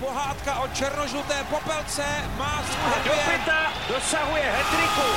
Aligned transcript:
pohádka 0.00 0.60
o 0.60 0.68
černožluté 0.68 1.44
popelce 1.50 2.04
má 2.38 2.62
svůj 2.62 3.04
Do 3.04 3.12
pěta 3.30 3.72
dosahuje 3.88 4.42
hetriku. 4.42 5.08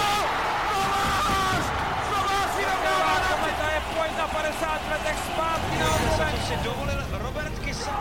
Kometa 3.29 3.71
je 3.73 3.81
pojď 3.95 4.17
na 4.17 4.27
50 4.27 4.81
letech 4.91 5.17
zpátky 5.33 5.77
na 5.79 6.31
si 6.47 6.55
dovolil 6.63 7.01
Robert 7.11 7.59
Kysa. 7.59 7.97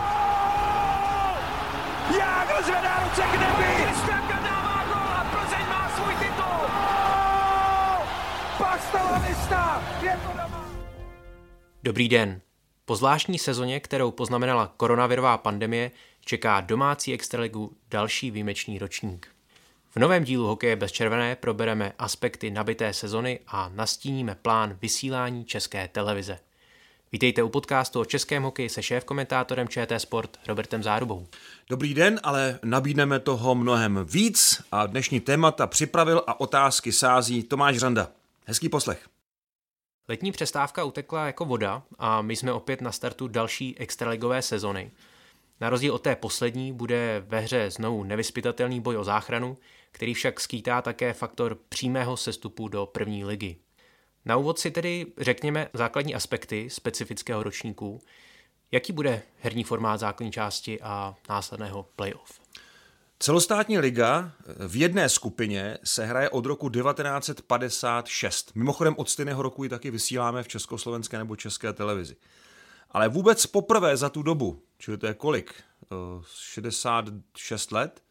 Jágr 2.18 2.62
zvedá 2.64 3.02
ruce 3.04 3.22
k 3.22 3.32
nebi. 3.32 3.84
Kristianka 3.84 4.38
dává 4.38 4.84
gol 4.84 5.12
a 5.14 5.24
Plzeň 5.32 5.66
má 5.68 5.90
svůj 5.96 6.14
titul. 6.14 6.60
Je 10.02 10.18
to 10.22 10.28
doma. 10.28 10.64
Dobrý 11.82 12.08
den. 12.08 12.40
Po 12.84 12.96
zvláštní 12.96 13.38
sezóně, 13.38 13.80
kterou 13.80 14.10
poznamenala 14.10 14.74
koronavirová 14.76 15.38
pandemie, 15.38 15.90
čeká 16.30 16.60
domácí 16.60 17.14
extraligu 17.14 17.76
další 17.90 18.30
výjimečný 18.30 18.78
ročník. 18.78 19.28
V 19.90 19.96
novém 19.96 20.24
dílu 20.24 20.46
Hokeje 20.46 20.76
bez 20.76 20.92
červené 20.92 21.36
probereme 21.36 21.92
aspekty 21.98 22.50
nabité 22.50 22.92
sezony 22.92 23.40
a 23.46 23.68
nastíníme 23.74 24.34
plán 24.34 24.78
vysílání 24.82 25.44
české 25.44 25.88
televize. 25.88 26.38
Vítejte 27.12 27.42
u 27.42 27.48
podcastu 27.48 28.00
o 28.00 28.04
českém 28.04 28.42
hokeji 28.42 28.68
se 28.68 28.82
šéf-komentátorem 28.82 29.68
ČT 29.68 30.00
Sport 30.00 30.38
Robertem 30.48 30.82
Zárubou. 30.82 31.26
Dobrý 31.68 31.94
den, 31.94 32.20
ale 32.22 32.58
nabídneme 32.64 33.20
toho 33.20 33.54
mnohem 33.54 34.04
víc 34.04 34.62
a 34.72 34.86
dnešní 34.86 35.20
témata 35.20 35.66
připravil 35.66 36.22
a 36.26 36.40
otázky 36.40 36.92
sází 36.92 37.42
Tomáš 37.42 37.82
Randa. 37.82 38.08
Hezký 38.46 38.68
poslech. 38.68 39.08
Letní 40.08 40.32
přestávka 40.32 40.84
utekla 40.84 41.26
jako 41.26 41.44
voda 41.44 41.82
a 41.98 42.22
my 42.22 42.36
jsme 42.36 42.52
opět 42.52 42.80
na 42.80 42.92
startu 42.92 43.28
další 43.28 43.78
extraligové 43.78 44.42
sezony. 44.42 44.90
Na 45.60 45.70
rozdíl 45.70 45.94
od 45.94 46.02
té 46.02 46.16
poslední 46.16 46.72
bude 46.72 47.24
ve 47.26 47.40
hře 47.40 47.70
znovu 47.70 48.04
nevyspytatelný 48.04 48.80
boj 48.80 48.96
o 48.96 49.04
záchranu, 49.04 49.58
který 49.92 50.14
však 50.14 50.40
skýtá 50.40 50.82
také 50.82 51.12
faktor 51.12 51.58
přímého 51.68 52.16
sestupu 52.16 52.68
do 52.68 52.86
první 52.86 53.24
ligy. 53.24 53.56
Na 54.24 54.36
úvod 54.36 54.58
si 54.58 54.70
tedy 54.70 55.06
řekněme 55.18 55.68
základní 55.74 56.14
aspekty 56.14 56.70
specifického 56.70 57.42
ročníku. 57.42 58.00
Jaký 58.72 58.92
bude 58.92 59.22
herní 59.40 59.64
formát 59.64 60.00
základní 60.00 60.32
části 60.32 60.80
a 60.80 61.14
následného 61.28 61.86
playoff? 61.96 62.40
Celostátní 63.18 63.78
liga 63.78 64.32
v 64.68 64.76
jedné 64.76 65.08
skupině 65.08 65.78
se 65.84 66.06
hraje 66.06 66.30
od 66.30 66.46
roku 66.46 66.68
1956. 66.68 68.52
Mimochodem 68.54 68.94
od 68.96 69.10
stejného 69.10 69.42
roku 69.42 69.64
ji 69.64 69.70
taky 69.70 69.90
vysíláme 69.90 70.42
v 70.42 70.48
československé 70.48 71.18
nebo 71.18 71.36
české 71.36 71.72
televizi. 71.72 72.16
Ale 72.90 73.08
vůbec 73.08 73.46
poprvé 73.46 73.96
za 73.96 74.08
tu 74.08 74.22
dobu, 74.22 74.62
čili 74.80 74.98
to 74.98 75.06
je 75.06 75.14
kolik? 75.14 75.54
66 76.34 77.72
let, 77.72 78.02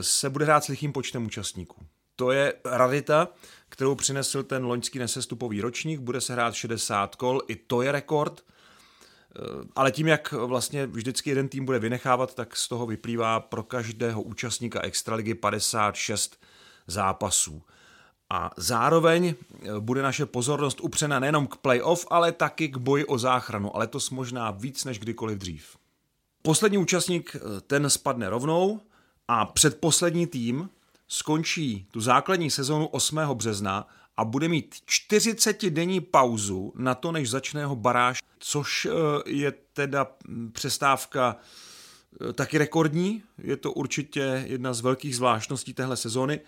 se 0.00 0.30
bude 0.30 0.44
hrát 0.44 0.64
s 0.64 0.68
lichým 0.68 0.92
počtem 0.92 1.26
účastníků. 1.26 1.86
To 2.16 2.30
je 2.30 2.54
radita, 2.64 3.28
kterou 3.68 3.94
přinesl 3.94 4.42
ten 4.42 4.64
loňský 4.64 4.98
nesestupový 4.98 5.60
ročník, 5.60 6.00
bude 6.00 6.20
se 6.20 6.32
hrát 6.32 6.54
60 6.54 7.16
kol, 7.16 7.42
i 7.48 7.56
to 7.56 7.82
je 7.82 7.92
rekord. 7.92 8.44
Ale 9.76 9.92
tím, 9.92 10.06
jak 10.06 10.32
vlastně 10.32 10.86
vždycky 10.86 11.30
jeden 11.30 11.48
tým 11.48 11.64
bude 11.64 11.78
vynechávat, 11.78 12.34
tak 12.34 12.56
z 12.56 12.68
toho 12.68 12.86
vyplývá 12.86 13.40
pro 13.40 13.62
každého 13.62 14.22
účastníka 14.22 14.80
Extraligy 14.80 15.34
56 15.34 16.40
zápasů. 16.86 17.62
A 18.30 18.50
zároveň 18.56 19.34
bude 19.80 20.02
naše 20.02 20.26
pozornost 20.26 20.80
upřena 20.80 21.18
nejenom 21.18 21.46
k 21.46 21.56
playoff, 21.56 22.06
ale 22.10 22.32
taky 22.32 22.68
k 22.68 22.76
boji 22.76 23.04
o 23.04 23.18
záchranu, 23.18 23.76
ale 23.76 23.86
to 23.86 23.98
možná 24.10 24.50
víc 24.50 24.84
než 24.84 24.98
kdykoliv 24.98 25.38
dřív. 25.38 25.77
Poslední 26.48 26.78
účastník 26.78 27.36
ten 27.66 27.90
spadne 27.90 28.30
rovnou 28.30 28.80
a 29.28 29.44
předposlední 29.44 30.26
tým 30.26 30.70
skončí 31.08 31.86
tu 31.90 32.00
základní 32.00 32.50
sezónu 32.50 32.86
8. 32.86 33.18
března 33.34 33.88
a 34.16 34.24
bude 34.24 34.48
mít 34.48 34.74
40-denní 34.90 36.00
pauzu 36.00 36.72
na 36.76 36.94
to, 36.94 37.12
než 37.12 37.30
začne 37.30 37.60
jeho 37.60 37.76
baráž, 37.76 38.22
což 38.38 38.88
je 39.26 39.52
teda 39.72 40.06
přestávka 40.52 41.36
taky 42.34 42.58
rekordní. 42.58 43.22
Je 43.38 43.56
to 43.56 43.72
určitě 43.72 44.44
jedna 44.46 44.74
z 44.74 44.80
velkých 44.80 45.16
zvláštností 45.16 45.74
téhle 45.74 45.96
sezóny 45.96 46.40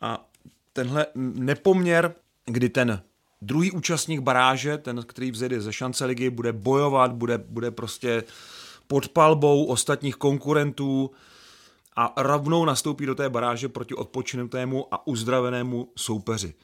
a 0.00 0.28
tenhle 0.72 1.06
nepoměr, 1.14 2.14
kdy 2.44 2.68
ten 2.68 3.02
druhý 3.42 3.70
účastník 3.72 4.20
baráže, 4.20 4.78
ten, 4.78 5.02
který 5.06 5.30
vzejde 5.30 5.60
ze 5.60 5.72
šance 5.72 6.04
ligy, 6.04 6.30
bude 6.30 6.52
bojovat, 6.52 7.12
bude, 7.12 7.38
bude 7.38 7.70
prostě 7.70 8.24
pod 8.90 9.08
palbou 9.08 9.64
ostatních 9.64 10.16
konkurentů 10.16 11.10
a 11.96 12.14
rovnou 12.16 12.64
nastoupí 12.64 13.06
do 13.06 13.14
té 13.14 13.28
baráže 13.28 13.68
proti 13.68 13.94
odpočinutému 13.94 14.94
a 14.94 15.06
uzdravenému 15.06 15.92
soupeři. 15.96 16.54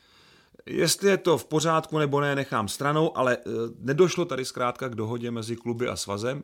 Jestli 0.66 1.10
je 1.10 1.16
to 1.16 1.38
v 1.38 1.44
pořádku 1.44 1.98
nebo 1.98 2.20
ne, 2.20 2.34
nechám 2.34 2.68
stranou, 2.68 3.16
ale 3.16 3.38
nedošlo 3.78 4.24
tady 4.24 4.44
zkrátka 4.44 4.88
k 4.88 4.94
dohodě 4.94 5.30
mezi 5.30 5.56
kluby 5.56 5.88
a 5.88 5.96
svazem, 5.96 6.42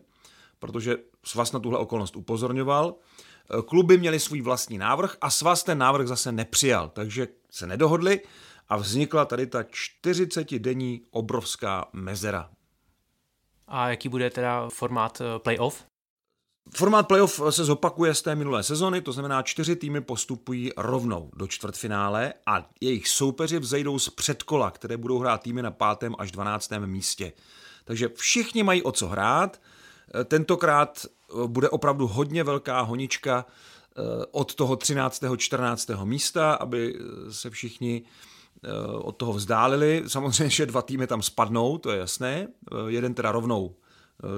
protože 0.58 0.96
svaz 1.24 1.52
na 1.52 1.60
tuhle 1.60 1.78
okolnost 1.78 2.16
upozorňoval. 2.16 2.94
Kluby 3.66 3.98
měli 3.98 4.20
svůj 4.20 4.40
vlastní 4.40 4.78
návrh 4.78 5.16
a 5.20 5.30
svaz 5.30 5.62
ten 5.62 5.78
návrh 5.78 6.08
zase 6.08 6.32
nepřijal, 6.32 6.88
takže 6.88 7.28
se 7.50 7.66
nedohodli 7.66 8.20
a 8.68 8.76
vznikla 8.76 9.24
tady 9.24 9.46
ta 9.46 9.62
40-denní 9.62 11.00
obrovská 11.10 11.88
mezera. 11.92 12.50
A 13.74 13.88
jaký 13.88 14.08
bude 14.08 14.30
teda 14.30 14.68
formát 14.68 15.22
playoff? 15.38 15.84
Formát 16.74 17.08
playoff 17.08 17.40
se 17.50 17.64
zopakuje 17.64 18.14
z 18.14 18.22
té 18.22 18.34
minulé 18.34 18.62
sezony, 18.62 19.00
to 19.00 19.12
znamená 19.12 19.42
čtyři 19.42 19.76
týmy 19.76 20.00
postupují 20.00 20.70
rovnou 20.76 21.30
do 21.36 21.46
čtvrtfinále 21.46 22.34
a 22.46 22.68
jejich 22.80 23.08
soupeři 23.08 23.58
vzejdou 23.58 23.98
z 23.98 24.08
předkola, 24.08 24.70
které 24.70 24.96
budou 24.96 25.18
hrát 25.18 25.42
týmy 25.42 25.62
na 25.62 25.70
pátém 25.70 26.14
až 26.18 26.32
12. 26.32 26.70
místě. 26.86 27.32
Takže 27.84 28.08
všichni 28.14 28.62
mají 28.62 28.82
o 28.82 28.92
co 28.92 29.08
hrát. 29.08 29.60
Tentokrát 30.24 31.06
bude 31.46 31.68
opravdu 31.68 32.06
hodně 32.06 32.44
velká 32.44 32.80
honička 32.80 33.46
od 34.30 34.54
toho 34.54 34.76
13. 34.76 35.24
14. 35.36 35.90
místa, 36.04 36.54
aby 36.54 36.98
se 37.30 37.50
všichni 37.50 38.02
od 38.98 39.12
toho 39.12 39.32
vzdálili. 39.32 40.04
Samozřejmě, 40.06 40.50
že 40.50 40.66
dva 40.66 40.82
týmy 40.82 41.06
tam 41.06 41.22
spadnou, 41.22 41.78
to 41.78 41.90
je 41.90 41.98
jasné. 41.98 42.48
Jeden 42.88 43.14
teda 43.14 43.32
rovnou 43.32 43.74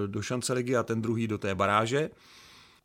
do 0.07 0.23
šance 0.23 0.53
ligy 0.53 0.77
a 0.77 0.83
ten 0.83 1.03
druhý 1.03 1.29
do 1.29 1.39
té 1.39 1.55
baráže. 1.55 2.11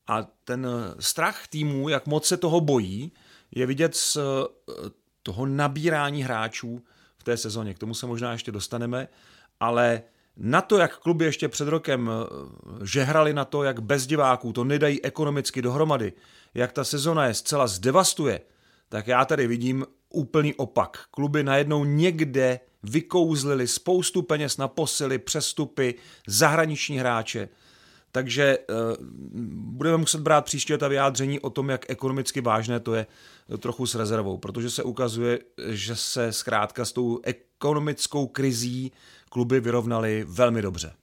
A 0.07 0.28
ten 0.44 0.67
strach 1.00 1.47
týmů, 1.47 1.90
jak 1.90 2.07
moc 2.07 2.25
se 2.25 2.38
toho 2.38 2.62
bojí, 2.62 3.12
je 3.51 3.66
vidět 3.66 3.95
z 3.95 4.17
toho 5.23 5.45
nabírání 5.45 6.23
hráčů 6.23 6.81
v 7.17 7.23
té 7.23 7.38
sezóně. 7.38 7.73
K 7.73 7.79
tomu 7.79 7.94
se 7.94 8.06
možná 8.06 8.31
ještě 8.31 8.51
dostaneme, 8.51 9.07
ale 9.59 10.01
na 10.38 10.61
to, 10.61 10.78
jak 10.78 10.97
kluby 10.97 11.25
ještě 11.25 11.50
před 11.50 11.67
rokem 11.67 12.11
žehrali 12.84 13.34
na 13.34 13.46
to, 13.46 13.63
jak 13.63 13.79
bez 13.79 14.07
diváků 14.07 14.53
to 14.53 14.63
nedají 14.63 15.03
ekonomicky 15.03 15.61
dohromady, 15.61 16.13
jak 16.53 16.72
ta 16.72 16.84
sezona 16.84 17.25
je 17.25 17.34
zcela 17.34 17.67
zdevastuje, 17.67 18.41
tak 18.90 19.07
já 19.07 19.25
tady 19.25 19.47
vidím 19.47 19.85
úplný 20.09 20.53
opak. 20.53 20.97
Kluby 21.12 21.44
najednou 21.44 21.84
někde 21.84 22.59
vykouzlili 22.84 23.68
spoustu 23.68 24.22
peněz 24.22 24.58
na 24.58 24.68
posily, 24.68 25.20
přestupy, 25.20 25.96
zahraniční 26.28 26.97
hráče. 27.00 27.50
Takže 28.12 28.58
uh, 28.58 29.06
budeme 29.52 29.97
muset 29.97 30.22
brát 30.22 30.46
příště 30.46 30.78
ta 30.78 30.88
vyjádření 30.88 31.40
o 31.40 31.50
tom, 31.50 31.70
jak 31.70 31.90
ekonomicky 31.90 32.42
vážné 32.42 32.80
to 32.80 32.94
je 32.94 33.06
trochu 33.59 33.86
s 33.86 33.96
rezervou, 33.96 34.38
protože 34.38 34.70
se 34.70 34.84
ukazuje, 34.84 35.40
že 35.68 35.96
se 35.96 36.34
zkrátka 36.34 36.86
s 36.86 36.91
tou 36.91 37.20
ekonomickou 37.24 38.28
krizí 38.28 38.91
kluby 39.30 39.59
vyrovnaly 39.59 40.26
velmi 40.28 40.62
dobře. 40.62 40.94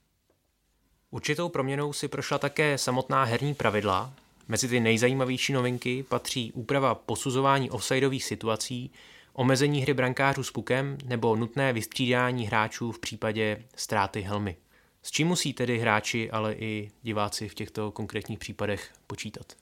Určitou 1.11 1.49
proměnou 1.49 1.93
si 1.93 2.09
prošla 2.09 2.39
také 2.39 2.79
samotná 2.79 3.25
herní 3.25 3.55
pravidla. 3.55 4.13
Mezi 4.49 4.69
ty 4.69 4.81
nejzajímavější 4.81 5.53
novinky 5.53 6.03
patří 6.03 6.53
úprava 6.53 6.95
posuzování 6.95 7.71
offsideových 7.71 8.25
situací, 8.25 8.91
omezení 9.33 9.81
hry 9.81 9.95
brankářů 9.95 10.43
s 10.43 10.51
pukem 10.51 10.99
nebo 11.05 11.37
nutné 11.37 11.73
vystřídání 11.73 12.47
hráčů 12.47 12.93
v 12.93 12.99
případě 12.99 13.65
ztráty 13.77 14.21
helmy. 14.21 14.57
S 15.03 15.11
čím 15.11 15.29
musí 15.29 15.53
tedy 15.53 15.79
hráči, 15.79 16.31
ale 16.31 16.55
i 16.55 16.91
diváci 17.03 17.49
v 17.49 17.55
těchto 17.55 17.91
konkrétních 17.91 18.39
případech 18.39 18.91
počítat? 19.07 19.53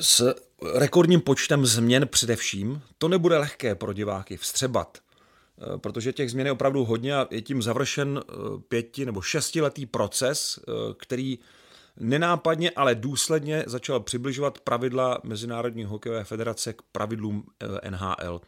S 0.00 0.34
rekordním 0.74 1.20
počtem 1.20 1.66
změn 1.66 2.08
především 2.08 2.82
to 2.98 3.08
nebude 3.08 3.38
lehké 3.38 3.74
pro 3.74 3.92
diváky 3.92 4.36
vstřebat, 4.36 4.98
protože 5.76 6.12
těch 6.12 6.30
změn 6.30 6.46
je 6.46 6.52
opravdu 6.52 6.84
hodně 6.84 7.16
a 7.16 7.26
je 7.30 7.42
tím 7.42 7.62
završen 7.62 8.22
pěti 8.68 9.06
nebo 9.06 9.20
šestiletý 9.20 9.86
proces, 9.86 10.58
který 10.98 11.38
nenápadně, 12.00 12.70
ale 12.70 12.94
důsledně 12.94 13.64
začal 13.66 14.00
přibližovat 14.00 14.58
pravidla 14.58 15.18
Mezinárodní 15.24 15.84
hokejové 15.84 16.24
federace 16.24 16.72
k 16.72 16.82
pravidlům 16.92 17.44
NHL. 17.90 18.40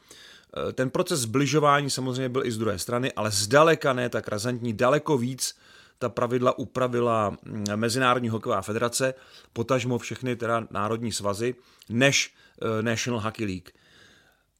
Ten 0.72 0.90
proces 0.90 1.20
zbližování 1.20 1.90
samozřejmě 1.90 2.28
byl 2.28 2.46
i 2.46 2.52
z 2.52 2.58
druhé 2.58 2.78
strany, 2.78 3.12
ale 3.12 3.30
zdaleka 3.30 3.92
ne 3.92 4.08
tak 4.08 4.28
razantní, 4.28 4.72
daleko 4.72 5.18
víc 5.18 5.54
ta 6.00 6.08
pravidla 6.08 6.58
upravila 6.58 7.30
mm, 7.30 7.64
Mezinárodní 7.76 8.28
hokejová 8.28 8.62
federace, 8.62 9.14
potažmo 9.52 9.98
všechny 9.98 10.36
teda 10.36 10.66
národní 10.70 11.12
svazy, 11.12 11.54
než 11.88 12.34
eh, 12.62 12.82
National 12.82 13.20
Hockey 13.20 13.46
League. 13.46 13.68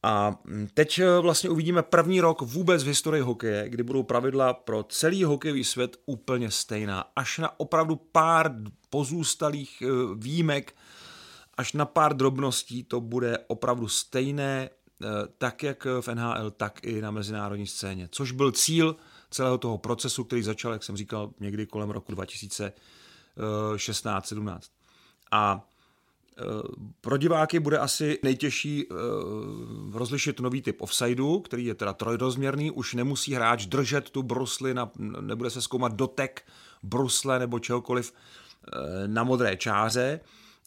A 0.03 0.39
mm, 0.45 0.69
teď 0.75 0.99
eh, 0.99 1.21
vlastně 1.21 1.51
uvidíme 1.51 1.83
první 1.83 2.21
rok 2.21 2.43
vůbec 2.43 2.85
v 2.85 2.87
historii 2.87 3.23
hokeje, 3.23 3.69
kdy 3.69 3.83
budou 3.83 4.03
pravidla 4.03 4.55
pro 4.55 4.83
celý 4.83 5.25
hokejový 5.25 5.65
svět 5.65 5.97
úplně 6.07 6.51
stejná. 6.51 7.05
Až 7.17 7.39
na 7.39 7.61
opravdu 7.61 7.97
pár 7.97 8.55
pozůstalých 8.91 9.83
výjimek, 10.15 10.75
až 11.57 11.73
na 11.73 11.85
pár 11.85 12.17
drobností 12.17 12.85
to 12.85 13.01
bude 13.01 13.39
opravdu 13.47 13.89
stejné, 13.89 14.71
tak 15.39 15.63
jak 15.63 15.87
v 16.01 16.09
NHL, 16.15 16.51
tak 16.51 16.85
i 16.85 17.01
na 17.01 17.11
mezinárodní 17.11 17.67
scéně. 17.67 18.09
Což 18.13 18.33
byl 18.33 18.53
cíl 18.53 18.97
celého 19.31 19.59
toho 19.59 19.79
procesu, 19.79 20.25
který 20.25 20.43
začal, 20.43 20.73
jak 20.73 20.83
jsem 20.83 20.97
říkal, 20.97 21.31
někdy 21.41 21.67
kolem 21.67 21.91
roku 21.91 22.13
2016-17. 22.13 24.61
A 25.31 25.70
pro 27.01 27.17
diváky 27.17 27.61
bude 27.61 27.79
asi 27.79 28.19
nejtěžší 28.23 28.83
e, 28.83 28.87
rozlišit 29.93 30.41
nový 30.41 30.63
typ 30.63 30.81
offsideu, 30.81 31.41
který 31.41 31.65
je 31.65 31.75
teda 31.75 31.93
trojrozměrný, 31.93 32.71
už 32.71 32.95
nemusí 32.95 33.35
hráč 33.35 33.67
držet 33.67 34.11
tu 34.11 34.23
brusli, 34.23 34.75
na, 34.75 34.91
nebude 35.21 35.51
se 35.51 35.63
zkoumat 35.63 35.93
dotek 35.93 36.43
brusle 36.83 37.39
nebo 37.39 37.59
čehokoliv 37.59 38.13
e, 38.13 39.09
na 39.09 39.25
modré 39.25 39.57
čáře, 39.57 40.21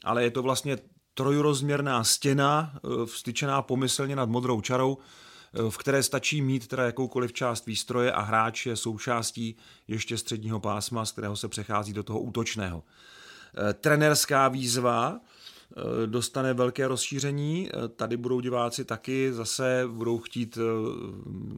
ale 0.04 0.24
je 0.24 0.32
to 0.32 0.42
vlastně 0.42 0.78
trojrozměrná 1.14 2.04
stěna, 2.04 2.80
vstyčená 3.06 3.62
pomyslně 3.62 4.16
nad 4.16 4.30
modrou 4.30 4.62
čarou, 4.62 4.98
v 5.70 5.78
které 5.78 6.04
stačí 6.04 6.42
mít 6.42 6.68
teda 6.68 6.84
jakoukoliv 6.84 7.34
část 7.34 7.66
výstroje 7.66 8.12
a 8.12 8.22
hráč 8.22 8.66
je 8.66 8.76
součástí 8.76 9.56
ještě 9.88 10.18
středního 10.18 10.60
pásma, 10.60 11.06
z 11.06 11.12
kterého 11.12 11.36
se 11.36 11.48
přechází 11.48 11.94
do 11.94 12.04
toho 12.04 12.20
útočného. 12.20 12.84
Eh, 13.58 13.74
trenerská 13.74 14.48
výzva 14.48 15.16
eh, 15.16 15.33
dostane 16.06 16.54
velké 16.54 16.88
rozšíření. 16.88 17.70
Eh, 17.70 17.88
tady 17.88 18.18
budou 18.18 18.40
diváci 18.40 18.86
taky 18.86 19.34
zase 19.34 19.84
budou 19.88 20.20
chtít, 20.20 20.58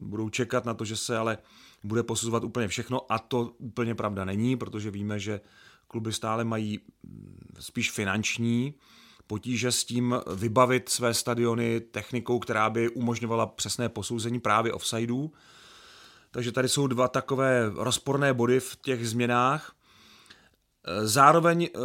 budou 0.02 0.28
čekat 0.28 0.64
na 0.64 0.74
to, 0.74 0.84
že 0.84 0.96
se 0.96 1.18
ale 1.18 1.38
bude 1.84 2.02
posuzovat 2.02 2.44
úplně 2.44 2.68
všechno 2.68 3.12
a 3.12 3.18
to 3.18 3.52
úplně 3.58 3.94
pravda 3.94 4.24
není, 4.24 4.56
protože 4.56 4.90
víme, 4.90 5.18
že 5.18 5.40
kluby 5.88 6.12
stále 6.12 6.44
mají 6.44 6.80
mm, 7.02 7.38
spíš 7.60 7.90
finanční 7.90 8.74
potíže 9.26 9.72
s 9.72 9.84
tím 9.84 10.16
vybavit 10.34 10.88
své 10.88 11.14
stadiony 11.14 11.80
technikou, 11.80 12.38
která 12.38 12.70
by 12.70 12.88
umožňovala 12.88 13.46
přesné 13.46 13.88
posouzení 13.88 14.40
právě 14.40 14.72
offsideů. 14.72 15.32
Takže 16.30 16.52
tady 16.52 16.68
jsou 16.68 16.86
dva 16.86 17.08
takové 17.08 17.70
rozporné 17.74 18.34
body 18.34 18.60
v 18.60 18.76
těch 18.76 19.08
změnách. 19.08 19.75
Zároveň 21.02 21.64
eh, 21.64 21.78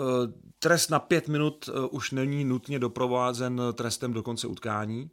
trest 0.60 0.90
na 0.90 1.00
pět 1.00 1.28
minut 1.28 1.70
eh, 1.70 1.80
už 1.80 2.12
není 2.12 2.44
nutně 2.44 2.80
doprovázen 2.80 3.62
trestem 3.74 4.14
do 4.14 4.24
konce 4.24 4.48
utkání. 4.48 5.10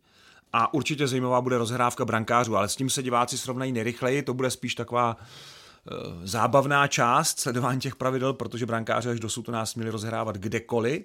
A 0.52 0.74
určitě 0.74 1.06
zajímavá 1.06 1.40
bude 1.40 1.58
rozhrávka 1.58 2.04
brankářů, 2.04 2.56
ale 2.56 2.68
s 2.68 2.76
tím 2.76 2.90
se 2.90 3.02
diváci 3.02 3.38
srovnají 3.38 3.72
nejrychleji, 3.72 4.22
to 4.22 4.34
bude 4.34 4.50
spíš 4.50 4.74
taková 4.74 5.16
eh, 5.16 5.94
zábavná 6.24 6.86
část 6.86 7.40
sledování 7.40 7.80
těch 7.80 7.96
pravidel, 7.96 8.32
protože 8.32 8.66
brankáři 8.66 9.08
až 9.08 9.20
dosud 9.20 9.42
to 9.42 9.52
nás 9.52 9.74
měli 9.74 9.90
rozhrávat 9.90 10.36
kdekoliv 10.36 11.02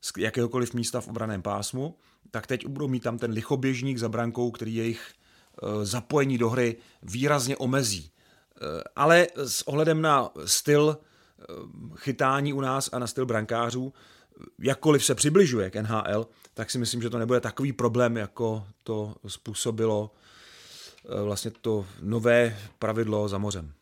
z 0.00 0.12
jakéhokoliv 0.18 0.74
místa 0.74 1.00
v 1.00 1.08
obraném 1.08 1.42
pásmu, 1.42 1.96
tak 2.30 2.46
teď 2.46 2.66
budou 2.66 2.88
mít 2.88 3.02
tam 3.02 3.18
ten 3.18 3.30
lichoběžník 3.30 3.98
za 3.98 4.08
brankou, 4.08 4.50
který 4.50 4.74
jejich 4.74 5.12
zapojení 5.82 6.38
do 6.38 6.50
hry 6.50 6.76
výrazně 7.02 7.56
omezí. 7.56 8.10
Ale 8.96 9.26
s 9.36 9.68
ohledem 9.68 10.02
na 10.02 10.30
styl 10.44 10.98
chytání 11.96 12.52
u 12.52 12.60
nás 12.60 12.90
a 12.92 12.98
na 12.98 13.06
styl 13.06 13.26
brankářů, 13.26 13.92
jakkoliv 14.58 15.04
se 15.04 15.14
přibližuje 15.14 15.70
k 15.70 15.82
NHL, 15.82 16.26
tak 16.54 16.70
si 16.70 16.78
myslím, 16.78 17.02
že 17.02 17.10
to 17.10 17.18
nebude 17.18 17.40
takový 17.40 17.72
problém, 17.72 18.16
jako 18.16 18.66
to 18.82 19.14
způsobilo 19.26 20.10
vlastně 21.24 21.50
to 21.50 21.86
nové 22.02 22.58
pravidlo 22.78 23.28
za 23.28 23.38
mořem. 23.38 23.72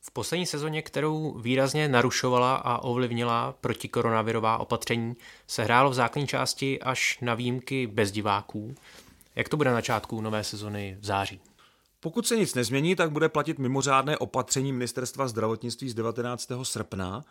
V 0.00 0.10
poslední 0.10 0.46
sezóně, 0.46 0.82
kterou 0.82 1.38
výrazně 1.38 1.88
narušovala 1.88 2.54
a 2.54 2.78
ovlivnila 2.78 3.54
protikoronavirová 3.60 4.58
opatření, 4.58 5.16
se 5.46 5.64
hrálo 5.64 5.90
v 5.90 5.94
základní 5.94 6.26
části 6.26 6.80
až 6.80 7.18
na 7.20 7.34
výjimky 7.34 7.86
bez 7.86 8.12
diváků. 8.12 8.74
Jak 9.36 9.48
to 9.48 9.56
bude 9.56 9.70
na 9.70 9.76
začátku 9.76 10.20
nové 10.20 10.44
sezony 10.44 10.96
v 11.00 11.04
září? 11.04 11.40
Pokud 12.02 12.26
se 12.26 12.36
nic 12.36 12.54
nezmění, 12.54 12.96
tak 12.96 13.10
bude 13.10 13.28
platit 13.28 13.58
mimořádné 13.58 14.18
opatření 14.18 14.72
Ministerstva 14.72 15.28
zdravotnictví 15.28 15.90
z 15.90 15.94
19. 15.94 16.64
srpna, 16.64 17.24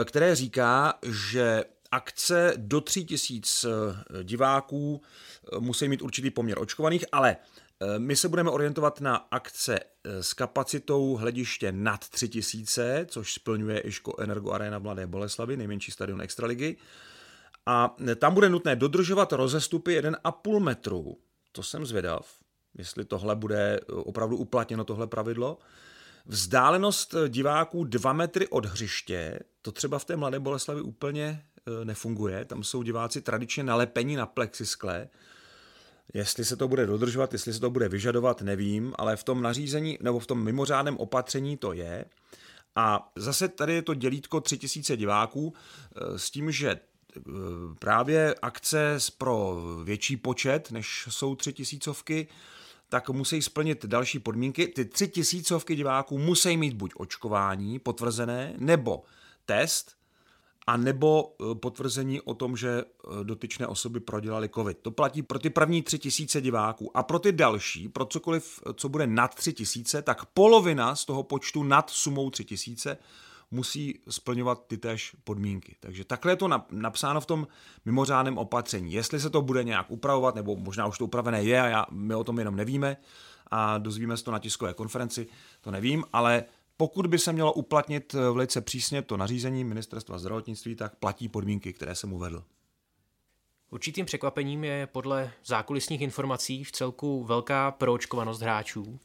eh, 0.00 0.04
které 0.04 0.34
říká, 0.34 0.94
že 1.02 1.64
akce 1.90 2.52
do 2.56 2.80
3000 2.80 3.64
eh, 3.64 4.24
diváků 4.24 5.02
eh, 5.02 5.60
musí 5.60 5.88
mít 5.88 6.02
určitý 6.02 6.30
poměr 6.30 6.58
očkovaných, 6.58 7.04
ale 7.12 7.36
my 7.98 8.16
se 8.16 8.28
budeme 8.28 8.50
orientovat 8.50 9.00
na 9.00 9.16
akce 9.16 9.80
s 10.04 10.34
kapacitou 10.34 11.16
hlediště 11.16 11.72
nad 11.72 12.08
3000, 12.08 13.06
což 13.08 13.32
splňuje 13.32 13.80
i 13.80 13.90
Energo 14.18 14.52
Arena 14.52 14.78
v 14.78 14.82
Mladé 14.82 15.06
Boleslavi, 15.06 15.56
nejmenší 15.56 15.92
stadion 15.92 16.22
Extraligy. 16.22 16.76
A 17.66 17.96
tam 18.16 18.34
bude 18.34 18.48
nutné 18.48 18.76
dodržovat 18.76 19.32
rozestupy 19.32 20.00
1,5 20.00 20.60
metru. 20.60 21.18
To 21.52 21.62
jsem 21.62 21.86
zvědav, 21.86 22.26
jestli 22.78 23.04
tohle 23.04 23.36
bude 23.36 23.80
opravdu 23.88 24.36
uplatněno, 24.36 24.84
tohle 24.84 25.06
pravidlo. 25.06 25.58
Vzdálenost 26.26 27.14
diváků 27.28 27.84
2 27.84 28.12
metry 28.12 28.48
od 28.48 28.66
hřiště, 28.66 29.38
to 29.62 29.72
třeba 29.72 29.98
v 29.98 30.04
té 30.04 30.16
Mladé 30.16 30.40
Boleslavi 30.40 30.80
úplně 30.80 31.44
nefunguje. 31.84 32.44
Tam 32.44 32.64
jsou 32.64 32.82
diváci 32.82 33.20
tradičně 33.20 33.62
nalepení 33.62 34.16
na 34.16 34.26
plexiskle, 34.26 35.08
Jestli 36.14 36.44
se 36.44 36.56
to 36.56 36.68
bude 36.68 36.86
dodržovat, 36.86 37.32
jestli 37.32 37.52
se 37.52 37.60
to 37.60 37.70
bude 37.70 37.88
vyžadovat, 37.88 38.42
nevím, 38.42 38.94
ale 38.98 39.16
v 39.16 39.24
tom 39.24 39.42
nařízení 39.42 39.98
nebo 40.00 40.18
v 40.18 40.26
tom 40.26 40.44
mimořádném 40.44 40.96
opatření 40.96 41.56
to 41.56 41.72
je. 41.72 42.04
A 42.76 43.12
zase 43.16 43.48
tady 43.48 43.74
je 43.74 43.82
to 43.82 43.94
dělítko 43.94 44.40
3000 44.40 44.96
diváků 44.96 45.54
eh, 45.54 46.18
s 46.18 46.30
tím, 46.30 46.50
že 46.50 46.70
eh, 46.70 47.20
právě 47.78 48.34
akce 48.42 48.98
pro 49.18 49.58
větší 49.84 50.16
počet, 50.16 50.70
než 50.70 51.08
jsou 51.10 51.34
tři 51.34 51.52
tisícovky, 51.52 52.28
tak 52.88 53.10
musí 53.10 53.42
splnit 53.42 53.86
další 53.86 54.18
podmínky. 54.18 54.68
Ty 54.68 54.84
tři 54.84 55.08
tisícovky 55.08 55.76
diváků 55.76 56.18
musí 56.18 56.56
mít 56.56 56.74
buď 56.74 56.92
očkování 56.96 57.78
potvrzené, 57.78 58.54
nebo 58.58 59.02
test, 59.44 59.96
a 60.66 60.76
nebo 60.76 61.34
eh, 61.40 61.54
potvrzení 61.54 62.20
o 62.20 62.34
tom, 62.34 62.56
že 62.56 62.68
eh, 62.70 63.24
dotyčné 63.24 63.66
osoby 63.66 64.00
prodělali 64.00 64.48
COVID. 64.48 64.78
To 64.78 64.90
platí 64.90 65.22
pro 65.22 65.38
ty 65.38 65.50
první 65.50 65.82
tři 65.82 65.98
tisíce 65.98 66.40
diváků. 66.40 66.96
A 66.96 67.02
pro 67.02 67.18
ty 67.18 67.32
další, 67.32 67.88
pro 67.88 68.04
cokoliv, 68.04 68.62
eh, 68.66 68.72
co 68.74 68.88
bude 68.88 69.06
nad 69.06 69.34
tři 69.34 69.52
tisíce, 69.52 70.02
tak 70.02 70.26
polovina 70.26 70.96
z 70.96 71.04
toho 71.04 71.22
počtu 71.22 71.62
nad 71.62 71.90
sumou 71.90 72.30
tři 72.30 72.44
tisíce 72.44 72.98
musí 73.50 74.00
splňovat 74.08 74.66
ty 74.66 74.78
též 74.78 75.16
podmínky. 75.24 75.76
Takže 75.80 76.04
takhle 76.04 76.32
je 76.32 76.36
to 76.36 76.48
napsáno 76.70 77.20
v 77.20 77.26
tom 77.26 77.46
mimořádném 77.84 78.38
opatření. 78.38 78.92
Jestli 78.92 79.20
se 79.20 79.30
to 79.30 79.42
bude 79.42 79.64
nějak 79.64 79.90
upravovat, 79.90 80.34
nebo 80.34 80.56
možná 80.56 80.86
už 80.86 80.98
to 80.98 81.04
upravené 81.04 81.42
je 81.42 81.60
a 81.60 81.66
já, 81.66 81.86
my 81.90 82.14
o 82.14 82.24
tom 82.24 82.38
jenom 82.38 82.56
nevíme 82.56 82.96
a 83.50 83.78
dozvíme 83.78 84.16
se 84.16 84.24
to 84.24 84.30
na 84.30 84.38
tiskové 84.38 84.74
konferenci, 84.74 85.26
to 85.60 85.70
nevím, 85.70 86.04
ale 86.12 86.44
pokud 86.76 87.06
by 87.06 87.18
se 87.18 87.32
mělo 87.32 87.52
uplatnit 87.52 88.14
eh, 88.14 88.18
velice 88.18 88.60
přísně 88.60 89.02
to 89.02 89.16
nařízení 89.16 89.64
ministerstva 89.64 90.18
zdravotnictví, 90.18 90.76
tak 90.76 90.96
platí 90.96 91.28
podmínky, 91.28 91.72
které 91.72 91.94
jsem 91.94 92.12
uvedl. 92.12 92.44
Určitým 93.70 94.06
překvapením 94.06 94.64
je 94.64 94.86
podle 94.86 95.32
zákulisních 95.44 96.00
informací 96.00 96.64
v 96.64 96.72
celku 96.72 97.24
velká 97.24 97.70
proočkovanost 97.70 98.42
hráčů. 98.42 99.00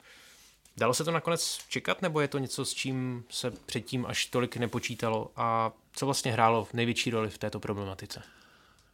Dalo 0.78 0.94
se 0.94 1.04
to 1.04 1.12
nakonec 1.12 1.60
čekat, 1.70 2.02
nebo 2.02 2.22
je 2.22 2.28
to 2.28 2.38
něco, 2.38 2.66
s 2.66 2.74
čím 2.74 3.24
se 3.30 3.52
předtím 3.52 4.06
až 4.06 4.26
tolik 4.26 4.58
nepočítalo 4.58 5.32
a 5.36 5.72
co 5.94 6.06
vlastně 6.06 6.32
hrálo 6.32 6.68
největší 6.74 7.12
roli 7.12 7.30
v 7.30 7.38
této 7.38 7.60
problematice? 7.60 8.22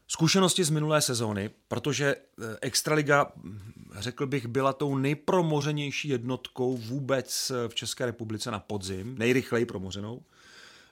Zkušenosti 0.07 0.63
z 0.63 0.69
minulé 0.69 1.01
sezóny, 1.01 1.49
protože 1.67 2.15
eh, 2.15 2.57
Extraliga, 2.61 3.31
řekl 3.95 4.27
bych, 4.27 4.47
byla 4.47 4.73
tou 4.73 4.97
nejpromořenější 4.97 6.09
jednotkou 6.09 6.77
vůbec 6.77 7.51
eh, 7.51 7.69
v 7.69 7.75
České 7.75 8.05
republice 8.05 8.51
na 8.51 8.59
podzim, 8.59 9.17
nejrychleji 9.17 9.65
promořenou. 9.65 10.21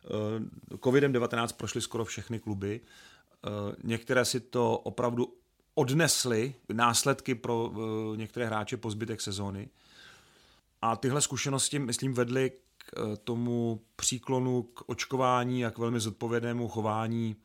Eh, 0.06 0.78
Covidem-19 0.78 1.48
prošly 1.58 1.82
skoro 1.82 2.06
všechny 2.06 2.40
kluby. 2.40 2.82
Některé 3.84 4.26
si 4.26 4.40
to 4.40 4.78
opravdu 4.78 5.34
odnesly, 5.76 6.56
následky 6.74 7.36
pro 7.36 7.72
některé 8.16 8.46
hráče 8.46 8.78
po 8.78 8.92
zbytek 8.92 9.22
sezóny. 9.22 9.70
A 10.86 10.96
tyhle 10.96 11.22
zkušenosti, 11.22 11.80
myslím, 11.80 12.14
vedly 12.14 12.52
k 12.78 13.18
tomu 13.24 13.82
příklonu 13.96 14.64
k 14.64 14.90
očkování 14.90 15.66
a 15.66 15.72
k 15.72 15.78
velmi 15.78 16.00
zodpovědnému 16.00 16.68
chování 16.68 17.36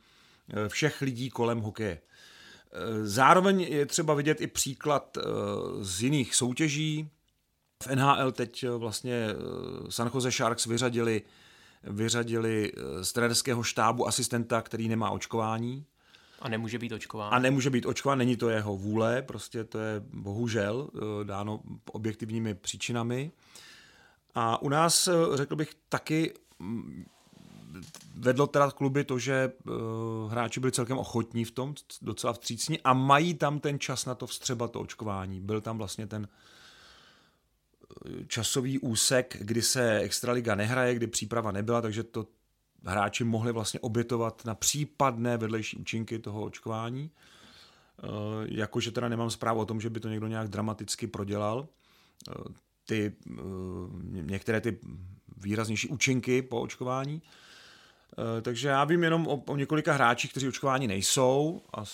Eh, 0.52 0.68
všech 0.68 1.00
lidí 1.00 1.30
kolem 1.30 1.61
hokeje. 1.61 2.00
Eh, 2.73 3.06
zároveň 3.06 3.61
je 3.61 3.87
třeba 3.87 4.14
vidět 4.14 4.40
i 4.40 4.47
příklad 4.47 5.16
eh, 5.16 5.23
z 5.80 6.02
jiných 6.02 6.35
soutěží. 6.35 7.11
V 7.82 7.87
NHL 7.87 8.32
teď 8.32 8.64
vlastně 8.76 9.28
San 9.88 10.11
Jose 10.14 10.30
Sharks 10.30 10.66
vyřadili, 10.66 11.23
vyřadili 11.82 12.73
z 13.02 13.12
trenerského 13.12 13.62
štábu 13.62 14.09
asistenta, 14.09 14.62
který 14.62 14.88
nemá 14.88 15.11
očkování. 15.11 15.87
A 16.40 16.49
nemůže 16.49 16.78
být 16.78 16.92
očkován. 16.92 17.35
A 17.35 17.38
nemůže 17.38 17.70
být 17.70 17.87
očkován, 17.87 18.18
není 18.18 18.37
to 18.37 18.49
jeho 18.49 18.76
vůle, 18.76 19.23
prostě 19.23 19.64
to 19.64 19.78
je 19.78 20.02
bohužel 20.12 20.90
dáno 21.23 21.61
objektivními 21.92 22.54
příčinami. 22.54 23.32
A 24.35 24.62
u 24.62 24.68
nás, 24.68 25.09
řekl 25.35 25.56
bych, 25.56 25.75
taky 25.88 26.35
vedlo 28.14 28.47
teda 28.47 28.70
kluby 28.70 29.04
to, 29.04 29.18
že 29.18 29.52
uh, 29.64 30.32
hráči 30.32 30.61
byli 30.61 30.73
celkem 30.73 30.99
ochotní 30.99 31.44
v 31.44 31.50
tom, 31.50 31.75
docela 32.02 32.32
vstřícní 32.32 32.80
a 32.80 32.92
mají 32.92 33.35
tam 33.35 33.61
ten 33.61 33.78
čas 33.78 34.06
na 34.06 34.14
to 34.14 34.26
vstřebat 34.26 34.73
to 34.73 34.80
očkování. 34.80 35.40
Byl 35.40 35.61
tam 35.61 35.78
vlastně 35.78 36.06
ten 36.06 36.28
časový 38.26 38.78
úsek, 38.78 39.37
kdy 39.40 39.62
se 39.62 39.99
Extraliga 39.99 40.54
nehraje, 40.54 40.94
kdy 40.94 41.06
příprava 41.06 41.52
nebyla, 41.52 41.80
takže 41.80 42.02
to 42.02 42.26
hráči 42.84 43.25
mohli 43.25 43.52
vlastně 43.52 43.80
obětovat 43.80 44.44
na 44.44 44.54
případné 44.54 45.37
vedlejší 45.37 45.76
účinky 45.76 46.18
toho 46.18 46.42
očkování. 46.42 47.10
Uh, 48.02 48.10
jakože 48.49 48.90
teda 48.90 49.08
nemám 49.08 49.30
zprávu 49.30 49.60
o 49.60 49.64
tom, 49.64 49.80
že 49.80 49.90
by 49.90 50.00
to 50.00 50.08
někdo 50.08 50.26
nějak 50.26 50.49
dramaticky 50.49 51.06
prodělal. 51.06 51.68
Uh, 52.38 52.44
ty, 52.87 53.12
některé 54.10 54.60
ty 54.60 54.78
výraznější 55.37 55.88
účinky 55.88 56.42
po 56.42 56.60
očkování. 56.60 57.22
Eh, 58.18 58.42
takže 58.42 58.68
já 58.68 58.84
vím 58.84 59.04
jenom 59.04 59.26
o, 59.26 59.42
o 59.46 59.56
několika 59.56 59.92
hráčích, 59.92 60.30
kteří 60.30 60.49
očkováni 60.49 60.88
nejsou 60.88 61.62
a 61.75 61.84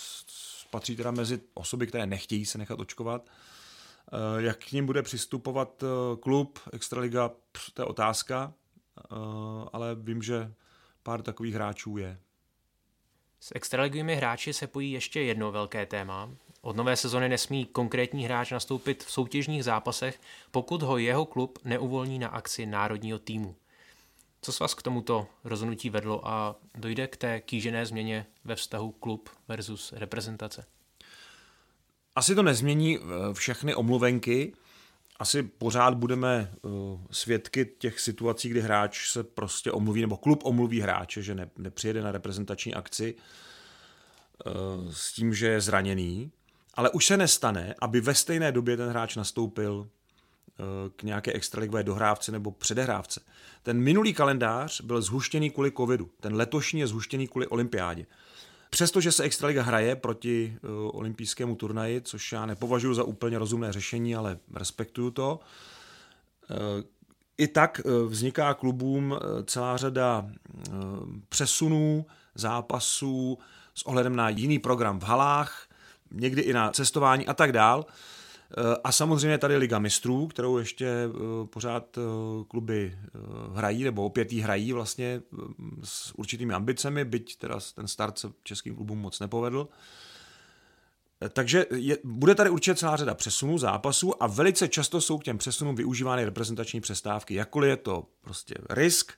patří 0.71 0.97
teda 0.97 1.11
mezi 1.11 1.41
osoby, 1.55 1.87
které 1.87 2.07
nechtějí 2.07 2.47
se 2.47 2.59
nechat 2.59 2.81
očkovat. 2.81 3.29
Eh, 3.29 4.43
jak 4.43 4.65
k 4.65 4.73
ním 4.73 4.87
bude 4.87 5.03
přistupovat 5.03 5.83
eh, 5.83 6.17
klub 6.17 6.59
Extraliga, 6.73 7.31
to 7.75 7.83
je 7.83 7.87
otázka, 7.87 8.53
ale 9.73 9.95
vím, 9.95 10.23
že 10.23 10.53
pár 11.07 11.23
takových 11.23 11.55
hráčů 11.55 11.97
je. 11.97 12.19
S 13.41 13.53
extraligovými 13.55 14.17
hráči 14.17 14.53
se 14.53 14.67
pojí 14.67 14.93
ještě 14.93 15.21
jedno 15.21 15.53
velké 15.53 15.87
téma. 15.87 16.31
Od 16.61 16.77
nové 16.77 16.97
sezony 16.97 17.29
nesmí 17.29 17.65
konkrétní 17.65 18.25
hráč 18.25 18.51
nastoupit 18.51 19.05
v 19.05 19.11
soutěžních 19.11 19.65
zápasech, 19.65 20.21
pokud 20.51 20.83
ho 20.83 20.99
jeho 20.99 21.25
klub 21.25 21.59
neuvolní 21.65 22.19
na 22.19 22.29
akci 22.29 22.67
národního 22.67 23.19
týmu. 23.19 23.57
Co 24.43 24.53
s 24.53 24.61
vás 24.61 24.75
k 24.75 24.83
tomuto 24.83 25.27
rozhodnutí 25.45 25.91
vedlo 25.91 26.29
a 26.29 26.57
dojde 26.75 27.07
k 27.07 27.17
té 27.17 27.41
kýžené 27.41 27.87
změně 27.87 28.27
ve 28.45 28.55
vztahu 28.55 28.93
klub 28.93 29.31
versus 29.49 29.93
reprezentace? 29.93 30.67
Asi 32.15 32.35
to 32.35 32.43
nezmění 32.43 32.99
eh, 32.99 33.01
všechny 33.35 33.75
omluvenky. 33.75 34.53
Asi 35.19 35.43
pořád 35.43 35.95
budeme 35.95 36.51
eh, 36.53 36.69
svědky 37.11 37.75
těch 37.79 38.01
situací, 38.01 38.49
kdy 38.49 38.61
hráč 38.61 39.11
se 39.11 39.25
prostě 39.25 39.73
omluví, 39.73 40.01
nebo 40.01 40.17
klub 40.17 40.41
omluví 40.45 40.81
hráče, 40.81 41.23
že 41.23 41.35
ne, 41.35 41.51
nepřijede 41.59 42.03
na 42.03 42.13
reprezentační 42.13 42.75
akci 42.75 43.15
eh, 43.15 44.51
s 44.91 45.13
tím, 45.13 45.35
že 45.35 45.47
je 45.47 45.61
zraněný. 45.61 46.33
Ale 46.75 46.91
už 46.91 47.07
se 47.07 47.17
nestane, 47.17 47.75
aby 47.81 48.01
ve 48.01 48.15
stejné 48.15 48.53
době 48.53 48.77
ten 48.77 48.89
hráč 48.89 49.17
nastoupil 49.17 49.89
k 50.97 51.03
nějaké 51.03 51.33
extraligové 51.33 51.83
dohrávce 51.83 52.33
nebo 52.33 52.53
předehrávce. 52.53 53.21
Ten 53.63 53.81
minulý 53.81 54.15
kalendář 54.15 54.81
byl 54.81 55.03
zhuštěný 55.03 55.51
kvůli 55.51 55.73
covidu, 55.73 56.11
ten 56.21 56.35
letošní 56.35 56.81
je 56.81 56.87
zhuštěný 56.87 57.29
kvůli 57.29 57.47
olympiádě. 57.47 58.07
Přestože 58.71 59.13
se 59.13 59.23
Extraliga 59.23 59.63
hraje 59.63 59.97
proti 59.97 60.59
uh, 60.63 60.71
olympijskému 60.99 61.57
turnaji, 61.57 62.01
což 62.01 62.33
já 62.33 62.47
nepovažuji 62.47 62.95
za 62.95 63.05
úplně 63.05 63.39
rozumné 63.39 63.73
řešení, 63.73 64.17
ale 64.17 64.39
respektuju 64.55 65.11
to, 65.11 65.41
uh, 66.51 66.57
i 67.39 67.49
tak 67.49 67.81
uh, 67.85 68.11
vzniká 68.11 68.55
klubům 68.55 69.19
celá 69.45 69.77
řada 69.77 70.27
přesunů, 71.29 72.07
zápasů 72.35 73.39
s 73.75 73.87
ohledem 73.87 74.17
na 74.17 74.29
jiný 74.29 74.59
program 74.59 75.01
v 75.01 75.03
halách, 75.03 75.69
někdy 76.11 76.43
i 76.43 76.53
na 76.53 76.71
cestování 76.71 77.27
a 77.27 77.35
tak 77.35 77.53
dál. 77.53 77.87
Eh, 78.51 78.77
a 78.85 78.93
samozřejmě 78.93 79.39
tady 79.39 79.57
Liga 79.57 79.79
mistrů, 79.79 80.27
kterou 80.27 80.59
ještě 80.59 80.87
eh, 80.87 81.47
pořád 81.47 81.99
eh, 81.99 82.01
kluby 82.49 82.99
hrají, 83.55 83.85
nebo 83.85 84.05
opět 84.05 84.33
jí 84.33 84.41
hrají 84.41 84.73
vlastně 84.73 85.23
s 85.85 86.19
určitými 86.19 86.55
ambicemi, 86.55 87.05
byť 87.05 87.37
teda 87.37 87.59
ten 87.75 87.89
start 87.89 88.19
se 88.19 88.29
českým 88.43 88.75
klubům 88.75 88.99
moc 88.99 89.21
nepovedl. 89.21 89.69
Takže 91.33 91.67
je, 91.75 91.99
bude 92.05 92.35
tady 92.35 92.51
určitě 92.51 92.75
celá 92.75 92.97
řada 92.97 93.15
přesunů, 93.15 93.59
zápasů 93.59 94.23
a 94.23 94.27
velice 94.27 94.69
často 94.69 95.01
jsou 95.01 95.19
k 95.19 95.25
těm 95.25 95.39
přesunům 95.39 95.75
využívány 95.75 96.25
reprezentační 96.25 96.81
přestávky. 96.81 97.35
Jakkoliv 97.35 97.69
je 97.69 97.77
to 97.77 98.07
prostě 98.21 98.55
risk, 98.71 99.13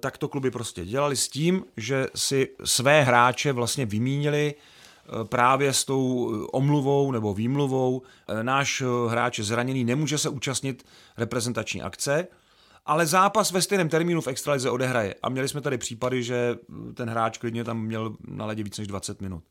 tak 0.00 0.18
to 0.18 0.28
kluby 0.28 0.50
prostě 0.50 0.84
dělali 0.84 1.16
s 1.16 1.28
tím, 1.28 1.64
že 1.76 2.06
si 2.14 2.48
své 2.64 3.02
hráče 3.02 3.52
vlastně 3.52 3.86
vymínili 3.86 4.54
právě 5.24 5.72
s 5.72 5.84
tou 5.84 6.30
omluvou 6.52 7.12
nebo 7.12 7.34
výmluvou. 7.34 8.02
Náš 8.42 8.82
hráč 9.08 9.38
je 9.38 9.44
zraněný, 9.44 9.84
nemůže 9.84 10.18
se 10.18 10.28
účastnit 10.28 10.86
reprezentační 11.16 11.82
akce, 11.82 12.28
ale 12.86 13.06
zápas 13.06 13.52
ve 13.52 13.62
stejném 13.62 13.88
termínu 13.88 14.20
v 14.20 14.26
extralize 14.26 14.70
odehraje. 14.70 15.14
A 15.22 15.28
měli 15.28 15.48
jsme 15.48 15.60
tady 15.60 15.78
případy, 15.78 16.22
že 16.22 16.56
ten 16.94 17.10
hráč 17.10 17.38
klidně 17.38 17.64
tam 17.64 17.80
měl 17.80 18.16
na 18.28 18.46
ledě 18.46 18.62
víc 18.62 18.78
než 18.78 18.86
20 18.86 19.20
minut. 19.20 19.44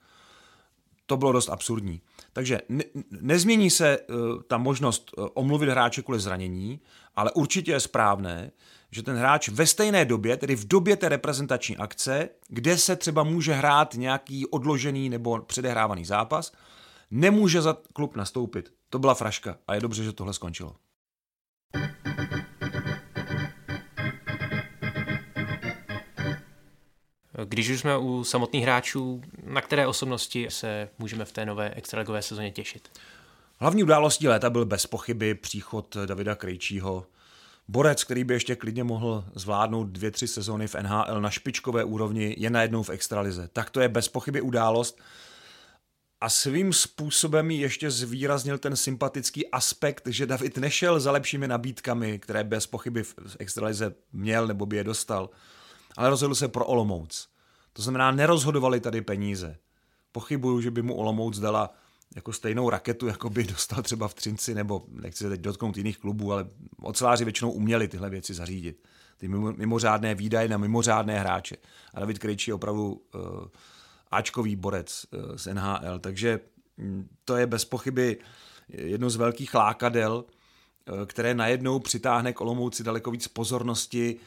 To 1.06 1.18
bylo 1.18 1.32
dost 1.32 1.50
absurdní. 1.50 2.02
Takže 2.34 2.60
ne, 2.70 2.84
nezmění 3.22 3.70
se 3.70 4.00
uh, 4.00 4.16
ta 4.48 4.58
možnost 4.58 5.12
uh, 5.18 5.28
omluvit 5.34 5.70
hráče 5.70 6.02
kvůli 6.02 6.20
zranění, 6.20 6.80
ale 7.16 7.32
určitě 7.32 7.72
je 7.72 7.80
správné, 7.80 8.52
že 8.92 9.04
ten 9.04 9.16
hráč 9.16 9.50
ve 9.50 9.68
stejné 9.68 10.06
době, 10.06 10.38
tedy 10.38 10.56
v 10.56 10.68
době 10.68 10.96
té 10.96 11.10
reprezentační 11.10 11.78
akce, 11.78 12.30
kde 12.48 12.78
se 12.78 12.96
třeba 12.96 13.24
může 13.24 13.54
hrát 13.54 13.94
nějaký 13.94 14.48
odložený 14.48 15.10
nebo 15.10 15.42
předehrávaný 15.42 16.06
zápas, 16.06 16.52
nemůže 17.12 17.62
za 17.62 17.78
klub 17.94 18.16
nastoupit. 18.16 18.74
To 18.90 19.00
byla 19.00 19.14
fraška 19.14 19.58
a 19.68 19.76
je 19.76 19.82
dobře, 19.82 20.04
že 20.04 20.14
tohle 20.14 20.34
skončilo. 20.34 20.76
Když 27.46 27.70
už 27.70 27.80
jsme 27.80 27.98
u 27.98 28.24
samotných 28.24 28.64
hráčů, 28.64 29.22
na 29.44 29.62
které 29.62 29.88
osobnosti 29.88 30.48
se 30.50 30.90
můžeme 31.00 31.26
v 31.26 31.32
té 31.32 31.46
nové 31.46 31.70
extraligové 31.70 32.22
sezóně 32.22 32.52
těšit? 32.52 32.90
Hlavní 33.58 33.84
událostí 33.84 34.28
léta 34.28 34.50
byl 34.50 34.66
bez 34.66 34.86
pochyby 34.86 35.36
příchod 35.36 35.98
Davida 36.06 36.36
Krejčího 36.36 37.06
Borec, 37.68 38.04
který 38.04 38.24
by 38.24 38.34
ještě 38.34 38.56
klidně 38.56 38.84
mohl 38.84 39.26
zvládnout 39.36 39.88
dvě, 39.88 40.12
tři 40.12 40.28
sezóny 40.28 40.68
v 40.68 40.76
NHL 40.76 41.22
na 41.22 41.30
špičkové 41.30 41.84
úrovni, 41.84 42.36
je 42.38 42.50
najednou 42.50 42.84
v 42.84 42.90
extralize. 42.90 43.48
Tak 43.54 43.70
to 43.70 43.80
je 43.80 43.90
bez 43.90 44.08
pochyby 44.08 44.42
událost. 44.42 45.02
A 46.22 46.30
svým 46.30 46.74
způsobem 46.74 47.52
ještě 47.52 47.92
zvýraznil 47.92 48.58
ten 48.58 48.76
sympatický 48.76 49.48
aspekt, 49.48 50.08
že 50.08 50.26
David 50.26 50.58
nešel 50.58 51.00
za 51.00 51.12
lepšími 51.12 51.48
nabídkami, 51.48 52.20
které 52.20 52.44
bez 52.44 52.68
pochyby 52.68 53.04
v 53.04 53.16
extralize 53.40 53.94
měl 54.14 54.48
nebo 54.48 54.66
by 54.66 54.78
je 54.78 54.84
dostal, 54.84 55.30
ale 55.98 56.10
rozhodl 56.10 56.36
se 56.36 56.48
pro 56.48 56.66
Olomouc. 56.66 57.31
To 57.74 57.82
znamená, 57.82 58.12
nerozhodovali 58.12 58.80
tady 58.80 59.02
peníze. 59.02 59.58
Pochybuju, 60.12 60.62
že 60.62 60.72
by 60.72 60.82
mu 60.82 60.96
Olomouc 60.96 61.40
dala 61.40 61.74
jako 62.16 62.34
stejnou 62.34 62.70
raketu, 62.70 63.08
jako 63.08 63.30
by 63.30 63.44
dostal 63.44 63.84
třeba 63.84 64.08
v 64.08 64.14
Třinci, 64.14 64.56
nebo 64.56 64.86
nechci 64.90 65.24
se 65.24 65.30
teď 65.30 65.42
dotknout 65.42 65.78
jiných 65.78 65.98
klubů, 65.98 66.34
ale 66.34 66.48
oceláři 66.82 67.24
většinou 67.24 67.52
uměli 67.52 67.88
tyhle 67.88 68.10
věci 68.10 68.34
zařídit. 68.34 68.84
Ty 69.18 69.28
mimořádné 69.28 70.16
výdaje 70.16 70.48
na 70.48 70.58
mimořádné 70.58 71.20
hráče. 71.20 71.56
A 71.94 72.00
David 72.00 72.20
Krejčí 72.20 72.52
je 72.52 72.56
opravdu 72.56 72.92
uh, 72.92 73.22
Ačkový 74.12 74.56
borec 74.56 75.06
uh, 75.12 75.36
z 75.36 75.54
NHL, 75.54 76.00
takže 76.00 76.40
um, 76.78 77.10
to 77.26 77.38
je 77.38 77.48
bez 77.48 77.66
pochyby 77.66 78.18
jedno 78.70 79.10
z 79.10 79.16
velkých 79.16 79.54
lákadel, 79.54 80.26
uh, 80.26 81.06
které 81.06 81.34
najednou 81.34 81.80
přitáhne 81.80 82.34
k 82.34 82.42
Olomouci 82.42 82.84
daleko 82.84 83.12
víc 83.12 83.28
pozornosti. 83.28 84.20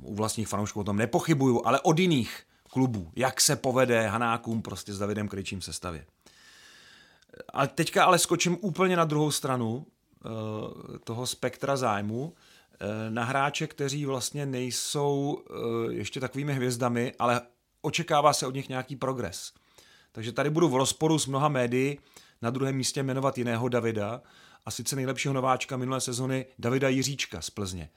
U 0.00 0.14
vlastních 0.14 0.48
fanoušků 0.48 0.80
o 0.80 0.84
tom 0.84 0.96
nepochybuju, 0.96 1.62
ale 1.64 1.80
od 1.80 1.98
jiných 1.98 2.42
klubů, 2.70 3.10
jak 3.16 3.40
se 3.40 3.56
povede 3.56 4.06
Hanákům 4.06 4.62
prostě 4.62 4.94
s 4.94 4.98
Davidem 4.98 5.28
Krejčím 5.28 5.60
sestavě. 5.60 6.06
A 7.52 7.66
teďka 7.66 8.04
ale 8.04 8.18
skočím 8.18 8.58
úplně 8.60 8.96
na 8.96 9.04
druhou 9.04 9.30
stranu 9.30 9.76
uh, 9.76 9.82
toho 11.04 11.26
spektra 11.26 11.76
zájmu, 11.76 12.24
uh, 12.24 12.34
na 13.08 13.24
hráče, 13.24 13.66
kteří 13.66 14.06
vlastně 14.06 14.46
nejsou 14.46 15.42
uh, 15.50 15.92
ještě 15.92 16.20
takovými 16.20 16.54
hvězdami, 16.54 17.12
ale 17.18 17.40
očekává 17.82 18.32
se 18.32 18.46
od 18.46 18.54
nich 18.54 18.68
nějaký 18.68 18.96
progres. 18.96 19.52
Takže 20.12 20.32
tady 20.32 20.50
budu 20.50 20.68
v 20.68 20.76
rozporu 20.76 21.18
s 21.18 21.26
mnoha 21.26 21.48
médií 21.48 21.98
na 22.42 22.50
druhém 22.50 22.76
místě 22.76 23.02
jmenovat 23.02 23.38
jiného 23.38 23.68
Davida, 23.68 24.22
a 24.64 24.70
sice 24.70 24.96
nejlepšího 24.96 25.34
nováčka 25.34 25.76
minulé 25.76 26.00
sezony 26.00 26.46
Davida 26.58 26.88
Jiříčka 26.88 27.40
z 27.40 27.50
Plzně. 27.50 27.90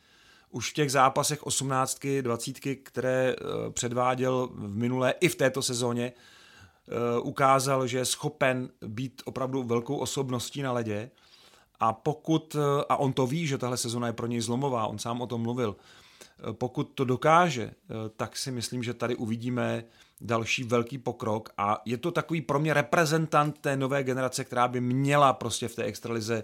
Už 0.54 0.72
v 0.72 0.74
těch 0.74 0.92
zápasech 0.92 1.44
18, 1.44 2.00
20, 2.22 2.60
které 2.84 3.36
předváděl 3.70 4.50
v 4.54 4.76
minulé 4.76 5.14
i 5.20 5.30
v 5.30 5.36
této 5.36 5.62
sezóně, 5.62 6.14
Eh, 6.88 7.20
ukázal, 7.20 7.88
že 7.88 7.98
je 7.98 8.06
schopen 8.06 8.70
být 8.82 9.22
opravdu 9.26 9.64
velkou 9.64 9.96
osobností 9.98 10.62
na 10.62 10.72
ledě 10.72 11.10
A 11.80 11.94
pokud, 11.94 12.56
eh, 12.56 12.84
a 12.90 12.98
on 12.98 13.14
to 13.14 13.28
ví, 13.28 13.48
že 13.48 13.58
tahle 13.58 13.78
sezona 13.78 14.08
je 14.08 14.14
pro 14.14 14.28
něj 14.28 14.42
zlomová, 14.42 14.88
on 14.88 15.00
sám 15.00 15.22
o 15.22 15.28
tom 15.28 15.42
mluvil, 15.42 15.76
eh, 15.76 16.54
pokud 16.54 16.84
to 16.96 17.06
dokáže, 17.06 17.72
tak 18.16 18.38
si 18.38 18.52
myslím, 18.52 18.84
že 18.84 18.94
tady 18.94 19.16
uvidíme 19.16 19.84
další 20.22 20.64
velký 20.64 20.98
pokrok 20.98 21.50
a 21.58 21.82
je 21.86 21.98
to 21.98 22.12
takový 22.12 22.42
pro 22.42 22.60
mě 22.60 22.74
reprezentant 22.74 23.60
té 23.60 23.78
nové 23.78 24.04
generace, 24.04 24.44
která 24.44 24.68
by 24.68 24.82
měla 24.82 25.34
prostě 25.34 25.68
v 25.68 25.76
té 25.76 25.84
extralize 25.84 26.44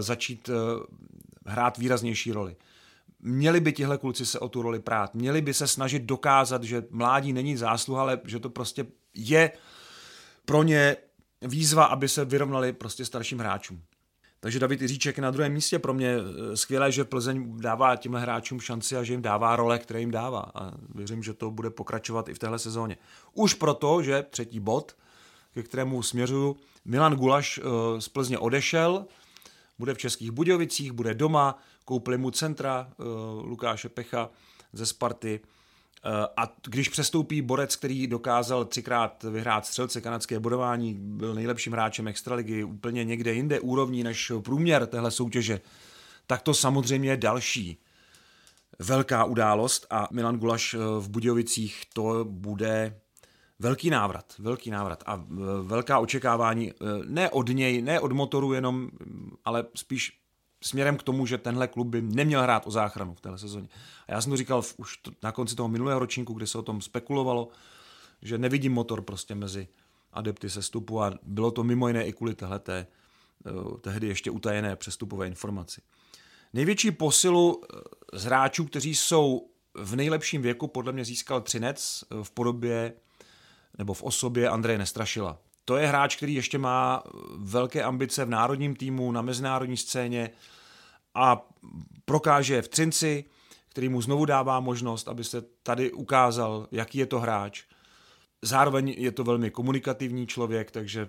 začít 0.00 0.50
hrát 1.46 1.78
výraznější 1.78 2.32
roli. 2.32 2.56
Měli 3.28 3.60
by 3.60 3.72
tihle 3.72 3.98
kluci 3.98 4.26
se 4.26 4.38
o 4.38 4.48
tu 4.48 4.62
roli 4.62 4.80
prát, 4.80 5.14
měli 5.14 5.40
by 5.40 5.54
se 5.54 5.66
snažit 5.66 6.02
dokázat, 6.02 6.64
že 6.64 6.84
mládí 6.90 7.32
není 7.32 7.56
zásluha, 7.56 8.00
ale 8.00 8.20
že 8.24 8.38
to 8.38 8.50
prostě 8.50 8.86
je 9.14 9.52
pro 10.44 10.62
ně 10.62 10.96
výzva, 11.42 11.84
aby 11.84 12.08
se 12.08 12.24
vyrovnali 12.24 12.72
prostě 12.72 13.04
starším 13.04 13.38
hráčům. 13.38 13.82
Takže 14.40 14.58
David 14.58 14.82
Jiříček 14.82 15.18
na 15.18 15.30
druhém 15.30 15.52
místě 15.52 15.78
pro 15.78 15.94
mě 15.94 16.16
skvělé, 16.54 16.92
že 16.92 17.04
Plzeň 17.04 17.60
dává 17.60 17.96
těmhle 17.96 18.20
hráčům 18.20 18.60
šanci 18.60 18.96
a 18.96 19.02
že 19.02 19.12
jim 19.12 19.22
dává 19.22 19.56
role, 19.56 19.78
které 19.78 20.00
jim 20.00 20.10
dává. 20.10 20.52
A 20.54 20.72
věřím, 20.94 21.22
že 21.22 21.34
to 21.34 21.50
bude 21.50 21.70
pokračovat 21.70 22.28
i 22.28 22.34
v 22.34 22.38
téhle 22.38 22.58
sezóně. 22.58 22.96
Už 23.32 23.54
proto, 23.54 24.02
že 24.02 24.26
třetí 24.30 24.60
bod, 24.60 24.96
ke 25.54 25.62
kterému 25.62 26.02
směřuju, 26.02 26.56
Milan 26.84 27.14
Gulaš 27.14 27.58
eh, 27.58 28.00
z 28.00 28.08
Plzně 28.08 28.38
odešel, 28.38 29.06
bude 29.78 29.94
v 29.94 29.98
Českých 29.98 30.30
Budějovicích, 30.30 30.92
bude 30.92 31.14
doma, 31.14 31.58
koupili 31.86 32.18
mu 32.18 32.30
centra 32.30 32.88
eh, 32.90 33.04
Lukáše 33.42 33.88
Pecha 33.88 34.30
ze 34.72 34.86
Sparty, 34.86 35.40
Eh, 36.06 36.28
a 36.36 36.52
když 36.66 36.88
přestoupí 36.88 37.42
borec, 37.42 37.76
který 37.76 38.06
dokázal 38.06 38.64
třikrát 38.64 39.22
vyhrát 39.22 39.66
střelce 39.66 40.00
kanadské 40.00 40.40
bodování, 40.40 40.94
byl 40.94 41.34
nejlepším 41.34 41.72
hráčem 41.72 42.08
extraligy, 42.08 42.64
úplně 42.64 43.04
někde 43.04 43.32
jinde 43.32 43.60
úrovní 43.60 44.02
než 44.02 44.32
průměr 44.44 44.86
téhle 44.86 45.10
soutěže, 45.10 45.60
tak 46.26 46.42
to 46.42 46.54
samozřejmě 46.54 47.10
je 47.10 47.16
další 47.16 47.78
velká 48.78 49.24
událost 49.24 49.86
a 49.90 50.08
Milan 50.12 50.38
Gulaš 50.38 50.74
eh, 50.74 50.78
v 50.98 51.08
Budějovicích 51.08 51.82
to 51.92 52.24
bude 52.24 53.00
velký 53.58 53.90
návrat, 53.90 54.34
velký 54.38 54.70
návrat 54.70 55.02
a 55.06 55.24
velká 55.62 55.98
očekávání 55.98 56.72
ne 57.06 57.30
od 57.30 57.48
něj, 57.48 57.82
ne 57.82 58.00
od 58.00 58.12
motoru 58.12 58.52
jenom, 58.52 58.90
ale 59.44 59.64
spíš 59.74 60.20
směrem 60.66 60.96
k 60.96 61.02
tomu, 61.02 61.26
že 61.26 61.38
tenhle 61.38 61.68
klub 61.68 61.88
by 61.88 62.02
neměl 62.02 62.42
hrát 62.42 62.66
o 62.66 62.70
záchranu 62.70 63.14
v 63.14 63.20
téhle 63.20 63.38
sezóně. 63.38 63.68
A 64.08 64.12
já 64.12 64.20
jsem 64.20 64.30
to 64.30 64.36
říkal 64.36 64.62
už 64.76 64.96
to, 64.96 65.10
na 65.22 65.32
konci 65.32 65.56
toho 65.56 65.68
minulého 65.68 65.98
ročníku, 65.98 66.32
kdy 66.32 66.46
se 66.46 66.58
o 66.58 66.62
tom 66.62 66.80
spekulovalo, 66.80 67.48
že 68.22 68.38
nevidím 68.38 68.72
motor 68.72 69.02
prostě 69.02 69.34
mezi 69.34 69.68
adepty 70.12 70.50
sestupu 70.50 71.02
a 71.02 71.12
bylo 71.22 71.50
to 71.50 71.64
mimo 71.64 71.88
jiné 71.88 72.06
i 72.06 72.12
kvůli 72.12 72.34
téhleté, 72.34 72.86
eh, 73.46 73.50
tehdy 73.80 74.06
ještě 74.06 74.30
utajené 74.30 74.76
přestupové 74.76 75.26
informaci. 75.26 75.80
Největší 76.52 76.90
posilu 76.90 77.62
eh, 77.62 78.18
z 78.18 78.24
hráčů, 78.24 78.64
kteří 78.64 78.94
jsou 78.94 79.50
v 79.74 79.96
nejlepším 79.96 80.42
věku, 80.42 80.68
podle 80.68 80.92
mě 80.92 81.04
získal 81.04 81.40
Třinec 81.40 82.04
eh, 82.04 82.24
v 82.24 82.30
podobě 82.30 82.92
nebo 83.78 83.94
v 83.94 84.02
osobě 84.02 84.48
Andreje 84.48 84.78
Nestrašila. 84.78 85.38
To 85.64 85.76
je 85.76 85.86
hráč, 85.86 86.16
který 86.16 86.34
ještě 86.34 86.58
má 86.58 87.02
velké 87.36 87.82
ambice 87.82 88.24
v 88.24 88.30
národním 88.30 88.76
týmu, 88.76 89.12
na 89.12 89.22
mezinárodní 89.22 89.76
scéně 89.76 90.30
a 91.16 91.48
prokáže 92.04 92.62
v 92.62 92.68
Třinci, 92.68 93.24
který 93.68 93.88
mu 93.88 94.02
znovu 94.02 94.24
dává 94.24 94.60
možnost, 94.60 95.08
aby 95.08 95.24
se 95.24 95.42
tady 95.62 95.92
ukázal, 95.92 96.68
jaký 96.70 96.98
je 96.98 97.06
to 97.06 97.20
hráč. 97.20 97.64
Zároveň 98.42 98.94
je 98.98 99.12
to 99.12 99.24
velmi 99.24 99.50
komunikativní 99.50 100.26
člověk, 100.26 100.70
takže 100.70 101.08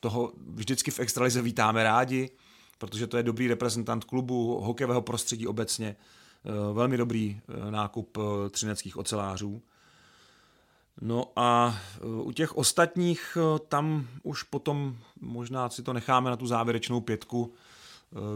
toho 0.00 0.32
vždycky 0.46 0.90
v 0.90 1.00
extralize 1.00 1.42
vítáme 1.42 1.84
rádi, 1.84 2.30
protože 2.78 3.06
to 3.06 3.16
je 3.16 3.22
dobrý 3.22 3.48
reprezentant 3.48 4.04
klubu, 4.04 4.60
hokejového 4.60 5.02
prostředí 5.02 5.46
obecně, 5.46 5.96
eh, 6.44 6.72
velmi 6.72 6.96
dobrý 6.96 7.40
eh, 7.40 7.70
nákup 7.70 8.18
eh, 8.18 8.50
třineckých 8.50 8.96
ocelářů. 8.96 9.62
No 11.00 11.32
a 11.36 11.78
u 12.22 12.32
těch 12.32 12.56
ostatních 12.56 13.38
tam 13.68 14.06
už 14.22 14.42
potom 14.42 14.96
možná 15.20 15.68
si 15.68 15.82
to 15.82 15.92
necháme 15.92 16.30
na 16.30 16.36
tu 16.36 16.46
závěrečnou 16.46 17.00
pětku, 17.00 17.54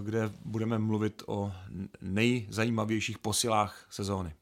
kde 0.02 0.30
budeme 0.44 0.78
mluvit 0.78 1.22
o 1.26 1.52
nejzajímavějších 2.00 3.18
posilách 3.18 3.86
sezóny. 3.90 4.34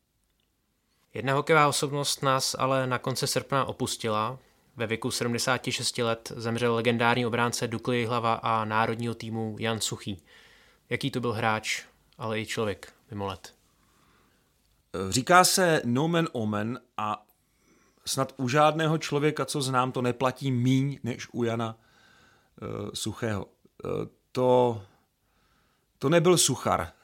Jedna 1.14 1.34
hokejová 1.34 1.68
osobnost 1.68 2.22
nás 2.22 2.56
ale 2.58 2.86
na 2.86 2.98
konci 2.98 3.26
srpna 3.26 3.64
opustila. 3.64 4.38
Ve 4.76 4.86
věku 4.86 5.10
76 5.10 5.98
let 5.98 6.32
zemřel 6.36 6.74
legendární 6.74 7.26
obránce 7.26 7.68
Dukly 7.68 8.06
Hlava 8.06 8.34
a 8.34 8.64
národního 8.64 9.14
týmu 9.14 9.56
Jan 9.58 9.80
Suchý. 9.80 10.22
Jaký 10.90 11.10
to 11.10 11.20
byl 11.20 11.32
hráč, 11.32 11.84
ale 12.18 12.40
i 12.40 12.46
člověk 12.46 12.92
mimo 13.10 13.26
let. 13.26 13.54
Eh, 14.94 15.12
říká 15.12 15.44
se 15.44 15.82
nomen 15.84 16.28
omen 16.32 16.80
a 16.96 17.26
snad 18.06 18.32
u 18.36 18.48
žádného 18.48 18.98
člověka, 18.98 19.44
co 19.44 19.62
znám, 19.62 19.92
to 19.92 20.02
neplatí 20.02 20.50
míň 20.50 20.98
než 21.02 21.28
u 21.32 21.44
Jana 21.44 21.76
uh, 21.76 22.90
Suchého. 22.94 23.46
To 24.32 24.82
to 25.98 26.08
nebyl 26.08 26.38
suchar. 26.38 26.92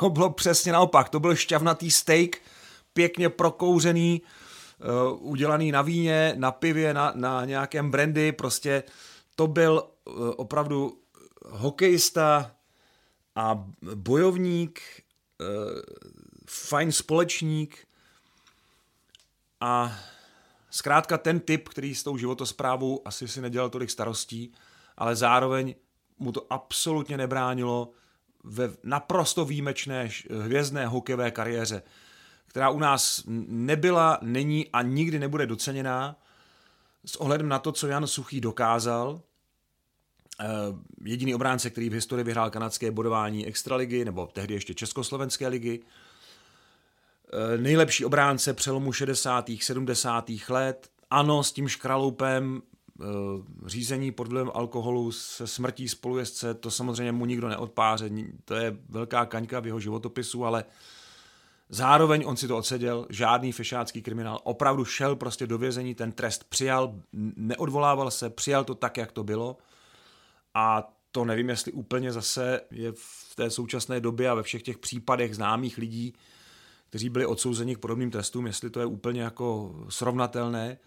To 0.00 0.10
bylo 0.10 0.30
přesně 0.30 0.72
naopak. 0.72 1.08
To 1.08 1.20
byl 1.20 1.36
šťavnatý 1.36 1.90
steak, 1.90 2.36
pěkně 2.92 3.28
prokouřený, 3.28 4.22
uh, 5.12 5.30
udělaný 5.30 5.72
na 5.72 5.82
víně, 5.82 6.34
na 6.36 6.52
pivě, 6.52 6.94
na, 6.94 7.12
na 7.14 7.44
nějakém 7.44 7.90
brandy. 7.90 8.32
Prostě 8.32 8.82
to 9.36 9.46
byl 9.46 9.82
uh, 10.04 10.30
opravdu 10.36 10.98
hokejista 11.44 12.52
a 13.34 13.64
bojovník, 13.94 14.80
fajn 16.50 16.92
společník 16.92 17.86
a 19.60 19.98
zkrátka 20.70 21.18
ten 21.18 21.40
typ, 21.40 21.68
který 21.68 21.94
s 21.94 22.02
tou 22.02 22.16
životosprávou 22.16 23.02
asi 23.04 23.28
si 23.28 23.40
nedělal 23.40 23.70
tolik 23.70 23.90
starostí, 23.90 24.52
ale 24.96 25.16
zároveň 25.16 25.74
mu 26.18 26.32
to 26.32 26.46
absolutně 26.50 27.16
nebránilo 27.16 27.90
ve 28.44 28.70
naprosto 28.84 29.44
výjimečné 29.44 30.08
hvězdné 30.40 30.86
hokejové 30.86 31.30
kariéře, 31.30 31.82
která 32.46 32.70
u 32.70 32.78
nás 32.78 33.22
nebyla, 33.48 34.18
není 34.22 34.68
a 34.72 34.82
nikdy 34.82 35.18
nebude 35.18 35.46
doceněná 35.46 36.16
s 37.04 37.16
ohledem 37.16 37.48
na 37.48 37.58
to, 37.58 37.72
co 37.72 37.86
Jan 37.86 38.06
Suchý 38.06 38.40
dokázal. 38.40 39.20
Eh, 40.40 40.46
jediný 41.04 41.34
obránce, 41.34 41.70
který 41.70 41.90
v 41.90 41.92
historii 41.92 42.24
vyhrál 42.24 42.50
kanadské 42.50 42.90
bodování 42.90 43.46
extraligy, 43.46 44.04
nebo 44.04 44.26
tehdy 44.26 44.54
ještě 44.54 44.74
československé 44.74 45.48
ligy. 45.48 45.80
Eh, 47.32 47.58
nejlepší 47.58 48.04
obránce 48.04 48.54
přelomu 48.54 48.92
60. 48.92 49.62
70. 49.62 50.48
let. 50.48 50.90
Ano, 51.10 51.42
s 51.42 51.52
tím 51.52 51.68
škraloupem 51.68 52.62
řízení 53.66 54.12
pod 54.12 54.28
vlivem 54.28 54.50
alkoholu 54.54 55.12
se 55.12 55.46
smrtí 55.46 55.88
spolujezdce, 55.88 56.54
to 56.54 56.70
samozřejmě 56.70 57.12
mu 57.12 57.26
nikdo 57.26 57.48
neodpáře, 57.48 58.10
to 58.44 58.54
je 58.54 58.76
velká 58.88 59.26
kaňka 59.26 59.60
v 59.60 59.66
jeho 59.66 59.80
životopisu, 59.80 60.44
ale 60.44 60.64
zároveň 61.68 62.24
on 62.26 62.36
si 62.36 62.48
to 62.48 62.56
odseděl, 62.56 63.06
žádný 63.10 63.52
fešácký 63.52 64.02
kriminál, 64.02 64.40
opravdu 64.44 64.84
šel 64.84 65.16
prostě 65.16 65.46
do 65.46 65.58
vězení, 65.58 65.94
ten 65.94 66.12
trest 66.12 66.44
přijal, 66.44 66.94
neodvolával 67.36 68.10
se, 68.10 68.30
přijal 68.30 68.64
to 68.64 68.74
tak, 68.74 68.96
jak 68.96 69.12
to 69.12 69.24
bylo. 69.24 69.56
A 70.54 70.92
to 71.12 71.24
nevím, 71.24 71.48
jestli 71.48 71.72
úplně 71.72 72.12
zase 72.12 72.60
je 72.70 72.92
v 72.92 73.34
té 73.34 73.50
současné 73.50 74.00
době 74.00 74.30
a 74.30 74.34
ve 74.34 74.42
všech 74.42 74.62
těch 74.62 74.78
případech 74.78 75.34
známých 75.34 75.78
lidí, 75.78 76.14
kteří 76.88 77.08
byli 77.08 77.26
odsouzeni 77.26 77.76
k 77.76 77.78
podobným 77.78 78.10
trestům, 78.10 78.46
jestli 78.46 78.70
to 78.70 78.80
je 78.80 78.86
úplně 78.86 79.22
jako 79.22 79.76
srovnatelné. 79.88 80.78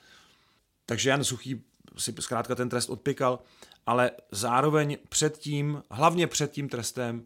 Takže 0.86 1.10
Jan 1.10 1.24
Suchý 1.24 1.64
si 1.98 2.14
zkrátka 2.20 2.56
ten 2.56 2.70
trest 2.70 2.90
odpikal, 2.90 3.40
ale 3.86 4.12
zároveň 4.32 4.98
předtím, 5.10 5.84
hlavně 5.92 6.28
před 6.28 6.52
tím 6.52 6.70
trestem, 6.70 7.26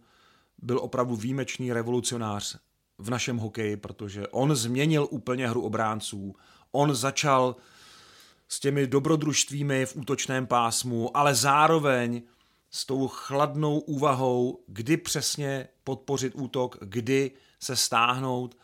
byl 0.58 0.80
opravdu 0.80 1.16
výjimečný 1.16 1.74
revolucionář 1.74 2.58
v 2.98 3.10
našem 3.10 3.38
hokeji, 3.38 3.78
protože 3.78 4.28
on 4.28 4.56
změnil 4.56 5.08
úplně 5.12 5.50
hru 5.50 5.62
obránců, 5.62 6.36
on 6.72 6.96
začal 6.96 7.56
s 8.48 8.60
těmi 8.60 8.88
dobrodružstvími 8.88 9.86
v 9.86 9.96
útočném 9.96 10.48
pásmu, 10.48 11.18
ale 11.18 11.36
zároveň 11.36 12.22
s 12.72 12.86
tou 12.86 13.08
chladnou 13.08 13.80
úvahou, 13.80 14.64
kdy 14.68 14.98
přesně 14.98 15.68
podpořit 15.84 16.36
útok, 16.36 16.78
kdy 16.82 17.32
se 17.60 17.76
stáhnout. 17.76 18.58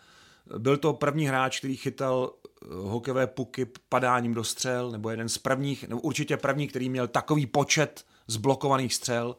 Byl 0.57 0.77
to 0.77 0.93
první 0.93 1.27
hráč, 1.27 1.59
který 1.59 1.75
chytal 1.77 2.33
hokejové 2.69 3.27
puky 3.27 3.65
padáním 3.89 4.33
do 4.33 4.43
střel, 4.43 4.91
nebo 4.91 5.09
jeden 5.09 5.29
z 5.29 5.37
prvních, 5.37 5.87
nebo 5.87 6.01
určitě 6.01 6.37
první, 6.37 6.67
který 6.67 6.89
měl 6.89 7.07
takový 7.07 7.45
počet 7.45 8.05
zblokovaných 8.27 8.93
střel 8.93 9.35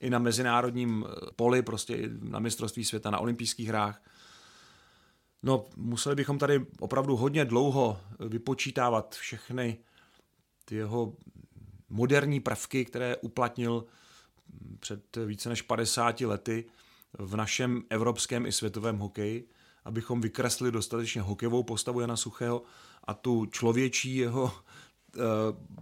i 0.00 0.10
na 0.10 0.18
mezinárodním 0.18 1.06
eh, 1.08 1.30
poli, 1.36 1.62
prostě 1.62 2.10
na 2.22 2.38
mistrovství 2.38 2.84
světa, 2.84 3.10
na 3.10 3.18
olympijských 3.18 3.68
hrách. 3.68 4.02
No, 5.42 5.64
museli 5.76 6.16
bychom 6.16 6.38
tady 6.38 6.66
opravdu 6.80 7.16
hodně 7.16 7.44
dlouho 7.44 8.00
vypočítávat 8.28 9.14
všechny 9.14 9.78
ty 10.64 10.74
jeho 10.74 11.12
moderní 11.88 12.40
prvky, 12.40 12.84
které 12.84 13.16
uplatnil 13.16 13.84
před 14.80 15.16
více 15.16 15.48
než 15.48 15.62
50 15.62 16.20
lety 16.20 16.64
v 17.18 17.36
našem 17.36 17.82
evropském 17.90 18.46
i 18.46 18.52
světovém 18.52 18.98
hokeji, 18.98 19.48
abychom 19.88 20.20
vykreslili 20.20 20.72
dostatečně 20.72 21.22
hokejovou 21.22 21.62
postavu 21.62 22.00
Jana 22.00 22.16
Suchého 22.16 22.62
a 23.04 23.14
tu 23.14 23.46
člověčí 23.46 24.16
jeho 24.16 24.52
eh, 25.16 25.20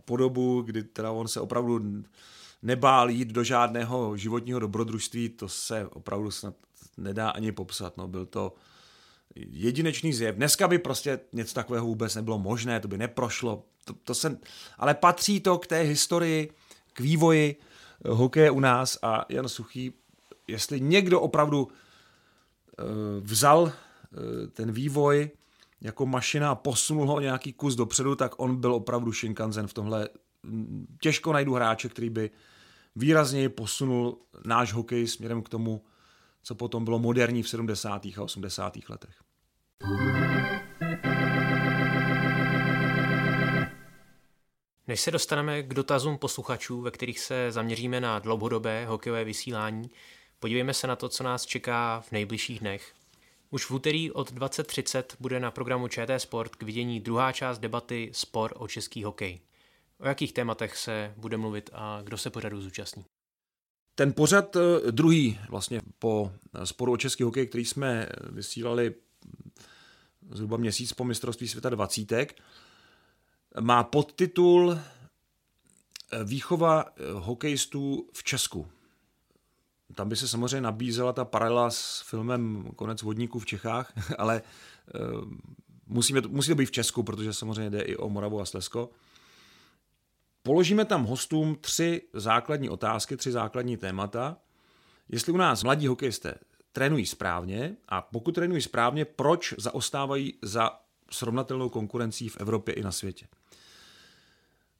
podobu, 0.04 0.62
kdy 0.62 0.82
teda 0.82 1.10
on 1.10 1.28
se 1.28 1.40
opravdu 1.40 1.80
nebál 2.62 3.10
jít 3.10 3.28
do 3.28 3.44
žádného 3.44 4.16
životního 4.16 4.60
dobrodružství, 4.60 5.28
to 5.28 5.48
se 5.48 5.86
opravdu 5.86 6.30
snad 6.30 6.54
nedá 6.96 7.30
ani 7.30 7.52
popsat. 7.52 7.96
No, 7.96 8.08
byl 8.08 8.26
to 8.26 8.54
jedinečný 9.36 10.12
zjev. 10.12 10.36
Dneska 10.36 10.68
by 10.68 10.78
prostě 10.78 11.20
něco 11.32 11.54
takového 11.54 11.86
vůbec 11.86 12.14
nebylo 12.14 12.38
možné, 12.38 12.80
to 12.80 12.88
by 12.88 12.98
neprošlo. 12.98 13.64
To, 13.84 13.94
to 14.04 14.14
se, 14.14 14.38
ale 14.78 14.94
patří 14.94 15.40
to 15.40 15.58
k 15.58 15.66
té 15.66 15.80
historii, 15.80 16.52
k 16.92 17.00
vývoji 17.00 17.56
eh, 17.56 18.08
hokeje 18.08 18.50
u 18.50 18.60
nás 18.60 18.98
a 19.02 19.24
Jan 19.28 19.48
Suchý, 19.48 19.92
jestli 20.48 20.80
někdo 20.80 21.20
opravdu 21.20 21.62
uh, 21.64 21.72
vzal 23.22 23.72
ten 24.52 24.72
vývoj 24.72 25.30
jako 25.80 26.06
mašina 26.06 26.54
posunul 26.54 27.06
ho 27.06 27.20
nějaký 27.20 27.52
kus 27.52 27.74
dopředu, 27.74 28.16
tak 28.16 28.40
on 28.40 28.56
byl 28.56 28.74
opravdu 28.74 29.12
Shinkansen 29.12 29.66
v 29.66 29.74
tomhle. 29.74 30.08
Mm, 30.42 30.96
těžko 31.00 31.32
najdu 31.32 31.54
hráče, 31.54 31.88
který 31.88 32.10
by 32.10 32.30
výrazněji 32.96 33.48
posunul 33.48 34.18
náš 34.44 34.72
hokej 34.72 35.06
směrem 35.06 35.42
k 35.42 35.48
tomu, 35.48 35.84
co 36.42 36.54
potom 36.54 36.84
bylo 36.84 36.98
moderní 36.98 37.42
v 37.42 37.48
70. 37.48 38.06
a 38.06 38.22
80. 38.22 38.76
letech. 38.88 39.14
Než 44.88 45.00
se 45.00 45.10
dostaneme 45.10 45.62
k 45.62 45.74
dotazům 45.74 46.18
posluchačů, 46.18 46.80
ve 46.80 46.90
kterých 46.90 47.20
se 47.20 47.52
zaměříme 47.52 48.00
na 48.00 48.18
dlouhodobé 48.18 48.86
hokejové 48.86 49.24
vysílání, 49.24 49.90
podívejme 50.38 50.74
se 50.74 50.86
na 50.86 50.96
to, 50.96 51.08
co 51.08 51.24
nás 51.24 51.46
čeká 51.46 52.00
v 52.00 52.12
nejbližších 52.12 52.60
dnech. 52.60 52.94
Už 53.56 53.64
v 53.64 53.70
úterý 53.70 54.10
od 54.12 54.32
20.30 54.32 55.02
bude 55.20 55.40
na 55.40 55.50
programu 55.50 55.88
ČT 55.88 56.20
Sport 56.20 56.56
k 56.56 56.62
vidění 56.62 57.00
druhá 57.00 57.32
část 57.32 57.58
debaty 57.58 58.10
Spor 58.12 58.52
o 58.56 58.68
český 58.68 59.04
hokej. 59.04 59.40
O 60.00 60.08
jakých 60.08 60.32
tématech 60.32 60.76
se 60.76 61.14
bude 61.16 61.36
mluvit 61.36 61.70
a 61.72 62.00
kdo 62.04 62.18
se 62.18 62.30
pořadu 62.30 62.60
zúčastní? 62.60 63.04
Ten 63.94 64.12
pořad 64.12 64.56
eh, 64.56 64.92
druhý 64.92 65.38
vlastně 65.48 65.80
po 65.98 66.32
sporu 66.64 66.92
o 66.92 66.96
český 66.96 67.22
hokej, 67.22 67.46
který 67.46 67.64
jsme 67.64 68.08
vysílali 68.30 68.94
zhruba 70.30 70.56
měsíc 70.56 70.92
po 70.92 71.04
mistrovství 71.04 71.48
světa 71.48 71.70
20. 71.70 72.12
Má 73.60 73.84
podtitul 73.84 74.78
eh, 76.12 76.24
Výchova 76.24 76.84
eh, 76.84 77.12
hokejistů 77.12 78.08
v 78.12 78.24
Česku. 78.24 78.75
Tam 79.96 80.08
by 80.08 80.16
se 80.16 80.28
samozřejmě 80.28 80.60
nabízela 80.60 81.12
ta 81.12 81.24
paralela 81.24 81.70
s 81.70 82.00
filmem 82.06 82.70
Konec 82.76 83.02
vodníků 83.02 83.38
v 83.38 83.46
Čechách, 83.46 83.92
ale 84.18 84.42
musíme 85.86 86.22
to, 86.22 86.28
musí 86.28 86.48
to 86.48 86.54
být 86.54 86.66
v 86.66 86.70
Česku, 86.70 87.02
protože 87.02 87.32
samozřejmě 87.32 87.70
jde 87.70 87.80
i 87.80 87.96
o 87.96 88.08
Moravu 88.08 88.40
a 88.40 88.44
Slezsko. 88.44 88.90
Položíme 90.42 90.84
tam 90.84 91.04
hostům 91.04 91.56
tři 91.60 92.02
základní 92.12 92.70
otázky, 92.70 93.16
tři 93.16 93.32
základní 93.32 93.76
témata. 93.76 94.36
Jestli 95.08 95.32
u 95.32 95.36
nás 95.36 95.62
mladí 95.62 95.86
hokejisté 95.86 96.34
trénují 96.76 97.06
správně 97.06 97.76
a 97.88 98.02
pokud 98.02 98.34
trénují 98.34 98.62
správně, 98.62 99.04
proč 99.04 99.54
zaostávají 99.58 100.34
za 100.42 100.70
srovnatelnou 101.10 101.68
konkurencí 101.68 102.28
v 102.28 102.36
Evropě 102.40 102.74
i 102.74 102.82
na 102.82 102.92
světě. 102.92 103.26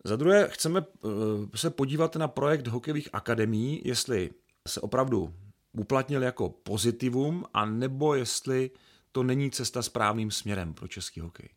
Za 0.05 0.17
druhé 0.17 0.49
chceme 0.49 0.81
eh, 0.81 1.09
se 1.55 1.71
podívat 1.71 2.17
na 2.17 2.29
projekt 2.29 2.67
hokejových 2.67 3.09
akademií, 3.13 3.83
jestli 3.85 4.31
se 4.67 4.81
opravdu 4.81 5.35
uplatnil 5.73 6.23
jako 6.23 6.49
pozitivum, 6.49 7.45
a 7.55 7.65
nebo 7.65 8.15
jestli 8.15 8.71
to 9.13 9.23
není 9.23 9.51
cesta 9.51 9.83
správným 9.83 10.31
směrem 10.31 10.75
pro 10.75 10.89
český 10.89 11.21
hokej. 11.21 11.49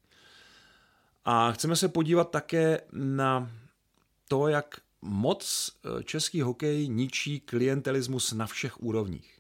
A 1.25 1.51
chceme 1.51 1.75
se 1.75 1.87
podívat 1.87 2.31
také 2.31 2.81
na 2.91 3.51
to, 4.27 4.47
jak 4.47 4.81
moc 5.01 5.71
eh, 5.99 6.03
český 6.03 6.41
hokej 6.41 6.87
ničí 6.87 7.39
klientelismus 7.39 8.33
na 8.33 8.47
všech 8.47 8.81
úrovních. 8.81 9.39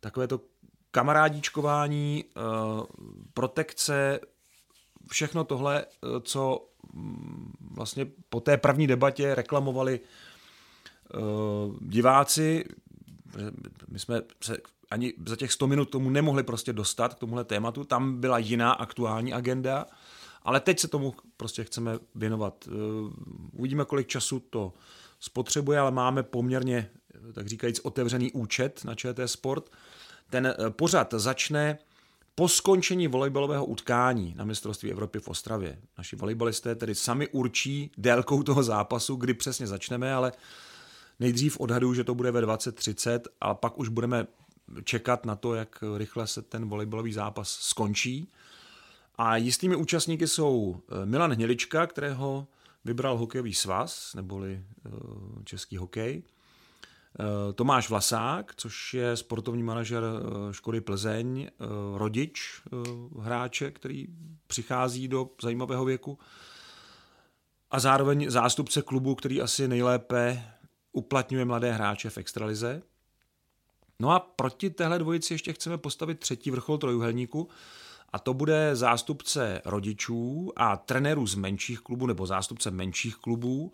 Takové 0.00 0.28
to 0.28 0.40
kamarádičkování, 0.90 2.24
eh, 2.24 2.40
protekce, 3.34 4.20
všechno 5.10 5.44
tohle, 5.44 5.84
eh, 5.84 6.06
co 6.20 6.68
mm, 6.92 7.52
vlastně 7.60 8.06
po 8.28 8.40
té 8.40 8.56
první 8.56 8.86
debatě 8.86 9.34
reklamovali 9.34 10.00
diváci, 11.80 12.64
my 13.88 13.98
jsme 13.98 14.22
se 14.40 14.56
ani 14.90 15.14
za 15.26 15.36
těch 15.36 15.52
100 15.52 15.66
minut 15.66 15.90
tomu 15.90 16.10
nemohli 16.10 16.42
prostě 16.42 16.72
dostat 16.72 17.14
k 17.14 17.18
tomuhle 17.18 17.44
tématu, 17.44 17.84
tam 17.84 18.20
byla 18.20 18.38
jiná 18.38 18.72
aktuální 18.72 19.32
agenda, 19.32 19.86
ale 20.42 20.60
teď 20.60 20.78
se 20.78 20.88
tomu 20.88 21.14
prostě 21.36 21.64
chceme 21.64 21.98
věnovat. 22.14 22.68
Eh, 22.68 22.72
uvidíme, 23.52 23.84
kolik 23.84 24.06
času 24.06 24.40
to 24.50 24.72
spotřebuje, 25.20 25.78
ale 25.78 25.90
máme 25.90 26.22
poměrně, 26.22 26.90
tak 27.32 27.46
říkajíc, 27.46 27.80
otevřený 27.80 28.32
účet 28.32 28.84
na 28.84 28.94
ČT 28.94 29.28
Sport. 29.28 29.70
Ten 30.30 30.46
eh, 30.46 30.70
pořad 30.70 31.14
začne 31.16 31.78
po 32.34 32.48
skončení 32.48 33.08
volejbalového 33.08 33.64
utkání 33.64 34.34
na 34.36 34.44
mistrovství 34.44 34.90
Evropy 34.92 35.20
v 35.20 35.28
Ostravě. 35.28 35.78
Naši 35.98 36.16
volejbalisté 36.16 36.74
tedy 36.74 36.94
sami 36.94 37.28
určí 37.28 37.90
délkou 37.96 38.42
toho 38.42 38.62
zápasu, 38.62 39.16
kdy 39.16 39.34
přesně 39.34 39.66
začneme, 39.66 40.14
ale 40.14 40.32
nejdřív 41.20 41.60
odhaduju, 41.60 41.94
že 41.94 42.04
to 42.04 42.14
bude 42.14 42.30
ve 42.30 42.42
20.30 42.42 43.20
a 43.40 43.54
pak 43.54 43.78
už 43.78 43.88
budeme 43.88 44.26
čekat 44.84 45.26
na 45.26 45.36
to, 45.36 45.54
jak 45.54 45.84
rychle 45.96 46.26
se 46.26 46.42
ten 46.42 46.68
volejbalový 46.68 47.12
zápas 47.12 47.48
skončí. 47.48 48.32
A 49.18 49.36
jistými 49.36 49.76
účastníky 49.76 50.26
jsou 50.26 50.76
eh, 50.76 51.06
Milan 51.06 51.32
Hnilička, 51.32 51.86
kterého 51.86 52.46
vybral 52.84 53.16
hokejový 53.16 53.54
svaz, 53.54 54.14
neboli 54.14 54.62
eh, 54.86 54.90
český 55.44 55.76
hokej, 55.76 56.22
eh, 56.22 57.52
Tomáš 57.52 57.90
Vlasák, 57.90 58.52
což 58.56 58.94
je 58.94 59.16
sportovní 59.16 59.62
manažer 59.62 60.04
Škody 60.50 60.80
Plzeň, 60.80 61.50
rodič 61.94 62.62
hráče, 63.20 63.70
který 63.70 64.06
přichází 64.46 65.08
do 65.08 65.30
zajímavého 65.42 65.84
věku. 65.84 66.18
A 67.70 67.80
zároveň 67.80 68.30
zástupce 68.30 68.82
klubu, 68.82 69.14
který 69.14 69.40
asi 69.40 69.68
nejlépe 69.68 70.42
uplatňuje 70.92 71.44
mladé 71.44 71.72
hráče 71.72 72.10
v 72.10 72.18
extralize. 72.18 72.82
No 74.00 74.10
a 74.10 74.18
proti 74.18 74.70
téhle 74.70 74.98
dvojici 74.98 75.34
ještě 75.34 75.52
chceme 75.52 75.78
postavit 75.78 76.20
třetí 76.20 76.50
vrchol 76.50 76.78
trojuhelníku, 76.78 77.48
a 78.12 78.18
to 78.18 78.34
bude 78.34 78.76
zástupce 78.76 79.62
rodičů 79.64 80.52
a 80.56 80.76
trenérů 80.76 81.26
z 81.26 81.34
menších 81.34 81.80
klubů 81.80 82.06
nebo 82.06 82.26
zástupce 82.26 82.70
menších 82.70 83.16
klubů. 83.16 83.72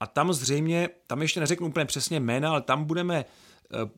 A 0.00 0.06
tam 0.06 0.32
zřejmě, 0.32 0.88
tam 1.06 1.22
ještě 1.22 1.40
neřeknu 1.40 1.66
úplně 1.66 1.86
přesně 1.86 2.20
jména, 2.20 2.50
ale 2.50 2.62
tam 2.62 2.84
budeme 2.84 3.24
eh, 3.24 3.90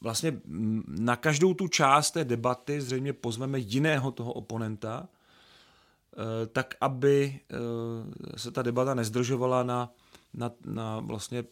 vlastně 0.00 0.40
na 0.86 1.16
každou 1.16 1.54
tu 1.54 1.68
část 1.68 2.10
té 2.10 2.24
debaty 2.24 2.80
zřejmě 2.80 3.12
pozveme 3.12 3.58
jiného 3.58 4.10
toho 4.10 4.32
oponenta, 4.32 5.08
eh, 6.12 6.46
tak 6.46 6.74
aby 6.80 7.40
eh, 7.50 8.38
se 8.38 8.50
ta 8.50 8.62
debata 8.62 8.94
nezdržovala 8.94 9.62
na, 9.62 9.90
na, 10.34 10.50
na 10.64 11.00
vlastně 11.00 11.44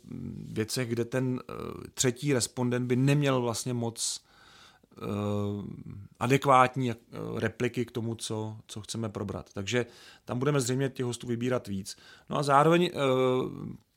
věcech, 0.52 0.88
kde 0.88 1.04
ten 1.04 1.40
třetí 1.94 2.32
respondent 2.32 2.86
by 2.86 2.96
neměl 2.96 3.40
vlastně 3.40 3.74
moc 3.74 4.26
Eh, 5.02 5.62
adekvátní 6.20 6.90
eh, 6.90 6.96
repliky 7.36 7.84
k 7.84 7.90
tomu, 7.90 8.14
co, 8.14 8.56
co 8.66 8.80
chceme 8.80 9.08
probrat. 9.08 9.52
Takže 9.52 9.86
tam 10.24 10.38
budeme 10.38 10.60
zřejmě 10.60 10.88
těch 10.88 11.06
hostů 11.06 11.26
vybírat 11.26 11.68
víc. 11.68 11.96
No 12.30 12.38
a 12.38 12.42
zároveň 12.42 12.90
eh, 12.92 12.98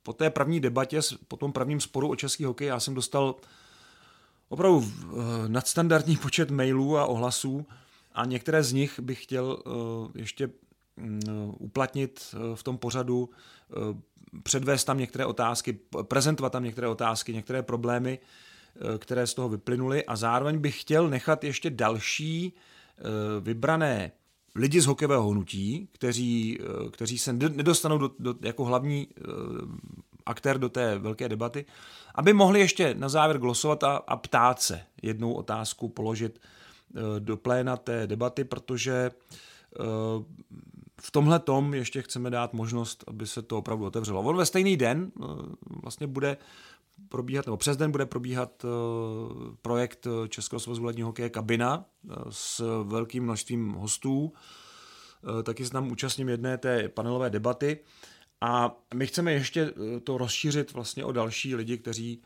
po 0.03 0.13
té 0.13 0.29
první 0.29 0.59
debatě, 0.59 0.99
po 1.27 1.37
tom 1.37 1.51
prvním 1.51 1.79
sporu 1.79 2.09
o 2.09 2.15
český 2.15 2.43
hokej, 2.43 2.67
já 2.67 2.79
jsem 2.79 2.93
dostal 2.93 3.35
opravdu 4.49 4.91
nadstandardní 5.47 6.17
počet 6.17 6.51
mailů 6.51 6.97
a 6.97 7.05
ohlasů 7.05 7.65
a 8.11 8.25
některé 8.25 8.63
z 8.63 8.73
nich 8.73 8.99
bych 8.99 9.23
chtěl 9.23 9.63
ještě 10.15 10.49
uplatnit 11.57 12.35
v 12.55 12.63
tom 12.63 12.77
pořadu, 12.77 13.29
předvést 14.43 14.83
tam 14.83 14.97
některé 14.97 15.25
otázky, 15.25 15.79
prezentovat 16.03 16.49
tam 16.49 16.63
některé 16.63 16.87
otázky, 16.87 17.33
některé 17.33 17.63
problémy, 17.63 18.19
Eh, 18.75 18.97
které 18.97 19.27
z 19.27 19.33
toho 19.33 19.49
vyplynuly. 19.49 20.05
A 20.05 20.15
zároveň 20.15 20.59
bych 20.59 20.81
chtěl 20.81 21.09
nechat 21.09 21.43
ještě 21.43 21.69
další 21.69 22.53
vybrané 23.39 24.11
lidi 24.55 24.81
z 24.81 24.85
hokejového 24.85 25.29
hnutí, 25.29 25.89
kteří, 25.91 26.59
kteří 26.91 27.17
se 27.17 27.33
nedostanou 27.33 27.97
do, 27.97 28.11
do, 28.19 28.35
jako 28.41 28.65
hlavní 28.65 29.07
aktér 30.25 30.57
do 30.57 30.69
té 30.69 30.97
velké 30.97 31.29
debaty, 31.29 31.65
aby 32.15 32.33
mohli 32.33 32.59
ještě 32.59 32.93
na 32.93 33.09
závěr 33.09 33.37
glosovat 33.37 33.83
a, 33.83 33.95
a 33.95 34.15
ptát 34.15 34.61
se, 34.61 34.81
jednou 35.01 35.33
otázku 35.33 35.89
položit 35.89 36.41
do 37.19 37.37
pléna 37.37 37.77
té 37.77 38.07
debaty, 38.07 38.43
protože 38.43 39.11
v 41.01 41.11
tomhle 41.11 41.39
tom 41.39 41.73
ještě 41.73 42.01
chceme 42.01 42.29
dát 42.29 42.53
možnost, 42.53 43.03
aby 43.07 43.27
se 43.27 43.41
to 43.41 43.57
opravdu 43.57 43.85
otevřelo. 43.85 44.21
On 44.21 44.37
ve 44.37 44.45
stejný 44.45 44.77
den 44.77 45.11
vlastně 45.81 46.07
bude 46.07 46.37
probíhat, 47.09 47.45
nebo 47.45 47.57
přes 47.57 47.77
den 47.77 47.91
bude 47.91 48.05
probíhat 48.05 48.65
projekt 49.61 50.07
Českého 50.29 50.59
svazu 50.59 50.83
ledního 50.83 51.09
hokeje 51.09 51.29
Kabina 51.29 51.85
s 52.29 52.83
velkým 52.83 53.23
množstvím 53.23 53.69
hostů. 53.71 54.33
Taky 55.43 55.65
se 55.65 55.71
tam 55.71 55.91
účastním 55.91 56.29
jedné 56.29 56.57
té 56.57 56.89
panelové 56.89 57.29
debaty. 57.29 57.79
A 58.41 58.75
my 58.93 59.07
chceme 59.07 59.33
ještě 59.33 59.73
to 60.03 60.17
rozšířit 60.17 60.73
vlastně 60.73 61.05
o 61.05 61.11
další 61.11 61.55
lidi, 61.55 61.77
kteří 61.77 62.21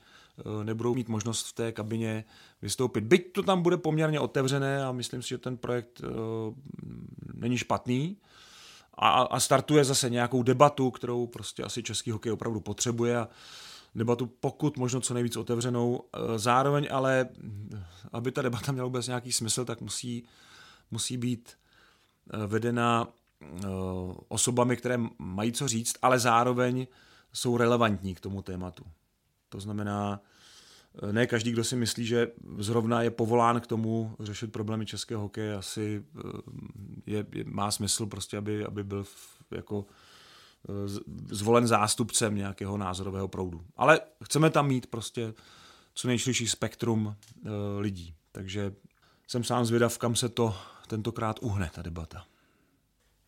nebudou 0.64 0.96
mít 0.96 1.10
možnost 1.10 1.48
v 1.48 1.54
té 1.54 1.72
kabině 1.72 2.26
vystoupit. 2.62 3.04
Byť 3.04 3.34
to 3.34 3.44
tam 3.44 3.62
bude 3.62 3.78
poměrně 3.78 4.20
otevřené 4.20 4.86
a 4.86 4.92
myslím 4.92 5.22
si, 5.22 5.30
že 5.30 5.38
ten 5.38 5.58
projekt 5.58 6.02
není 7.34 7.58
špatný, 7.58 8.18
a, 8.98 9.10
a 9.10 9.40
startuje 9.40 9.84
zase 9.84 10.10
nějakou 10.10 10.44
debatu, 10.44 10.92
kterou 10.92 11.28
prostě 11.28 11.64
asi 11.64 11.84
český 11.84 12.12
hokej 12.12 12.32
opravdu 12.32 12.60
potřebuje 12.60 13.18
a 13.18 13.28
debatu 13.96 14.26
pokud 14.26 14.78
možno 14.78 15.02
co 15.02 15.14
nejvíc 15.14 15.38
otevřenou. 15.38 16.04
E, 16.14 16.40
zároveň 16.40 16.88
ale, 16.92 17.30
aby 18.12 18.32
ta 18.32 18.42
debata 18.42 18.72
měla 18.72 18.86
vůbec 18.86 19.08
nějaký 19.08 19.32
smysl, 19.32 19.66
tak 19.66 19.82
musí, 19.82 20.24
musí 20.92 21.18
být 21.18 21.54
e, 22.34 22.48
vedena 22.48 23.08
e, 23.08 23.48
osobami, 24.28 24.78
které 24.78 25.00
mají 25.20 25.52
co 25.52 25.68
říct, 25.68 25.96
ale 26.02 26.20
zároveň 26.20 26.88
jsou 27.34 27.58
relevantní 27.58 28.16
k 28.16 28.20
tomu 28.20 28.42
tématu. 28.42 28.84
To 29.50 29.60
znamená, 29.60 30.22
ne 31.12 31.28
každý, 31.28 31.52
kdo 31.52 31.64
si 31.64 31.76
myslí, 31.76 32.06
že 32.06 32.28
zrovna 32.58 33.02
je 33.02 33.12
povolán 33.12 33.62
k 33.62 33.68
tomu 33.68 34.16
řešit 34.20 34.52
problémy 34.52 34.86
českého 34.86 35.22
hokeje, 35.22 35.56
asi 35.56 36.04
eh, 36.18 36.22
je, 37.14 37.26
je, 37.32 37.44
má 37.44 37.72
smysl 37.72 38.06
prostě, 38.06 38.38
aby, 38.38 38.66
aby 38.66 38.84
byl 38.84 39.04
v, 39.04 39.38
jako 39.52 39.86
eh, 40.70 40.74
zvolen 41.36 41.68
zástupcem 41.68 42.36
nějakého 42.36 42.78
názorového 42.78 43.28
proudu. 43.28 43.66
Ale 43.78 44.02
chceme 44.24 44.50
tam 44.50 44.68
mít 44.68 44.88
prostě 44.88 45.34
co 45.94 46.08
nejširší 46.08 46.48
spektrum 46.48 47.06
uh, 47.06 47.52
lidí. 47.80 48.16
Takže 48.32 48.74
jsem 49.28 49.44
sám 49.44 49.66
zvědav, 49.66 49.98
kam 49.98 50.16
se 50.16 50.30
to 50.30 50.56
tentokrát 50.88 51.40
uhne, 51.42 51.72
ta 51.76 51.82
debata. 51.82 52.26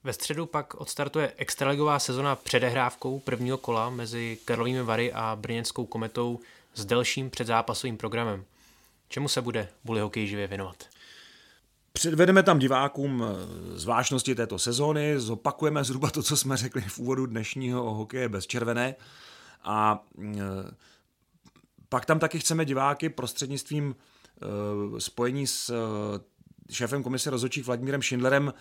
Ve 0.04 0.14
středu 0.14 0.46
pak 0.46 0.74
odstartuje 0.74 1.34
extraligová 1.38 2.00
sezona 2.00 2.36
předehrávkou 2.36 3.20
prvního 3.20 3.58
kola 3.58 3.90
mezi 3.90 4.38
Karlovými 4.46 4.84
Vary 4.84 5.14
a 5.14 5.36
Brněnskou 5.42 5.86
kometou 5.86 6.40
s 6.74 6.86
delším 6.86 7.30
předzápasovým 7.30 7.98
programem. 7.98 8.46
Čemu 9.08 9.28
se 9.28 9.42
bude 9.42 9.70
Bully 9.84 10.02
Hokej 10.02 10.28
živě 10.28 10.48
věnovat? 10.48 10.84
Předvedeme 11.96 12.44
tam 12.44 12.60
divákům 12.60 13.24
eh, 13.24 13.36
zvláštnosti 13.80 14.36
této 14.36 14.60
sezóny, 14.60 15.20
zopakujeme 15.20 15.84
zhruba 15.84 16.10
to, 16.10 16.24
co 16.24 16.38
jsme 16.38 16.58
řekli 16.58 16.82
v 16.82 17.00
úvodu 17.00 17.26
dnešního 17.26 17.94
hokeje 17.94 18.30
bez 18.30 18.48
červené 18.48 18.96
a 19.64 20.06
eh, 20.24 20.40
pak 21.90 22.06
tam 22.06 22.20
taky 22.20 22.40
chceme 22.40 22.66
diváky 22.66 23.10
prostřednictvím 23.10 23.96
eh, 23.96 24.46
spojení 25.02 25.48
s 25.48 25.74
šéfem 26.72 27.04
komise 27.04 27.30
rozhodčích 27.30 27.66
Vladimírem 27.66 28.02
Schindlerem 28.02 28.54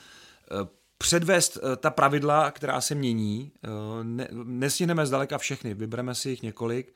předvést 0.99 1.59
ta 1.77 1.91
pravidla, 1.91 2.51
která 2.51 2.81
se 2.81 2.95
mění. 2.95 3.53
Ne, 4.03 4.29
nestihneme 4.45 5.07
zdaleka 5.07 5.39
všechny, 5.39 5.75
vybereme 5.75 6.15
si 6.15 6.31
jich 6.31 6.43
několik 6.43 6.95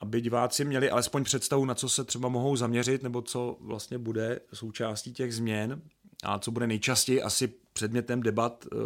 aby 0.00 0.20
diváci 0.20 0.64
měli 0.64 0.90
alespoň 0.90 1.24
představu, 1.24 1.64
na 1.64 1.74
co 1.74 1.88
se 1.88 2.04
třeba 2.04 2.28
mohou 2.28 2.56
zaměřit, 2.56 3.02
nebo 3.02 3.22
co 3.22 3.56
vlastně 3.60 3.98
bude 3.98 4.40
součástí 4.54 5.12
těch 5.12 5.34
změn 5.34 5.82
a 6.22 6.38
co 6.38 6.50
bude 6.50 6.66
nejčastěji 6.66 7.22
asi 7.22 7.52
předmětem 7.72 8.22
debat 8.22 8.66
uh, 8.72 8.80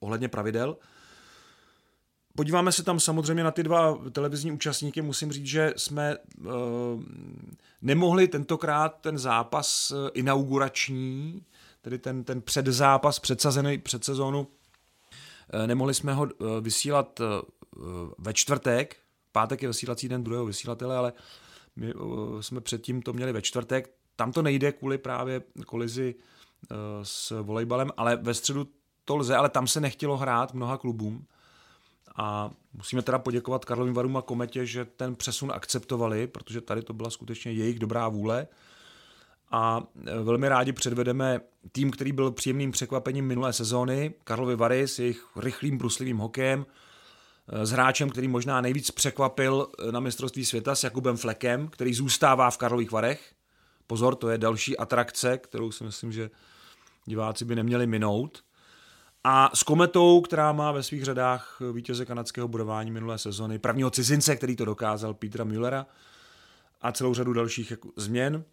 ohledně 0.00 0.28
pravidel. 0.28 0.76
Podíváme 2.36 2.72
se 2.72 2.82
tam 2.82 3.00
samozřejmě 3.00 3.44
na 3.44 3.50
ty 3.50 3.62
dva 3.62 3.98
televizní 4.12 4.52
účastníky. 4.52 5.02
Musím 5.02 5.32
říct, 5.32 5.46
že 5.46 5.74
jsme 5.76 6.16
uh, 6.16 6.52
nemohli 7.82 8.28
tentokrát 8.28 8.88
ten 9.00 9.18
zápas 9.18 9.90
uh, 9.90 10.08
inaugurační, 10.14 11.44
tedy 11.82 11.98
ten, 11.98 12.24
ten 12.24 12.42
předzápas 12.42 13.18
předsazený 13.18 13.78
před 13.78 14.04
sezónu, 14.04 14.46
nemohli 15.66 15.94
jsme 15.94 16.14
ho 16.14 16.28
vysílat 16.60 17.20
uh, 17.20 17.26
ve 18.18 18.34
čtvrtek, 18.34 18.96
pátek 19.36 19.62
je 19.62 19.68
vysílací 19.68 20.08
den 20.08 20.24
druhého 20.24 20.46
vysílatele, 20.46 20.96
ale 20.96 21.12
my 21.76 21.94
jsme 22.40 22.60
předtím 22.60 23.02
to 23.02 23.12
měli 23.12 23.32
ve 23.32 23.42
čtvrtek. 23.42 23.90
Tam 24.16 24.32
to 24.32 24.42
nejde 24.42 24.72
kvůli 24.72 24.98
právě 24.98 25.42
kolizi 25.66 26.14
e, 26.14 26.74
s 27.02 27.42
volejbalem, 27.42 27.90
ale 27.96 28.16
ve 28.16 28.34
středu 28.34 28.68
to 29.04 29.16
lze, 29.16 29.36
ale 29.36 29.48
tam 29.48 29.66
se 29.66 29.80
nechtělo 29.80 30.16
hrát 30.16 30.54
mnoha 30.54 30.76
klubům. 30.78 31.26
A 32.16 32.50
musíme 32.72 33.02
teda 33.02 33.18
poděkovat 33.18 33.64
Karlovým 33.64 33.94
Varům 33.94 34.16
a 34.16 34.22
Kometě, 34.22 34.66
že 34.66 34.84
ten 34.84 35.16
přesun 35.16 35.52
akceptovali, 35.52 36.26
protože 36.26 36.60
tady 36.60 36.82
to 36.82 36.92
byla 36.92 37.10
skutečně 37.10 37.52
jejich 37.52 37.78
dobrá 37.78 38.08
vůle. 38.08 38.48
A 39.50 39.82
e, 40.06 40.22
velmi 40.22 40.48
rádi 40.48 40.72
předvedeme 40.72 41.40
tým, 41.72 41.90
který 41.90 42.12
byl 42.12 42.30
příjemným 42.30 42.70
překvapením 42.70 43.26
minulé 43.26 43.52
sezóny, 43.52 44.14
Karlovy 44.24 44.56
Vary 44.56 44.88
s 44.88 44.98
jejich 44.98 45.26
rychlým, 45.36 45.78
bruslivým 45.78 46.18
hokejem, 46.18 46.66
s 47.62 47.70
hráčem, 47.70 48.10
který 48.10 48.28
možná 48.28 48.60
nejvíc 48.60 48.90
překvapil 48.90 49.68
na 49.90 50.00
mistrovství 50.00 50.44
světa 50.44 50.74
s 50.74 50.84
Jakubem 50.84 51.16
Flekem, 51.16 51.68
který 51.68 51.94
zůstává 51.94 52.50
v 52.50 52.58
Karlových 52.58 52.92
Varech. 52.92 53.32
Pozor, 53.86 54.14
to 54.14 54.28
je 54.28 54.38
další 54.38 54.78
atrakce, 54.78 55.38
kterou 55.38 55.72
si 55.72 55.84
myslím, 55.84 56.12
že 56.12 56.30
diváci 57.04 57.44
by 57.44 57.54
neměli 57.54 57.86
minout. 57.86 58.44
A 59.24 59.50
s 59.54 59.62
Kometou, 59.62 60.20
která 60.20 60.52
má 60.52 60.72
ve 60.72 60.82
svých 60.82 61.04
řadách 61.04 61.58
vítěze 61.72 62.06
kanadského 62.06 62.48
budování 62.48 62.90
minulé 62.90 63.18
sezony, 63.18 63.58
prvního 63.58 63.90
cizince, 63.90 64.36
který 64.36 64.56
to 64.56 64.64
dokázal, 64.64 65.14
Petra 65.14 65.44
Müllera, 65.44 65.86
a 66.80 66.92
celou 66.92 67.14
řadu 67.14 67.32
dalších 67.32 67.70
jako 67.70 67.88
změn. 67.96 68.44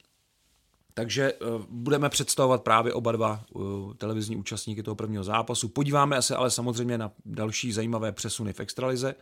Takže 0.93 1.33
uh, 1.33 1.61
budeme 1.69 2.09
představovat 2.09 2.63
právě 2.63 2.93
oba 2.93 3.11
dva 3.11 3.45
uh, 3.53 3.93
televizní 3.93 4.35
účastníky 4.35 4.83
toho 4.83 4.95
prvního 4.95 5.23
zápasu. 5.23 5.69
Podíváme 5.69 6.21
se 6.21 6.35
ale 6.35 6.51
samozřejmě 6.51 6.97
na 6.97 7.11
další 7.25 7.71
zajímavé 7.71 8.11
přesuny 8.11 8.53
v 8.53 8.59
extralize. 8.59 9.15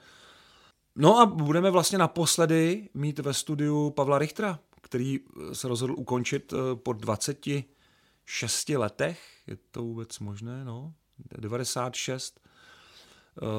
No 0.95 1.19
a 1.19 1.25
budeme 1.25 1.71
vlastně 1.71 1.97
naposledy 1.97 2.89
mít 2.93 3.19
ve 3.19 3.34
studiu 3.34 3.89
Pavla 3.89 4.19
Richtera, 4.19 4.60
který 4.81 5.19
eh, 5.19 5.55
se 5.55 5.67
rozhodl 5.67 5.93
ukončit 5.97 6.53
po 6.75 6.93
26 6.93 8.69
letech. 8.69 9.21
Je 9.47 9.57
to 9.71 9.81
vůbec 9.81 10.19
možné? 10.19 10.65
No, 10.65 10.93
96 11.38 12.39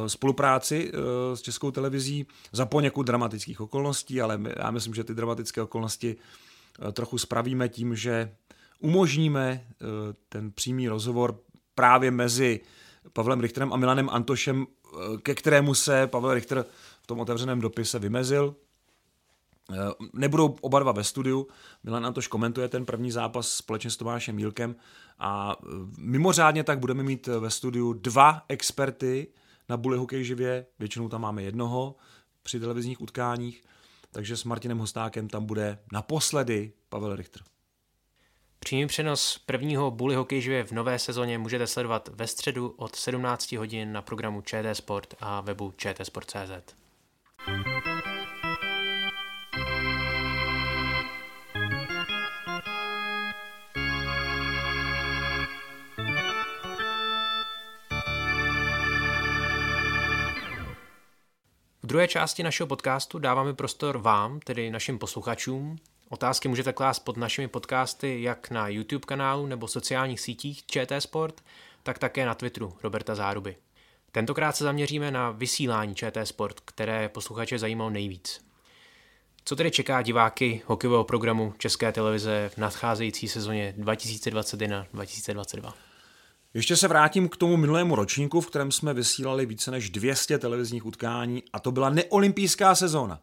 spolupráci 0.07 0.93
s 1.35 1.43
Českou 1.43 1.71
televizí 1.71 2.27
za 2.53 2.67
poněkud 2.67 3.03
dramatických 3.03 3.61
okolností, 3.61 4.21
ale 4.21 4.41
já 4.59 4.71
myslím, 4.71 4.95
že 4.95 5.05
ty 5.05 5.15
dramatické 5.15 5.63
okolnosti 5.63 6.17
Eh, 6.17 6.52
trochu 6.93 7.19
spravíme 7.19 7.69
tím, 7.69 7.97
že 7.97 8.35
umožníme 8.83 9.65
eh, 9.67 9.85
ten 10.29 10.53
přímý 10.53 10.89
rozhovor 10.89 11.41
právě 11.75 12.11
mezi 12.11 12.61
Pavlem 13.13 13.41
Richterem 13.41 13.73
a 13.73 13.77
Milanem 13.77 14.11
Antošem, 14.11 14.67
eh, 14.67 15.19
ke 15.23 15.35
kterému 15.35 15.75
se 15.75 16.07
Pavel 16.07 16.35
Richter 16.35 16.65
v 17.03 17.07
tom 17.07 17.21
otevřeném 17.21 17.61
dopise 17.61 17.99
vymezil. 17.99 18.57
Nebudou 20.13 20.57
oba 20.61 20.79
dva 20.79 20.93
ve 20.93 21.05
studiu. 21.05 21.47
Milan 21.85 22.07
Antoš 22.07 22.27
komentuje 22.27 22.69
ten 22.69 22.85
první 22.85 23.11
zápas 23.11 23.49
společně 23.49 23.91
s 23.91 23.97
Tomášem 23.97 24.37
Mílkem 24.37 24.77
a 25.19 25.57
mimořádně 25.99 26.65
tak 26.65 26.79
budeme 26.79 27.03
mít 27.03 27.27
ve 27.27 27.51
studiu 27.51 27.93
dva 27.93 28.43
experty 28.49 29.29
na 29.69 29.77
bully 29.77 29.99
hokej 29.99 30.25
živě, 30.25 30.67
většinou 30.79 31.09
tam 31.09 31.21
máme 31.21 31.43
jednoho 31.43 31.97
při 32.43 32.61
televizních 32.61 33.01
utkáních 33.01 33.63
takže 34.13 34.37
s 34.37 34.45
Martinem 34.45 34.79
Hostákem 34.79 35.29
tam 35.29 35.47
bude 35.47 35.79
naposledy 35.93 36.73
Pavel 36.89 37.17
Richter. 37.17 37.43
Přímý 38.59 38.87
přenos 38.87 39.39
prvního 39.39 39.91
Bully 39.91 40.15
Hokej 40.15 40.41
živě 40.41 40.65
v 40.65 40.73
nové 40.73 40.99
sezóně 40.99 41.39
můžete 41.39 41.67
sledovat 41.67 42.09
ve 42.13 42.27
středu 42.27 42.75
od 42.77 42.97
17 42.97 43.53
hodin 43.53 43.93
na 43.93 44.03
programu 44.03 44.41
ČT 44.41 44.75
Sport 44.75 45.15
a 45.21 45.41
webu 45.41 45.75
čtsport.cz. 45.77 46.75
V 47.47 48.12
druhé 61.93 62.09
části 62.09 62.43
našeho 62.43 62.67
podcastu 62.67 63.19
dáváme 63.19 63.55
prostor 63.55 63.99
vám, 63.99 64.41
tedy 64.41 64.71
našim 64.71 64.99
posluchačům. 64.99 65.77
Otázky 66.09 66.49
můžete 66.49 66.73
klást 66.73 66.99
pod 66.99 67.17
našimi 67.17 67.49
podcasty 67.49 68.23
jak 68.23 68.51
na 68.51 68.69
YouTube 68.69 69.07
kanálu 69.07 69.47
nebo 69.47 69.69
sociálních 69.69 70.21
sítích 70.21 70.67
ČT 70.67 71.01
Sport, 71.03 71.41
tak 71.83 71.99
také 71.99 72.27
na 72.27 72.35
Twitteru 72.35 72.77
Roberta 72.83 73.15
Záruby. 73.15 73.57
Tentokrát 74.13 74.57
se 74.57 74.65
zaměříme 74.65 75.11
na 75.11 75.31
vysílání 75.31 75.95
ČT 75.95 76.27
Sport, 76.29 76.61
které 76.61 77.09
posluchače 77.09 77.59
zajímalo 77.59 77.91
nejvíc. 77.91 78.45
Co 79.45 79.57
tedy 79.57 79.71
čeká 79.71 80.03
diváky 80.03 80.63
hokejového 80.67 81.05
programu 81.05 81.55
České 81.59 81.93
televize 81.93 82.51
v 82.55 82.59
nadcházející 82.59 83.29
sezóně 83.29 83.75
2021-2022? 83.79 85.73
Ještě 86.55 86.77
se 86.77 86.89
vrátím 86.89 87.29
k 87.29 87.37
tomu 87.37 87.57
minulému 87.57 87.95
ročníku, 87.95 88.41
v 88.41 88.47
kterém 88.47 88.73
jsme 88.73 88.95
vysílali 88.95 89.47
více 89.47 89.71
než 89.71 89.91
200 89.91 90.39
televizních 90.39 90.87
utkání 90.87 91.43
a 91.53 91.61
to 91.61 91.73
byla 91.73 91.91
neolympijská 91.91 92.75
sezóna. 92.75 93.21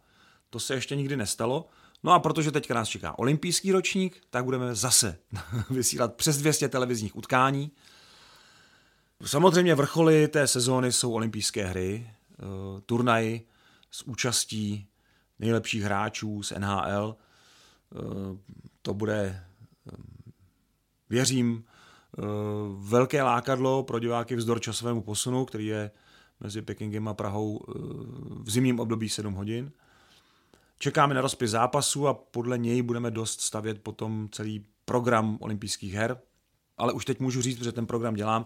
To 0.49 0.59
se 0.59 0.73
ještě 0.73 0.95
nikdy 0.95 1.17
nestalo. 1.17 1.69
No 2.03 2.11
a 2.11 2.19
protože 2.19 2.51
teďka 2.51 2.73
nás 2.73 2.89
čeká 2.89 3.19
olympijský 3.19 3.71
ročník, 3.71 4.21
tak 4.29 4.43
budeme 4.45 4.75
zase 4.75 5.17
vysílat 5.69 6.15
přes 6.15 6.37
200 6.37 6.69
televizních 6.69 7.15
utkání. 7.15 7.71
Samozřejmě 9.25 9.75
vrcholy 9.75 10.27
té 10.27 10.47
sezóny 10.47 10.91
jsou 10.91 11.11
olympijské 11.11 11.65
hry, 11.65 12.09
eh, 12.09 12.43
turnaj 12.85 13.41
s 13.91 14.07
účastí 14.07 14.87
nejlepších 15.39 15.83
hráčů 15.83 16.43
z 16.43 16.51
NHL. 16.51 17.15
Eh, 17.15 18.37
to 18.81 18.93
bude, 18.93 19.45
eh, 19.87 19.97
věřím, 21.09 21.63
velké 22.77 23.23
lákadlo 23.23 23.83
pro 23.83 23.99
diváky 23.99 24.35
vzdor 24.35 24.61
časovému 24.61 25.01
posunu, 25.01 25.45
který 25.45 25.65
je 25.65 25.91
mezi 26.39 26.61
Pekingem 26.61 27.07
a 27.07 27.13
Prahou 27.13 27.59
v 28.43 28.51
zimním 28.51 28.79
období 28.79 29.09
7 29.09 29.33
hodin. 29.33 29.71
Čekáme 30.79 31.13
na 31.13 31.21
rozpis 31.21 31.51
zápasu 31.51 32.07
a 32.07 32.13
podle 32.13 32.57
něj 32.57 32.81
budeme 32.81 33.11
dost 33.11 33.41
stavět 33.41 33.79
potom 33.83 34.29
celý 34.31 34.65
program 34.85 35.37
olympijských 35.41 35.93
her. 35.93 36.17
Ale 36.77 36.93
už 36.93 37.05
teď 37.05 37.19
můžu 37.19 37.41
říct, 37.41 37.57
protože 37.57 37.71
ten 37.71 37.85
program 37.85 38.13
dělám, 38.13 38.45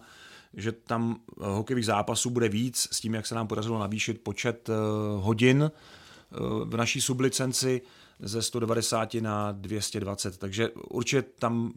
že 0.53 0.71
tam 0.71 1.15
eh, 1.29 1.45
hokejových 1.45 1.85
zápasů 1.85 2.29
bude 2.29 2.49
víc 2.49 2.87
s 2.91 2.99
tím, 2.99 3.13
jak 3.13 3.27
se 3.27 3.35
nám 3.35 3.47
podařilo 3.47 3.79
navýšit 3.79 4.23
počet 4.23 4.69
eh, 4.69 4.73
hodin 5.15 5.71
eh, 5.71 6.37
v 6.65 6.77
naší 6.77 7.01
sublicenci 7.01 7.81
ze 8.19 8.41
190 8.41 9.13
na 9.13 9.51
220. 9.51 10.37
Takže 10.37 10.69
určitě 10.69 11.21
tam 11.21 11.73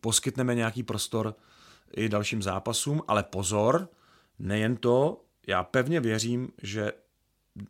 poskytneme 0.00 0.54
nějaký 0.54 0.82
prostor 0.82 1.34
i 1.96 2.08
dalším 2.08 2.42
zápasům, 2.42 3.02
ale 3.08 3.22
pozor, 3.22 3.88
nejen 4.38 4.76
to, 4.76 5.24
já 5.46 5.64
pevně 5.64 6.00
věřím, 6.00 6.48
že 6.62 6.92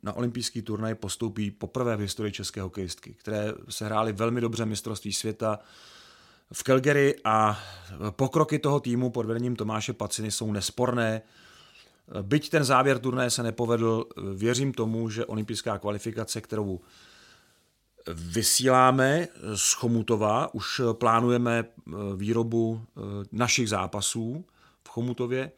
na 0.02 0.12
olympijský 0.12 0.62
turnaj 0.62 0.94
postoupí 0.94 1.50
poprvé 1.50 1.96
v 1.96 2.00
historii 2.00 2.32
české 2.32 2.62
hokejistky, 2.62 3.14
které 3.14 3.52
se 3.68 3.84
hrály 3.84 4.12
velmi 4.12 4.40
dobře 4.40 4.66
mistrovství 4.66 5.12
světa 5.12 5.58
v 6.52 6.62
Calgary 6.62 7.14
a 7.24 7.58
pokroky 8.10 8.58
toho 8.58 8.80
týmu 8.80 9.10
pod 9.10 9.26
vedením 9.26 9.56
Tomáše 9.56 9.92
Paciny 9.92 10.30
jsou 10.30 10.52
nesporné. 10.52 11.22
Byť 12.22 12.50
ten 12.50 12.64
závěr 12.64 12.98
turnaje 12.98 13.30
se 13.30 13.42
nepovedl, 13.42 14.06
věřím 14.34 14.72
tomu, 14.72 15.10
že 15.10 15.26
olympijská 15.26 15.78
kvalifikace, 15.78 16.40
kterou 16.40 16.80
vysíláme 18.14 19.28
z 19.54 19.72
Chomutova, 19.72 20.54
už 20.54 20.80
plánujeme 20.92 21.64
výrobu 22.16 22.80
našich 23.32 23.68
zápasů 23.68 24.44
v 24.84 24.88
Chomutově, 24.88 25.50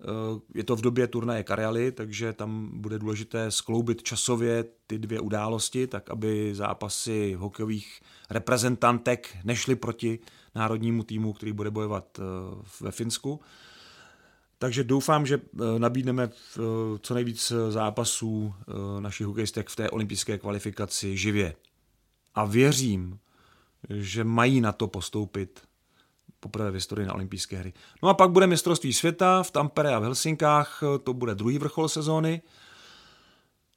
Eh, 0.00 0.40
je 0.54 0.64
to 0.64 0.76
v 0.76 0.80
době 0.80 1.06
turnaje 1.06 1.42
Karely, 1.42 1.92
takže 1.92 2.32
tam 2.32 2.70
bude 2.72 2.98
důležité 2.98 3.50
skloubit 3.50 4.02
časově 4.02 4.64
ty 4.86 4.98
dvě 4.98 5.20
události, 5.20 5.86
tak 5.86 6.10
aby 6.10 6.54
zápasy 6.54 7.34
hokejových 7.38 8.00
reprezentantek 8.30 9.36
nešly 9.44 9.76
proti 9.76 10.18
národnímu 10.54 11.02
týmu, 11.02 11.32
který 11.32 11.52
bude 11.52 11.70
bojovat 11.70 12.18
eh, 12.18 12.22
ve 12.80 12.90
Finsku. 12.90 13.40
Takže 14.58 14.84
doufám, 14.84 15.26
že 15.26 15.40
eh, 15.40 15.78
nabídneme 15.78 16.30
co 17.00 17.14
nejvíc 17.14 17.52
zápasů 17.68 18.54
našich 19.00 19.26
hokejistek 19.26 19.68
v 19.68 19.76
té 19.76 19.90
olympijské 19.90 20.38
kvalifikaci 20.38 21.16
živě. 21.16 21.54
A 22.40 22.44
věřím, 22.44 23.18
že 23.90 24.24
mají 24.24 24.60
na 24.60 24.72
to 24.72 24.88
postoupit 24.88 25.60
poprvé 26.40 26.70
v 26.70 26.74
historii 26.74 27.08
na 27.08 27.14
olympijské 27.14 27.56
hry. 27.56 27.72
No 28.02 28.08
a 28.08 28.14
pak 28.14 28.30
bude 28.30 28.46
mistrovství 28.46 28.92
světa 28.92 29.42
v 29.42 29.50
Tampere 29.50 29.94
a 29.94 29.98
v 29.98 30.02
Helsinkách, 30.02 30.82
to 31.04 31.14
bude 31.14 31.34
druhý 31.34 31.58
vrchol 31.58 31.88
sezóny. 31.88 32.42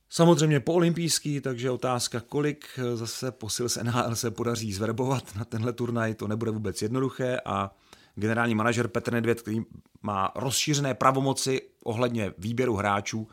Samozřejmě 0.10 0.60
po 0.60 0.74
olympijský, 0.74 1.42
takže 1.42 1.72
otázka, 1.72 2.20
kolik 2.20 2.80
zase 2.94 3.32
posil 3.32 3.70
z 3.70 3.78
NHL 3.84 4.16
se 4.16 4.32
podaří 4.32 4.74
zverbovat 4.74 5.36
na 5.36 5.46
tenhle 5.46 5.74
turnaj, 5.74 6.16
to 6.16 6.28
nebude 6.28 6.52
vůbec 6.52 6.82
jednoduché 6.82 7.40
a 7.46 7.76
generální 8.16 8.56
manažer 8.56 8.88
Petr 8.88 9.14
Nedvěd, 9.14 9.42
který 9.42 9.62
má 10.02 10.32
rozšířené 10.36 10.94
pravomoci 10.94 11.62
ohledně 11.84 12.34
výběru 12.38 12.76
hráčů, 12.76 13.28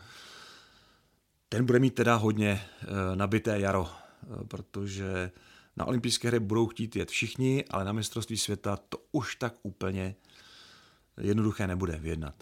ten 1.48 1.66
bude 1.66 1.78
mít 1.78 1.94
teda 1.94 2.14
hodně 2.14 2.62
eh, 2.82 2.86
nabité 3.16 3.60
jaro, 3.60 3.88
protože 4.48 5.30
na 5.76 5.84
olympijské 5.84 6.28
hry 6.28 6.40
budou 6.40 6.66
chtít 6.66 6.96
jet 6.96 7.10
všichni, 7.10 7.64
ale 7.70 7.84
na 7.84 7.92
mistrovství 7.92 8.38
světa 8.38 8.78
to 8.88 8.98
už 9.12 9.36
tak 9.36 9.54
úplně 9.62 10.14
jednoduché 11.20 11.66
nebude 11.66 11.96
vyjednat. 11.96 12.34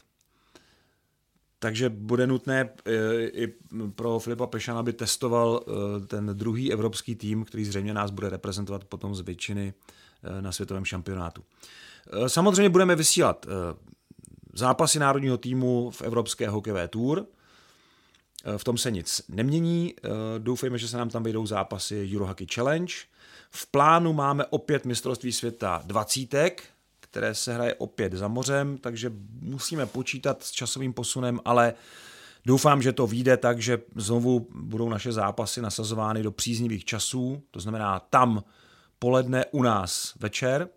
Takže 1.59 1.89
bude 1.89 2.27
nutné 2.27 2.71
eh, 2.85 3.25
i 3.25 3.55
pro 3.95 4.19
Filipa 4.19 4.47
Pešana, 4.47 4.81
aby 4.81 4.93
testoval 4.93 5.61
eh, 5.63 6.07
ten 6.07 6.31
druhý 6.33 6.73
evropský 6.73 7.15
tým, 7.15 7.45
který 7.45 7.65
zřejmě 7.65 7.95
nás 7.95 8.11
bude 8.11 8.29
reprezentovat 8.29 8.85
potom 8.85 9.15
z 9.15 9.21
většiny 9.21 9.75
eh, 10.23 10.43
na 10.43 10.53
světovém 10.53 10.85
šampionátu. 10.85 11.45
Samozřejmě 12.27 12.69
budeme 12.69 12.97
vysílat 12.97 13.47
zápasy 14.55 14.99
národního 14.99 15.39
týmu 15.39 15.91
v 15.91 16.03
Evropské 16.03 16.49
hokejové 16.49 16.89
tour– 16.89 17.27
v 18.57 18.65
tom 18.65 18.79
se 18.79 18.91
nic 18.91 19.23
nemění. 19.29 19.95
Doufejme, 20.39 20.79
že 20.79 20.89
se 20.89 20.97
nám 20.97 21.09
tam 21.09 21.23
vejdou 21.23 21.47
zápasy 21.47 22.11
Eurohockey 22.15 22.47
Challenge. 22.55 22.95
V 23.51 23.67
plánu 23.67 24.13
máme 24.13 24.45
opět 24.45 24.85
mistrovství 24.85 25.33
světa 25.33 25.83
dvacítek, 25.85 26.63
které 27.01 27.35
se 27.35 27.55
hraje 27.55 27.75
opět 27.75 28.13
za 28.13 28.29
mořem, 28.29 28.79
takže 28.79 29.13
musíme 29.41 29.87
počítat 29.87 30.43
s 30.43 30.51
časovým 30.51 30.93
posunem, 30.93 31.41
ale 31.45 31.75
doufám, 32.47 32.83
že 32.83 32.93
to 32.93 33.07
vyjde 33.07 33.37
tak, 33.37 33.63
že 33.63 33.79
znovu 33.97 34.49
budou 34.55 34.89
naše 34.89 35.13
zápasy 35.13 35.63
nasazovány 35.63 36.23
do 36.23 36.33
příznivých 36.33 36.85
časů, 36.85 37.43
to 37.51 37.61
znamená 37.61 38.01
tam 38.01 38.45
poledne 38.99 39.45
u 39.51 39.63
nás 39.63 40.13
večer. 40.21 40.69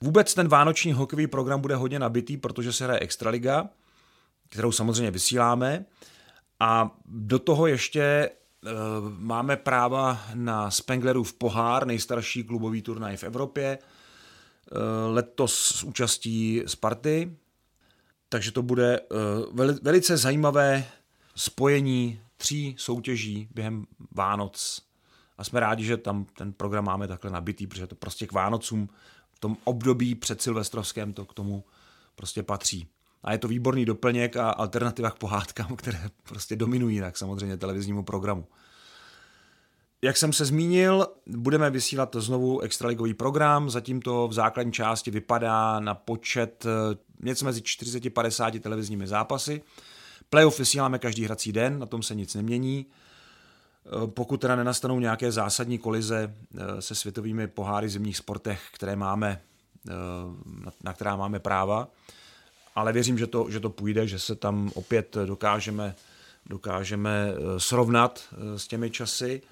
Vůbec 0.00 0.34
ten 0.34 0.48
vánoční 0.48 0.92
hokejový 0.92 1.26
program 1.26 1.60
bude 1.60 1.76
hodně 1.76 1.98
nabitý, 1.98 2.36
protože 2.36 2.72
se 2.72 2.84
hraje 2.84 3.00
Extraliga, 3.00 3.68
kterou 4.48 4.72
samozřejmě 4.72 5.10
vysíláme. 5.10 5.84
A 6.62 6.90
do 7.06 7.38
toho 7.38 7.66
ještě 7.66 8.02
eh, 8.02 8.70
máme 9.18 9.56
práva 9.56 10.20
na 10.34 10.70
Spenglerův 10.70 11.32
pohár, 11.32 11.86
nejstarší 11.86 12.44
klubový 12.44 12.82
turnaj 12.82 13.16
v 13.16 13.24
Evropě, 13.24 13.78
eh, 13.78 14.78
letos 15.06 15.54
s 15.54 15.82
účastí 15.82 16.62
Sparty, 16.66 17.36
takže 18.28 18.52
to 18.52 18.62
bude 18.62 19.00
eh, 19.00 19.72
velice 19.82 20.16
zajímavé 20.16 20.84
spojení 21.36 22.20
tří 22.36 22.74
soutěží 22.78 23.48
během 23.54 23.86
Vánoc. 24.10 24.82
A 25.38 25.44
jsme 25.44 25.60
rádi, 25.60 25.84
že 25.84 25.96
tam 25.96 26.24
ten 26.24 26.52
program 26.52 26.84
máme 26.84 27.08
takhle 27.08 27.30
nabitý, 27.30 27.66
protože 27.66 27.86
to 27.86 27.94
prostě 27.94 28.26
k 28.26 28.32
Vánocům 28.32 28.88
v 29.32 29.38
tom 29.38 29.56
období 29.64 30.14
před 30.14 30.42
Silvestrovském 30.42 31.12
to 31.12 31.24
k 31.24 31.34
tomu 31.34 31.64
prostě 32.14 32.42
patří. 32.42 32.88
A 33.24 33.32
je 33.32 33.38
to 33.38 33.48
výborný 33.48 33.84
doplněk 33.84 34.36
a 34.36 34.50
alternativa 34.50 35.10
k 35.10 35.18
pohádkám, 35.18 35.76
které 35.76 36.00
prostě 36.22 36.56
dominují 36.56 37.00
tak 37.00 37.18
samozřejmě 37.18 37.56
televiznímu 37.56 38.02
programu. 38.02 38.46
Jak 40.04 40.16
jsem 40.16 40.32
se 40.32 40.44
zmínil, 40.44 41.06
budeme 41.26 41.70
vysílat 41.70 42.16
znovu 42.18 42.60
extraligový 42.60 43.14
program, 43.14 43.70
zatím 43.70 44.02
to 44.02 44.28
v 44.28 44.32
základní 44.32 44.72
části 44.72 45.10
vypadá 45.10 45.80
na 45.80 45.94
počet 45.94 46.66
eh, 46.66 46.98
něco 47.20 47.44
mezi 47.44 47.60
40-50 47.60 48.60
televizními 48.60 49.06
zápasy. 49.06 49.62
Playoff 50.30 50.58
vysíláme 50.58 50.98
každý 50.98 51.24
hrací 51.24 51.52
den, 51.52 51.78
na 51.78 51.86
tom 51.86 52.02
se 52.02 52.14
nic 52.14 52.34
nemění. 52.34 52.86
Eh, 53.86 54.06
pokud 54.06 54.40
teda 54.40 54.56
nenastanou 54.56 55.00
nějaké 55.00 55.32
zásadní 55.32 55.78
kolize 55.78 56.34
eh, 56.54 56.82
se 56.82 56.94
světovými 56.94 57.48
poháry 57.48 57.88
zimních 57.88 58.16
sportech, 58.16 58.62
které 58.72 58.96
máme, 58.96 59.40
na 60.84 60.92
která 60.92 61.16
máme 61.16 61.38
práva, 61.38 61.88
ale 62.74 62.92
věřím, 62.92 63.18
že 63.18 63.26
to, 63.26 63.50
že 63.50 63.60
to 63.60 63.70
půjde, 63.70 64.06
že 64.06 64.18
se 64.18 64.34
tam 64.34 64.70
opět 64.74 65.16
dokážeme, 65.24 65.94
dokážeme 66.46 67.32
eh, 67.34 67.60
srovnat 67.60 68.20
eh, 68.32 68.58
s 68.58 68.68
těmi 68.68 68.90
časy, 68.90 69.42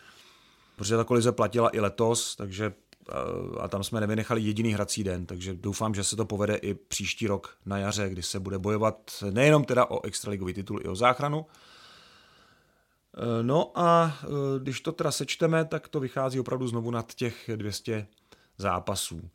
protože 0.76 0.96
ta 0.96 1.04
kolize 1.04 1.32
platila 1.32 1.70
i 1.72 1.80
letos, 1.80 2.36
takže 2.36 2.72
eh, 3.08 3.12
a 3.60 3.68
tam 3.68 3.84
jsme 3.84 4.00
nevynechali 4.00 4.40
jediný 4.40 4.72
hrací 4.72 5.04
den, 5.04 5.26
takže 5.26 5.54
doufám, 5.54 5.94
že 5.94 6.04
se 6.04 6.16
to 6.16 6.24
povede 6.24 6.54
i 6.54 6.74
příští 6.74 7.26
rok 7.26 7.56
na 7.66 7.78
jaře, 7.78 8.08
kdy 8.08 8.22
se 8.22 8.40
bude 8.40 8.58
bojovat 8.58 9.24
nejenom 9.30 9.64
teda 9.64 9.90
o 9.90 10.04
extraligový 10.04 10.54
titul, 10.54 10.80
i 10.84 10.88
o 10.88 10.94
záchranu. 10.94 11.46
No 13.42 13.72
a 13.74 14.18
když 14.58 14.80
to 14.80 14.92
teda 14.92 15.10
sečteme, 15.10 15.64
tak 15.64 15.88
to 15.88 16.00
vychází 16.00 16.40
opravdu 16.40 16.68
znovu 16.68 16.90
nad 16.90 17.14
těch 17.14 17.50
200 17.56 18.06
zápasů. 18.58 19.30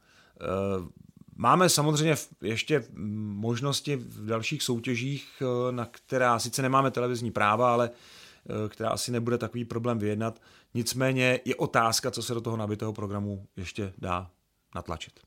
Máme 1.38 1.70
samozřejmě 1.70 2.16
ještě 2.42 2.84
možnosti 2.92 3.96
v 3.96 4.26
dalších 4.26 4.64
soutěžích, 4.64 5.42
eh, 5.42 5.72
na 5.72 5.86
která 5.86 6.40
sice 6.40 6.62
nemáme 6.62 6.92
televizní 6.92 7.32
práva, 7.32 7.74
ale 7.74 7.90
eh, 7.90 8.70
která 8.70 8.90
asi 8.90 9.12
nebude 9.12 9.38
takový 9.38 9.66
problém 9.66 10.00
vyjednat. 10.00 10.42
Nicméně 10.74 11.40
je 11.46 11.56
otázka, 11.56 12.12
co 12.12 12.24
se 12.24 12.34
do 12.34 12.42
toho 12.42 12.58
nabitého 12.58 12.94
programu 12.94 13.48
ještě 13.58 13.94
dá 13.98 14.30
natlačit. 14.76 15.20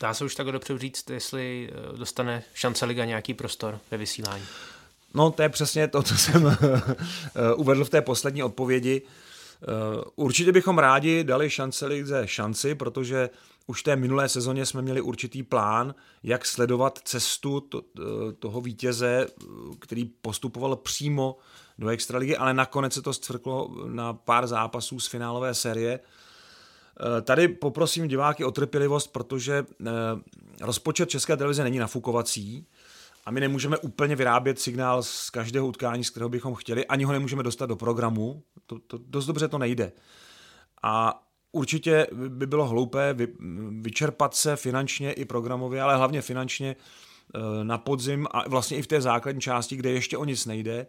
Dá 0.00 0.14
se 0.14 0.24
už 0.24 0.34
tak 0.34 0.46
dopředu 0.46 0.78
říct, 0.78 1.10
jestli 1.10 1.70
eh, 1.72 1.96
dostane 1.96 2.42
šance 2.54 2.86
Liga 2.86 3.04
nějaký 3.04 3.34
prostor 3.34 3.78
ve 3.90 3.96
vysílání? 3.96 4.44
No, 5.14 5.30
to 5.30 5.42
je 5.42 5.48
přesně 5.48 5.88
to, 5.88 6.02
co 6.02 6.16
jsem 6.16 6.56
uvedl 7.56 7.84
v 7.84 7.90
té 7.90 8.02
poslední 8.02 8.42
odpovědi. 8.42 9.02
Určitě 10.16 10.52
bychom 10.52 10.78
rádi 10.78 11.24
dali 11.24 11.50
šance 11.50 11.86
lize 11.86 12.22
šanci, 12.26 12.74
protože 12.74 13.30
už 13.66 13.82
té 13.82 13.96
minulé 13.96 14.28
sezóně 14.28 14.66
jsme 14.66 14.82
měli 14.82 15.00
určitý 15.00 15.42
plán, 15.42 15.94
jak 16.22 16.46
sledovat 16.46 16.98
cestu 17.04 17.60
to, 17.60 17.82
toho 18.38 18.60
vítěze, 18.60 19.26
který 19.80 20.04
postupoval 20.04 20.76
přímo 20.76 21.36
do 21.78 21.88
extraligy, 21.88 22.36
ale 22.36 22.54
nakonec 22.54 22.92
se 22.92 23.02
to 23.02 23.12
zcvrklo 23.12 23.74
na 23.88 24.12
pár 24.12 24.46
zápasů 24.46 25.00
z 25.00 25.06
finálové 25.06 25.54
série. 25.54 26.00
Eh, 26.00 27.22
tady 27.22 27.48
poprosím 27.48 28.08
diváky 28.08 28.44
o 28.44 28.50
trpělivost, 28.50 29.06
protože 29.06 29.66
eh, 29.86 29.90
rozpočet 30.60 31.10
České 31.10 31.36
televize 31.36 31.64
není 31.64 31.78
nafukovací 31.78 32.66
a 33.26 33.30
my 33.30 33.40
nemůžeme 33.40 33.78
úplně 33.78 34.16
vyrábět 34.16 34.60
signál 34.60 35.02
z 35.02 35.30
každého 35.30 35.66
utkání, 35.66 36.04
z 36.04 36.10
kterého 36.10 36.28
bychom 36.28 36.54
chtěli, 36.54 36.86
ani 36.86 37.04
ho 37.04 37.12
nemůžeme 37.12 37.42
dostat 37.42 37.66
do 37.66 37.76
programu. 37.76 38.42
To, 38.66 38.78
to, 38.78 38.98
dost 39.06 39.26
dobře 39.26 39.48
to 39.48 39.58
nejde. 39.58 39.92
A 40.82 41.22
určitě 41.52 42.06
by 42.28 42.46
bylo 42.46 42.68
hloupé 42.68 43.14
vy, 43.14 43.28
vyčerpat 43.80 44.34
se 44.34 44.56
finančně 44.56 45.12
i 45.12 45.24
programově, 45.24 45.82
ale 45.82 45.96
hlavně 45.96 46.22
finančně 46.22 46.76
eh, 47.34 47.64
na 47.64 47.78
podzim 47.78 48.26
a 48.30 48.48
vlastně 48.48 48.76
i 48.76 48.82
v 48.82 48.86
té 48.86 49.00
základní 49.00 49.40
části, 49.40 49.76
kde 49.76 49.90
ještě 49.90 50.18
o 50.18 50.24
nic 50.24 50.46
nejde 50.46 50.86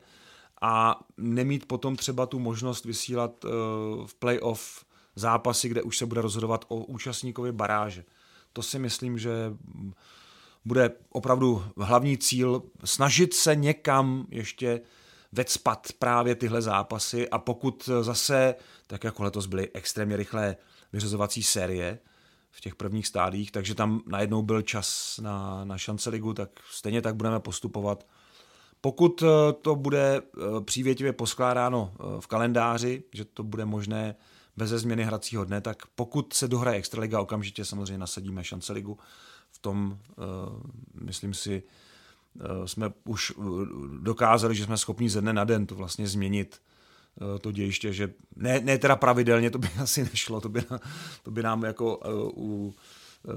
a 0.62 1.00
nemít 1.18 1.66
potom 1.66 1.96
třeba 1.96 2.26
tu 2.26 2.40
možnost 2.40 2.86
vysílat 2.86 3.46
v 4.06 4.16
playoff 4.20 4.86
zápasy, 5.16 5.70
kde 5.70 5.82
už 5.82 5.98
se 5.98 6.06
bude 6.06 6.22
rozhodovat 6.22 6.66
o 6.68 6.76
účastníkovi 6.76 7.52
baráže. 7.52 8.04
To 8.54 8.64
si 8.64 8.80
myslím, 8.80 9.18
že 9.18 9.54
bude 10.66 10.92
opravdu 11.10 11.64
hlavní 11.78 12.18
cíl 12.18 12.64
snažit 12.84 13.34
se 13.34 13.56
někam 13.56 14.26
ještě 14.30 14.82
vecpat 15.32 15.88
právě 16.00 16.36
tyhle 16.36 16.62
zápasy 16.62 17.30
a 17.30 17.38
pokud 17.38 17.90
zase, 18.02 18.56
tak 18.88 19.04
jako 19.04 19.24
letos 19.24 19.46
byly 19.46 19.70
extrémně 19.74 20.16
rychlé 20.16 20.56
vyřazovací 20.94 21.44
série 21.44 22.00
v 22.52 22.62
těch 22.62 22.76
prvních 22.76 23.08
stádích, 23.08 23.52
takže 23.52 23.76
tam 23.76 24.02
najednou 24.08 24.42
byl 24.42 24.62
čas 24.62 25.20
na, 25.24 25.66
na 25.66 25.78
šance 25.78 26.10
ligu, 26.10 26.34
tak 26.34 26.50
stejně 26.72 27.02
tak 27.02 27.16
budeme 27.16 27.40
postupovat. 27.40 28.08
Pokud 28.82 29.24
to 29.62 29.76
bude 29.76 30.22
přívětivě 30.66 31.14
poskládáno 31.14 31.94
v 32.20 32.28
kalendáři, 32.28 33.04
že 33.14 33.26
to 33.26 33.44
bude 33.44 33.66
možné 33.66 34.16
bez 34.58 34.70
změny 34.70 35.04
hracího 35.04 35.46
dne, 35.46 35.62
tak 35.62 35.78
pokud 35.96 36.34
se 36.34 36.48
dohraje 36.48 36.78
Extraliga, 36.78 37.22
okamžitě 37.22 37.66
samozřejmě 37.66 37.98
nasadíme 37.98 38.44
šance 38.44 38.74
ligu. 38.74 38.98
V 39.52 39.60
tom, 39.60 40.00
myslím 41.02 41.34
si, 41.34 41.64
jsme 42.66 42.92
už 43.04 43.34
dokázali, 44.02 44.56
že 44.56 44.66
jsme 44.66 44.78
schopni 44.78 45.10
ze 45.10 45.22
dne 45.22 45.34
na 45.34 45.44
den 45.44 45.66
to 45.66 45.76
vlastně 45.76 46.08
změnit 46.08 46.62
uh, 47.22 47.40
to 47.40 47.52
dějiště, 47.52 47.94
že 47.94 48.14
ne, 48.36 48.60
ne 48.60 48.78
teda 48.78 48.96
pravidelně, 48.96 49.52
to 49.52 49.58
by 49.58 49.70
asi 49.82 50.04
nešlo, 50.04 50.42
to 50.42 50.50
by, 50.50 50.64
to 51.24 51.32
by 51.32 51.44
nám 51.44 51.64
jako 51.64 52.00
u 52.36 52.76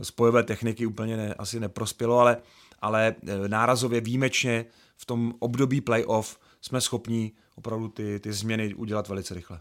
spojové 0.03 0.43
techniky 0.43 0.87
úplně 0.87 1.17
ne, 1.17 1.35
asi 1.35 1.61
neprospělo, 1.61 2.19
ale, 2.19 2.37
ale 2.81 3.15
nárazově 3.47 4.01
výjimečně 4.01 4.65
v 4.97 5.07
tom 5.07 5.35
období 5.39 5.81
playoff 5.81 6.39
jsme 6.61 6.81
schopni 6.81 7.33
opravdu 7.55 7.89
ty, 7.89 8.21
ty 8.21 8.33
změny 8.33 8.75
udělat 8.75 9.09
velice 9.09 9.35
rychle. 9.35 9.61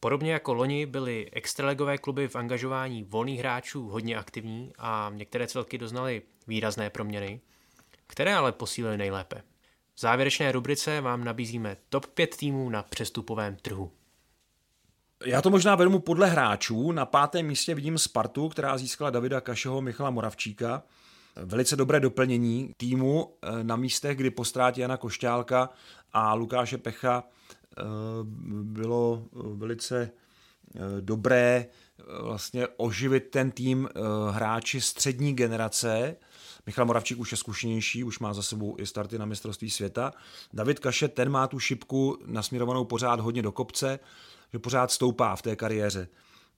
Podobně 0.00 0.32
jako 0.32 0.54
loni 0.54 0.86
byly 0.86 1.30
extralegové 1.32 1.98
kluby 1.98 2.28
v 2.28 2.36
angažování 2.36 3.02
volných 3.02 3.38
hráčů 3.38 3.88
hodně 3.88 4.16
aktivní 4.16 4.72
a 4.78 5.10
některé 5.14 5.46
celky 5.46 5.78
doznaly 5.78 6.22
výrazné 6.46 6.90
proměny, 6.90 7.40
které 8.06 8.34
ale 8.34 8.52
posílily 8.52 8.96
nejlépe. 8.96 9.42
V 9.94 10.00
závěrečné 10.00 10.52
rubrice 10.52 11.00
vám 11.00 11.24
nabízíme 11.24 11.76
top 11.88 12.06
5 12.06 12.36
týmů 12.36 12.70
na 12.70 12.82
přestupovém 12.82 13.56
trhu. 13.56 13.92
Já 15.24 15.42
to 15.42 15.50
možná 15.50 15.74
vezmu 15.74 15.98
podle 15.98 16.26
hráčů. 16.26 16.92
Na 16.92 17.06
pátém 17.06 17.46
místě 17.46 17.74
vidím 17.74 17.98
Spartu, 17.98 18.48
která 18.48 18.78
získala 18.78 19.10
Davida 19.10 19.40
Kašeho, 19.40 19.80
Michala 19.80 20.10
Moravčíka. 20.10 20.82
Velice 21.36 21.76
dobré 21.76 22.00
doplnění 22.00 22.72
týmu 22.76 23.34
eh, 23.42 23.64
na 23.64 23.76
místech, 23.76 24.16
kdy 24.16 24.30
po 24.30 24.44
ztrátě 24.44 24.80
Jana 24.80 24.96
Košťálka 24.96 25.70
a 26.12 26.34
Lukáše 26.34 26.78
Pecha 26.78 27.24
bylo 28.62 29.24
velice 29.32 30.10
eh, 30.74 30.80
dobré 31.00 31.66
eh, 31.66 32.02
vlastně 32.22 32.68
oživit 32.76 33.28
ten 33.30 33.50
tým 33.50 33.88
hráči 34.30 34.80
střední 34.80 35.34
generace. 35.34 36.16
Michal 36.66 36.86
Moravčík 36.86 37.18
už 37.18 37.30
je 37.30 37.36
zkušenější, 37.36 38.04
už 38.04 38.18
má 38.18 38.34
za 38.34 38.42
sebou 38.42 38.76
i 38.78 38.86
starty 38.86 39.18
na 39.18 39.24
mistrovství 39.24 39.70
světa. 39.70 40.12
David 40.52 40.78
Kaše, 40.78 41.08
ten 41.08 41.28
má 41.28 41.46
tu 41.46 41.58
šipku 41.58 42.18
nasměrovanou 42.26 42.84
pořád 42.84 43.20
hodně 43.20 43.42
do 43.42 43.52
kopce, 43.52 43.98
že 44.52 44.58
pořád 44.58 44.90
stoupá 44.90 45.36
v 45.36 45.42
té 45.42 45.56
kariéře. 45.56 46.08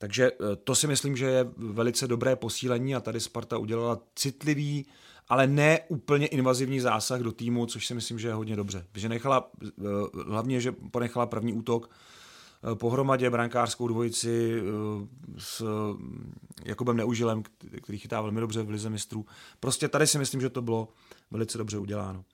Takže 0.01 0.30
to 0.64 0.74
si 0.74 0.86
myslím, 0.86 1.16
že 1.16 1.26
je 1.26 1.46
velice 1.57 2.09
dobré 2.09 2.36
posílení 2.36 2.94
a 2.94 3.01
tady 3.01 3.20
Sparta 3.20 3.59
udělala 3.59 3.98
citlivý 4.14 4.86
ale 5.30 5.46
ne 5.46 5.80
úplně 5.88 6.26
invazivní 6.26 6.80
zásah 6.80 7.20
do 7.20 7.32
týmu, 7.32 7.66
což 7.66 7.86
si 7.86 7.94
myslím, 7.94 8.18
že 8.18 8.28
je 8.28 8.34
hodně 8.34 8.57
dobře. 8.57 8.86
Že 8.94 9.09
nechala, 9.09 9.51
eh, 9.66 9.82
hlavně, 10.26 10.61
že 10.61 10.72
ponechala 10.72 11.26
první 11.26 11.53
útok 11.53 11.90
eh, 11.90 12.74
pohromadě 12.74 13.30
brankářskou 13.30 13.88
dvojici 13.88 14.61
eh, 14.61 14.64
s 15.38 15.64
Jakubem 16.64 16.96
Neužilem, 16.96 17.42
který 17.82 17.98
chytá 17.98 18.20
velmi 18.20 18.40
dobře 18.40 18.62
v 18.62 18.70
Lize 18.70 18.90
mistrů. 18.90 19.26
Prostě 19.61 19.88
tady 19.88 20.07
si 20.07 20.18
myslím, 20.18 20.40
že 20.40 20.51
to 20.51 20.62
bylo 20.62 20.88
velice 21.30 21.59
dobře 21.59 21.78
uděláno. 21.78 22.24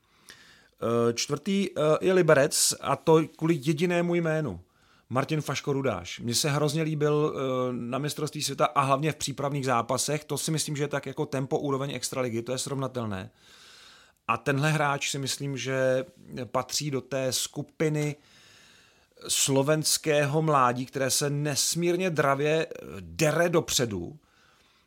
Čtvrtý 1.14 1.68
je 2.00 2.12
Liberec 2.12 2.74
a 2.80 2.96
to 2.96 3.22
kvůli 3.36 3.60
jedinému 3.62 4.14
jménu. 4.14 4.60
Martin 5.08 5.40
Faško 5.40 5.72
Rudáš. 5.72 6.20
Mně 6.20 6.34
se 6.34 6.50
hrozně 6.50 6.82
líbil 6.82 7.34
eh, 7.34 7.72
na 7.72 7.98
mistrovství 7.98 8.42
světa 8.42 8.66
a 8.66 8.80
hlavně 8.80 9.12
v 9.12 9.16
přípravných 9.16 9.66
zápasech. 9.66 10.24
To 10.24 10.38
si 10.38 10.50
myslím, 10.50 10.76
že 10.76 10.84
je 10.84 10.88
tak 10.88 11.06
jako 11.06 11.26
tempo 11.26 11.58
úroveň 11.58 11.90
extraligy, 11.94 12.42
to 12.42 12.52
je 12.52 12.58
srovnatelné. 12.58 13.30
A 14.28 14.36
tenhle 14.36 14.70
hráč 14.72 15.10
si 15.10 15.18
myslím, 15.18 15.56
že 15.56 16.04
patří 16.44 16.90
do 16.90 17.00
té 17.00 17.32
skupiny 17.32 18.16
slovenského 19.28 20.42
mládí, 20.42 20.86
které 20.86 21.10
se 21.10 21.30
nesmírně 21.30 22.10
dravě 22.10 22.66
eh, 22.66 22.86
dere 23.00 23.48
dopředu. 23.48 24.18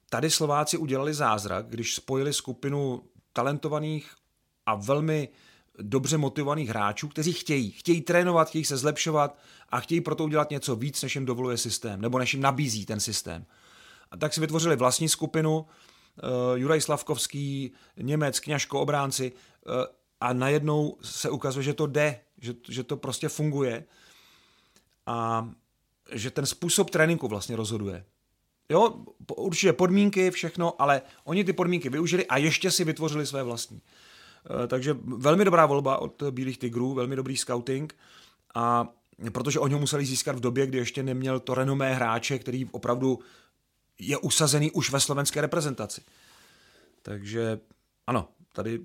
Tady 0.09 0.30
Slováci 0.30 0.78
udělali 0.78 1.13
zázrak, 1.13 1.67
když 1.67 1.95
spojili 1.95 2.34
skupinu 2.34 3.03
talentovaných 3.34 4.11
a 4.65 4.76
velmi 4.76 5.30
dobře 5.82 6.17
motivovaných 6.17 6.69
hráčů, 6.69 7.07
kteří 7.07 7.34
chtějí, 7.34 7.71
chtějí 7.71 8.01
trénovat, 8.01 8.49
chtějí 8.49 8.65
se 8.65 8.77
zlepšovat 8.77 9.38
a 9.69 9.80
chtějí 9.80 10.01
proto 10.01 10.23
udělat 10.23 10.49
něco 10.49 10.75
víc, 10.75 11.01
než 11.01 11.15
jim 11.15 11.25
dovoluje 11.25 11.57
systém, 11.57 12.01
nebo 12.01 12.19
než 12.19 12.34
jim 12.34 12.41
nabízí 12.43 12.86
ten 12.86 12.99
systém. 12.99 13.45
A 14.11 14.17
tak 14.17 14.34
si 14.34 14.41
vytvořili 14.41 14.75
vlastní 14.75 15.09
skupinu, 15.09 15.59
uh, 15.59 15.65
Juraj 16.55 16.82
Slavkovský, 16.82 17.71
Němec, 17.97 18.39
Kňažko, 18.39 18.82
obránci 18.82 19.32
uh, 19.32 19.73
a 20.21 20.34
najednou 20.34 20.97
se 21.01 21.30
ukazuje, 21.30 21.63
že 21.63 21.73
to 21.73 21.88
jde, 21.88 22.19
že, 22.41 22.53
že 22.69 22.84
to 22.84 22.97
prostě 22.97 23.30
funguje 23.30 23.84
a 25.05 25.49
že 26.11 26.32
ten 26.32 26.45
způsob 26.45 26.89
tréninku 26.89 27.27
vlastně 27.27 27.55
rozhoduje. 27.55 28.05
Jo, 28.69 29.05
určitě 29.36 29.73
podmínky, 29.73 30.32
všechno, 30.32 30.82
ale 30.82 31.01
oni 31.23 31.43
ty 31.43 31.53
podmínky 31.53 31.89
využili 31.89 32.25
a 32.25 32.38
ještě 32.38 32.71
si 32.71 32.84
vytvořili 32.84 33.25
své 33.25 33.43
vlastní. 33.43 33.82
Eh, 33.82 34.09
takže 34.67 34.97
velmi 35.03 35.45
dobrá 35.45 35.65
volba 35.65 35.97
od 35.97 36.23
Bílých 36.31 36.57
tigrů, 36.57 36.93
velmi 36.93 37.15
dobrý 37.15 37.37
scouting 37.37 37.95
a 38.55 38.87
protože 39.33 39.59
oni 39.59 39.73
ho 39.73 39.79
museli 39.79 40.05
získat 40.05 40.35
v 40.35 40.39
době, 40.39 40.67
kdy 40.67 40.77
ještě 40.77 41.03
neměl 41.03 41.39
to 41.39 41.53
renomé 41.53 41.93
hráče, 41.93 42.39
který 42.39 42.65
opravdu 42.71 43.19
je 43.99 44.17
usazený 44.17 44.71
už 44.71 44.91
ve 44.91 44.99
slovenské 44.99 45.41
reprezentaci. 45.41 46.01
Takže 47.01 47.59
ano, 48.07 48.27
tady 48.53 48.79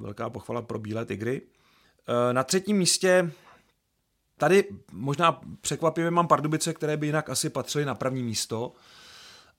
velká 0.00 0.30
pochvala 0.30 0.62
pro 0.62 0.78
Bílé 0.78 1.04
tygry. 1.04 1.42
Eh, 1.42 2.32
na 2.32 2.44
třetím 2.44 2.76
místě 2.76 3.32
tady 4.36 4.64
možná 4.92 5.40
překvapivě 5.60 6.10
mám 6.10 6.28
Pardubice, 6.28 6.74
které 6.74 6.96
by 6.96 7.06
jinak 7.06 7.30
asi 7.30 7.50
patřily 7.50 7.84
na 7.84 7.94
první 7.94 8.22
místo 8.22 8.72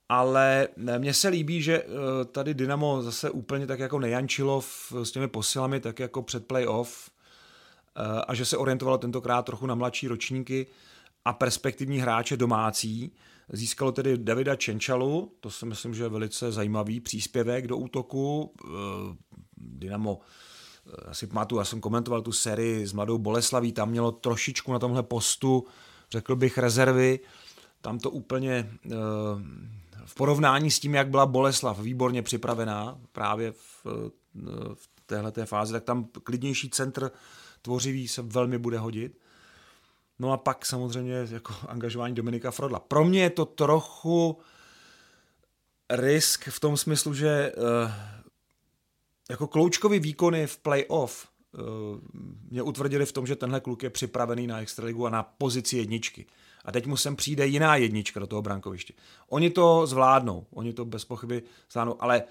ale 0.09 0.67
mně 0.97 1.13
se 1.13 1.27
líbí, 1.27 1.61
že 1.61 1.83
eh, 1.83 2.25
tady 2.25 2.53
Dynamo 2.53 3.01
zase 3.01 3.29
úplně 3.29 3.67
tak 3.67 3.79
jako 3.79 3.99
nejančilo 3.99 4.61
s 5.03 5.11
těmi 5.11 5.27
posilami, 5.27 5.79
tak 5.79 5.99
jako 5.99 6.21
před 6.21 6.47
playoff 6.47 7.09
eh, 7.09 8.01
a 8.27 8.33
že 8.33 8.45
se 8.45 8.57
orientovalo 8.57 8.97
tentokrát 8.97 9.45
trochu 9.45 9.65
na 9.65 9.75
mladší 9.75 10.07
ročníky 10.07 10.67
a 11.25 11.33
perspektivní 11.33 11.99
hráče 11.99 12.37
domácí. 12.37 13.11
Získalo 13.53 13.91
tedy 13.91 14.17
Davida 14.17 14.55
Čenčalu, 14.55 15.31
to 15.39 15.51
si 15.51 15.65
myslím, 15.65 15.93
že 15.93 16.03
je 16.03 16.09
velice 16.09 16.51
zajímavý 16.51 16.99
příspěvek 16.99 17.67
do 17.67 17.77
útoku. 17.77 18.53
Eh, 18.63 18.69
Dynamo 19.57 20.19
asi 21.07 21.27
pamatuju, 21.27 21.59
já 21.59 21.65
jsem 21.65 21.81
komentoval 21.81 22.21
tu 22.21 22.31
sérii 22.31 22.87
s 22.87 22.93
Mladou 22.93 23.17
Boleslaví, 23.17 23.71
tam 23.71 23.89
mělo 23.89 24.11
trošičku 24.11 24.73
na 24.73 24.79
tomhle 24.79 25.03
postu, 25.03 25.65
řekl 26.11 26.35
bych, 26.35 26.57
rezervy, 26.57 27.19
tam 27.81 27.99
to 27.99 28.09
úplně 28.09 28.71
v 30.09 30.15
porovnání 30.15 30.71
s 30.71 30.79
tím, 30.79 30.95
jak 30.95 31.09
byla 31.09 31.25
Boleslav 31.25 31.79
výborně 31.79 32.21
připravená 32.21 32.99
právě 33.11 33.51
v, 33.51 33.85
v 34.73 34.89
téhle 35.05 35.31
fázi, 35.45 35.73
tak 35.73 35.83
tam 35.83 36.07
klidnější 36.23 36.69
centr 36.69 37.11
tvořivý 37.61 38.07
se 38.07 38.21
velmi 38.21 38.57
bude 38.57 38.79
hodit. 38.79 39.19
No 40.19 40.31
a 40.31 40.37
pak 40.37 40.65
samozřejmě 40.65 41.27
jako 41.31 41.53
angažování 41.67 42.15
Dominika 42.15 42.51
Frodla. 42.51 42.79
Pro 42.79 43.05
mě 43.05 43.21
je 43.21 43.29
to 43.29 43.45
trochu 43.45 44.37
risk 45.89 46.47
v 46.49 46.59
tom 46.59 46.77
smyslu, 46.77 47.13
že 47.13 47.51
uh, 47.57 47.91
jako 49.29 49.47
kloučkový 49.47 49.99
výkony 49.99 50.47
v 50.47 50.57
playoff 50.57 51.27
uh, 51.53 51.61
mě 52.49 52.61
utvrdili 52.61 53.05
v 53.05 53.11
tom, 53.11 53.27
že 53.27 53.35
tenhle 53.35 53.59
kluk 53.59 53.83
je 53.83 53.89
připravený 53.89 54.47
na 54.47 54.61
extraligu 54.61 55.05
a 55.05 55.09
na 55.09 55.23
pozici 55.23 55.77
jedničky. 55.77 56.25
A 56.65 56.71
teď 56.71 56.85
mu 56.85 56.97
sem 56.97 57.15
přijde 57.15 57.47
jiná 57.47 57.75
jednička 57.75 58.19
do 58.19 58.27
toho 58.27 58.41
brankoviště. 58.41 58.93
Oni 59.29 59.49
to 59.49 59.87
zvládnou, 59.87 60.45
oni 60.53 60.73
to 60.73 60.85
bez 60.85 61.05
pochyby 61.05 61.43
zvládnou, 61.71 61.95
ale 61.99 62.23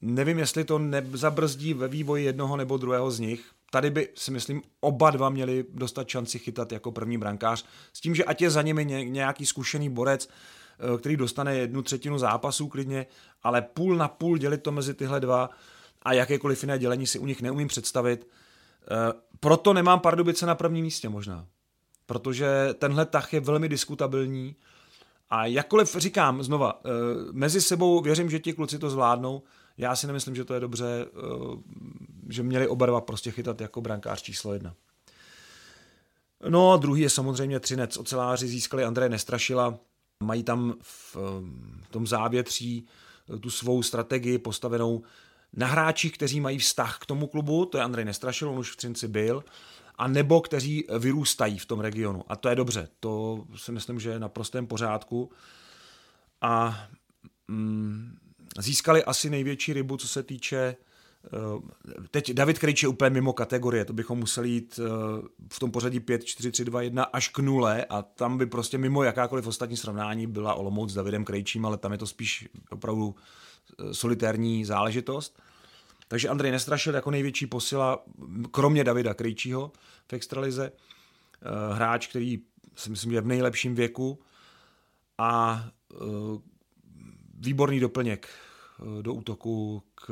nevím, 0.00 0.38
jestli 0.38 0.64
to 0.64 0.78
nezabrzdí 0.78 1.74
ve 1.74 1.88
vývoji 1.88 2.24
jednoho 2.24 2.56
nebo 2.56 2.76
druhého 2.76 3.10
z 3.10 3.20
nich. 3.20 3.50
Tady 3.70 3.90
by 3.90 4.08
si 4.14 4.30
myslím 4.30 4.62
oba 4.80 5.10
dva 5.10 5.30
měli 5.30 5.64
dostat 5.74 6.08
šanci 6.08 6.38
chytat 6.38 6.72
jako 6.72 6.92
první 6.92 7.18
brankář, 7.18 7.64
s 7.92 8.00
tím, 8.00 8.14
že 8.14 8.24
ať 8.24 8.42
je 8.42 8.50
za 8.50 8.62
nimi 8.62 8.84
nějaký 8.84 9.46
zkušený 9.46 9.88
borec, 9.88 10.28
eh, 10.28 10.98
který 10.98 11.16
dostane 11.16 11.56
jednu 11.56 11.82
třetinu 11.82 12.18
zápasů 12.18 12.68
klidně, 12.68 13.06
ale 13.42 13.62
půl 13.62 13.96
na 13.96 14.08
půl 14.08 14.38
dělit 14.38 14.62
to 14.62 14.72
mezi 14.72 14.94
tyhle 14.94 15.20
dva 15.20 15.50
a 16.02 16.12
jakékoliv 16.12 16.62
jiné 16.62 16.78
dělení 16.78 17.06
si 17.06 17.18
u 17.18 17.26
nich 17.26 17.42
neumím 17.42 17.68
představit. 17.68 18.26
Eh, 18.90 19.12
proto 19.40 19.72
nemám 19.72 20.00
Pardubice 20.00 20.46
na 20.46 20.54
prvním 20.54 20.84
místě 20.84 21.08
možná 21.08 21.46
protože 22.08 22.74
tenhle 22.78 23.06
tah 23.06 23.32
je 23.32 23.40
velmi 23.40 23.68
diskutabilní. 23.68 24.56
A 25.30 25.46
jakkoliv 25.46 25.96
říkám 25.96 26.42
znova, 26.42 26.80
eh, 26.84 26.88
mezi 27.32 27.60
sebou 27.60 28.00
věřím, 28.00 28.30
že 28.30 28.38
ti 28.38 28.52
kluci 28.52 28.78
to 28.78 28.90
zvládnou, 28.90 29.42
já 29.78 29.96
si 29.96 30.06
nemyslím, 30.06 30.36
že 30.36 30.44
to 30.44 30.54
je 30.54 30.60
dobře, 30.60 31.06
eh, 31.06 31.58
že 32.28 32.42
měli 32.42 32.68
oba 32.68 32.86
dva 32.86 33.00
prostě 33.00 33.30
chytat 33.30 33.60
jako 33.60 33.80
brankář 33.80 34.22
číslo 34.22 34.52
jedna. 34.52 34.74
No 36.48 36.72
a 36.72 36.76
druhý 36.76 37.02
je 37.02 37.10
samozřejmě 37.10 37.60
Třinec. 37.60 37.96
Oceláři 37.96 38.48
získali 38.48 38.84
Andreje 38.84 39.08
Nestrašila, 39.08 39.78
mají 40.22 40.42
tam 40.42 40.74
v 40.82 41.16
tom 41.90 42.06
závětří 42.06 42.86
tu 43.40 43.50
svou 43.50 43.82
strategii 43.82 44.38
postavenou 44.38 45.02
na 45.52 45.66
hráčích, 45.66 46.12
kteří 46.12 46.40
mají 46.40 46.58
vztah 46.58 46.98
k 46.98 47.06
tomu 47.06 47.26
klubu, 47.26 47.64
to 47.64 47.78
je 47.78 47.84
Andrej 47.84 48.04
Nestrašil, 48.04 48.50
on 48.50 48.58
už 48.58 48.72
v 48.72 48.76
Třinci 48.76 49.08
byl, 49.08 49.44
a 49.98 50.08
nebo 50.08 50.40
kteří 50.40 50.84
vyrůstají 50.98 51.58
v 51.58 51.66
tom 51.66 51.80
regionu. 51.80 52.24
A 52.28 52.36
to 52.36 52.48
je 52.48 52.56
dobře, 52.56 52.88
to 53.00 53.44
si 53.56 53.72
myslím, 53.72 54.00
že 54.00 54.10
je 54.10 54.18
na 54.18 54.28
prostém 54.28 54.66
pořádku. 54.66 55.30
A 56.40 56.84
mm, 57.48 58.18
získali 58.58 59.04
asi 59.04 59.30
největší 59.30 59.72
rybu, 59.72 59.96
co 59.96 60.08
se 60.08 60.22
týče 60.22 60.58
eh, 60.58 61.98
Teď 62.10 62.32
David 62.32 62.58
Krejč 62.58 62.82
je 62.82 62.88
úplně 62.88 63.10
mimo 63.10 63.32
kategorie, 63.32 63.84
to 63.84 63.92
bychom 63.92 64.18
museli 64.18 64.48
jít 64.48 64.80
eh, 64.82 64.88
v 65.52 65.58
tom 65.58 65.70
pořadí 65.70 66.00
5, 66.00 66.24
4, 66.24 66.50
3, 66.50 66.64
2, 66.64 66.82
1 66.82 67.02
až 67.02 67.28
k 67.28 67.38
nule 67.38 67.84
a 67.84 68.02
tam 68.02 68.38
by 68.38 68.46
prostě 68.46 68.78
mimo 68.78 69.02
jakákoliv 69.02 69.46
ostatní 69.46 69.76
srovnání 69.76 70.26
byla 70.26 70.54
Olomouc 70.54 70.90
s 70.90 70.94
Davidem 70.94 71.24
Krejčím, 71.24 71.66
ale 71.66 71.76
tam 71.76 71.92
je 71.92 71.98
to 71.98 72.06
spíš 72.06 72.48
opravdu 72.70 73.14
eh, 73.80 73.94
solitérní 73.94 74.64
záležitost. 74.64 75.40
Takže 76.08 76.28
Andrej 76.28 76.52
Nestrašil 76.52 76.94
jako 76.94 77.10
největší 77.10 77.46
posila, 77.46 78.04
kromě 78.50 78.84
Davida 78.84 79.14
Krejčího 79.14 79.72
v 80.08 80.12
extralize, 80.12 80.72
eh, 80.72 81.74
hráč, 81.74 82.06
který 82.06 82.38
si 82.76 82.90
myslím, 82.90 83.12
je 83.12 83.20
v 83.20 83.26
nejlepším 83.26 83.74
věku. 83.74 84.18
A 85.18 85.64
eh, 85.92 85.96
výborný 87.34 87.80
doplněk 87.80 88.28
eh, 88.28 89.02
do 89.02 89.14
útoku 89.14 89.82
k 89.94 90.08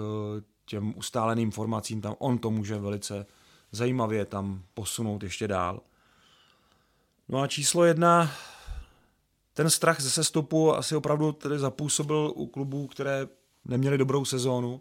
těm 0.64 0.98
ustáleným 0.98 1.50
formacím, 1.50 2.00
tam 2.00 2.14
on 2.18 2.38
to 2.38 2.50
může 2.50 2.78
velice 2.78 3.26
zajímavě 3.72 4.24
tam 4.24 4.62
posunout 4.74 5.22
ještě 5.22 5.48
dál. 5.48 5.80
No 7.28 7.40
a 7.40 7.46
číslo 7.46 7.84
jedna, 7.84 8.30
ten 9.54 9.70
strach 9.70 10.00
ze 10.00 10.10
sestupu 10.10 10.74
asi 10.74 10.96
opravdu 10.96 11.32
tedy 11.32 11.58
zapůsobil 11.58 12.32
u 12.34 12.46
klubů, 12.46 12.86
které 12.86 13.28
neměly 13.64 13.98
dobrou 13.98 14.24
sezónu 14.24 14.80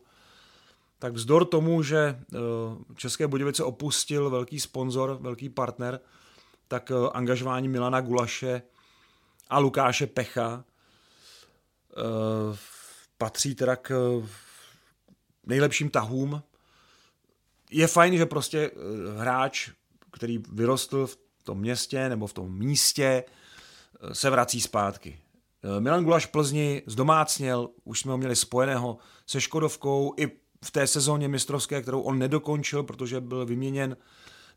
tak 1.05 1.13
vzdor 1.13 1.45
tomu, 1.45 1.83
že 1.83 1.97
eh, 1.97 2.37
České 2.95 3.27
Budějovice 3.27 3.63
opustil 3.63 4.29
velký 4.29 4.59
sponzor, 4.59 5.17
velký 5.21 5.49
partner, 5.49 5.99
tak 6.67 6.91
eh, 6.91 7.09
angažování 7.13 7.67
Milana 7.67 8.01
Gulaše 8.01 8.61
a 9.49 9.59
Lukáše 9.59 10.07
Pecha 10.07 10.63
eh, 10.63 12.57
patří 13.17 13.55
teda 13.55 13.75
k 13.75 14.21
nejlepším 15.45 15.89
tahům. 15.89 16.43
Je 17.71 17.87
fajn, 17.87 18.17
že 18.17 18.25
prostě 18.25 18.71
hráč, 19.17 19.69
který 20.11 20.43
vyrostl 20.51 21.07
v 21.07 21.43
tom 21.43 21.59
městě 21.59 22.09
nebo 22.09 22.27
v 22.27 22.33
tom 22.33 22.57
místě, 22.57 23.23
se 24.13 24.29
vrací 24.29 24.61
zpátky. 24.61 25.19
Milan 25.79 26.03
Gulaš 26.03 26.25
Plzni 26.25 26.83
zdomácněl, 26.85 27.69
už 27.83 27.99
jsme 27.99 28.11
ho 28.11 28.17
měli 28.17 28.35
spojeného 28.35 28.97
se 29.25 29.41
Škodovkou 29.41 30.13
i 30.17 30.44
v 30.65 30.71
té 30.71 30.87
sezóně 30.87 31.27
mistrovské, 31.27 31.81
kterou 31.81 32.01
on 32.01 32.19
nedokončil, 32.19 32.83
protože 32.83 33.21
byl 33.21 33.45
vyměněn, 33.45 33.97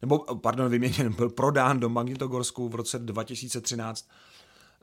nebo 0.03 0.19
pardon, 0.19 0.69
vyměněn, 0.69 1.13
byl 1.13 1.29
prodán 1.29 1.81
do 1.81 1.89
Magnitogorsku 1.89 2.69
v 2.69 2.75
roce 2.75 2.99
2013, 2.99 4.09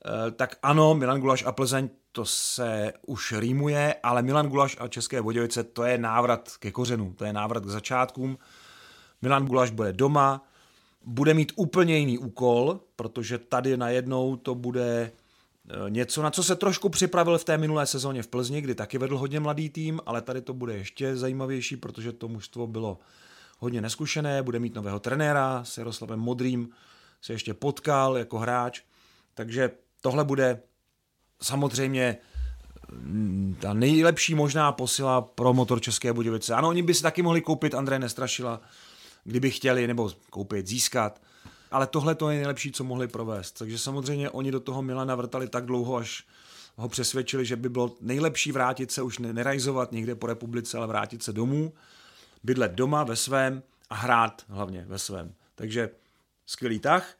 eh, 0.05 0.31
tak 0.31 0.55
ano, 0.63 0.95
Milan 0.95 1.19
Gulaš 1.19 1.43
a 1.43 1.51
Plzeň, 1.51 1.89
to 2.11 2.25
se 2.25 2.93
už 3.07 3.33
rýmuje, 3.37 3.95
ale 4.03 4.21
Milan 4.21 4.47
Gulaš 4.47 4.77
a 4.79 4.87
České 4.87 5.21
Budějovice, 5.21 5.63
to 5.63 5.83
je 5.83 5.97
návrat 5.97 6.51
ke 6.59 6.71
kořenu, 6.71 7.13
to 7.13 7.25
je 7.25 7.33
návrat 7.33 7.65
k 7.65 7.69
začátkům. 7.69 8.37
Milan 9.21 9.45
Gulaš 9.45 9.71
bude 9.71 9.93
doma, 9.93 10.41
bude 11.05 11.33
mít 11.33 11.51
úplně 11.55 11.97
jiný 11.97 12.17
úkol, 12.17 12.79
protože 12.95 13.37
tady 13.37 13.77
najednou 13.77 14.35
to 14.35 14.55
bude 14.55 15.11
něco, 15.89 16.21
na 16.21 16.31
co 16.31 16.43
se 16.43 16.55
trošku 16.55 16.89
připravil 16.89 17.37
v 17.37 17.43
té 17.43 17.57
minulé 17.57 17.85
sezóně 17.85 18.23
v 18.23 18.27
Plzni, 18.27 18.61
kdy 18.61 18.75
taky 18.75 18.97
vedl 18.97 19.17
hodně 19.17 19.39
mladý 19.39 19.69
tým, 19.69 19.99
ale 20.05 20.21
tady 20.21 20.41
to 20.41 20.53
bude 20.53 20.73
ještě 20.73 21.15
zajímavější, 21.15 21.77
protože 21.77 22.11
to 22.11 22.27
mužstvo 22.27 22.67
bylo 22.67 22.99
hodně 23.59 23.81
neskušené, 23.81 24.43
bude 24.43 24.59
mít 24.59 24.75
nového 24.75 24.99
trenéra 24.99 25.63
s 25.63 25.77
Jaroslavem 25.77 26.19
Modrým, 26.19 26.69
se 27.21 27.33
ještě 27.33 27.53
potkal 27.53 28.17
jako 28.17 28.37
hráč, 28.39 28.81
takže 29.33 29.71
tohle 30.01 30.23
bude 30.23 30.61
samozřejmě 31.41 32.17
mm, 32.91 33.57
ta 33.61 33.73
nejlepší 33.73 34.35
možná 34.35 34.71
posila 34.71 35.21
pro 35.21 35.53
motor 35.53 35.81
České 35.81 36.13
Budějovice. 36.13 36.53
Ano, 36.53 36.67
oni 36.67 36.83
by 36.83 36.93
si 36.93 37.03
taky 37.03 37.21
mohli 37.21 37.41
koupit 37.41 37.73
Andreje 37.73 37.99
Nestrašila, 37.99 38.61
kdyby 39.23 39.51
chtěli, 39.51 39.87
nebo 39.87 40.11
koupit, 40.29 40.67
získat, 40.67 41.21
ale 41.75 41.87
tohle 41.87 42.15
to 42.15 42.29
je 42.29 42.37
nejlepší, 42.37 42.71
co 42.71 42.83
mohli 42.83 43.07
provést. 43.07 43.51
Takže 43.51 43.77
samozřejmě 43.79 44.29
oni 44.29 44.51
do 44.51 44.59
toho 44.59 44.81
Milana 44.81 45.15
vrtali 45.15 45.47
tak 45.47 45.65
dlouho, 45.65 45.95
až 45.95 46.23
ho 46.75 46.89
přesvědčili, 46.89 47.45
že 47.45 47.55
by 47.55 47.69
bylo 47.69 47.95
nejlepší 48.01 48.51
vrátit 48.51 48.91
se, 48.91 49.01
už 49.01 49.19
nerajzovat 49.19 49.91
někde 49.91 50.15
po 50.15 50.27
republice, 50.27 50.77
ale 50.77 50.87
vrátit 50.87 51.23
se 51.23 51.33
domů, 51.33 51.73
bydlet 52.43 52.71
doma 52.71 53.03
ve 53.03 53.15
svém 53.15 53.63
a 53.89 53.95
hrát 53.95 54.41
hlavně 54.47 54.85
ve 54.87 54.99
svém. 54.99 55.33
Takže 55.55 55.89
skvělý 56.45 56.79
tah. 56.79 57.15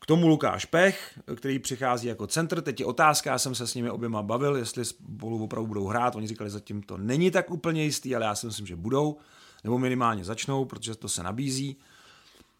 K 0.00 0.06
tomu 0.06 0.28
Lukáš 0.28 0.64
Pech, 0.64 1.18
který 1.36 1.58
přichází 1.58 2.08
jako 2.08 2.26
centr. 2.26 2.60
Teď 2.60 2.80
je 2.80 2.86
otázka, 2.86 3.30
já 3.30 3.38
jsem 3.38 3.54
se 3.54 3.66
s 3.66 3.74
nimi 3.74 3.90
oběma 3.90 4.22
bavil, 4.22 4.56
jestli 4.56 4.84
spolu 4.84 5.44
opravdu 5.44 5.66
budou 5.66 5.86
hrát. 5.86 6.16
Oni 6.16 6.26
říkali, 6.26 6.50
zatím 6.50 6.82
to 6.82 6.96
není 6.96 7.30
tak 7.30 7.50
úplně 7.50 7.84
jistý, 7.84 8.16
ale 8.16 8.24
já 8.24 8.34
si 8.34 8.46
myslím, 8.46 8.66
že 8.66 8.76
budou, 8.76 9.16
nebo 9.64 9.78
minimálně 9.78 10.24
začnou, 10.24 10.64
protože 10.64 10.94
to 10.94 11.08
se 11.08 11.22
nabízí. 11.22 11.76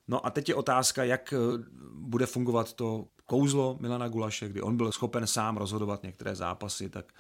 No 0.09 0.27
a 0.27 0.31
teď 0.31 0.49
je 0.49 0.55
otázka, 0.55 1.05
jak 1.05 1.33
eh, 1.33 1.37
bude 1.93 2.27
fungovat 2.27 2.73
to 2.73 3.07
kouzlo 3.27 3.77
Milana 3.81 4.09
Gulaše, 4.09 4.49
kdy 4.49 4.63
on 4.63 4.77
byl 4.77 4.93
schopen 4.93 5.27
sám 5.27 5.57
rozhodovat 5.57 6.03
některé 6.03 6.35
zápasy, 6.35 6.91
tak 6.91 7.13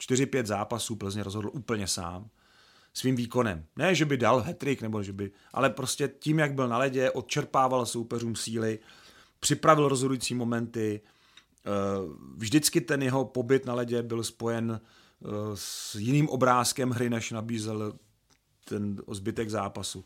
4-5 0.00 0.46
zápasů 0.46 0.96
Plzně 0.96 1.22
rozhodl 1.22 1.50
úplně 1.52 1.86
sám 1.86 2.30
svým 2.94 3.16
výkonem. 3.16 3.64
Ne, 3.76 3.94
že 3.94 4.04
by 4.04 4.16
dal 4.16 4.40
hetrik, 4.40 4.82
nebo 4.82 5.02
že 5.02 5.12
by, 5.12 5.30
ale 5.52 5.70
prostě 5.70 6.08
tím, 6.08 6.38
jak 6.38 6.54
byl 6.54 6.68
na 6.68 6.78
ledě, 6.78 7.10
odčerpával 7.10 7.86
soupeřům 7.86 8.36
síly, 8.36 8.78
připravil 9.40 9.88
rozhodující 9.88 10.34
momenty, 10.34 11.00
eh, 11.66 11.70
vždycky 12.36 12.80
ten 12.80 13.02
jeho 13.02 13.24
pobyt 13.24 13.66
na 13.66 13.74
ledě 13.74 14.02
byl 14.02 14.24
spojen 14.24 14.80
eh, 14.80 15.28
s 15.54 15.94
jiným 15.94 16.28
obrázkem 16.28 16.90
hry, 16.90 17.10
než 17.10 17.30
nabízel 17.30 17.98
ten 18.64 19.02
zbytek 19.10 19.50
zápasu 19.50 20.04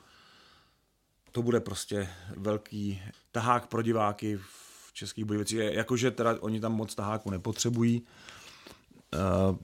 to 1.33 1.43
bude 1.43 1.61
prostě 1.61 2.09
velký 2.37 3.03
tahák 3.33 3.67
pro 3.67 3.83
diváky 3.83 4.37
v 4.37 4.93
Českých 4.93 5.25
Budějovicích. 5.25 5.59
Jakože 5.59 6.11
teda 6.11 6.37
oni 6.41 6.61
tam 6.61 6.73
moc 6.73 6.95
taháku 6.95 7.31
nepotřebují, 7.31 8.03
uh, 8.03 9.57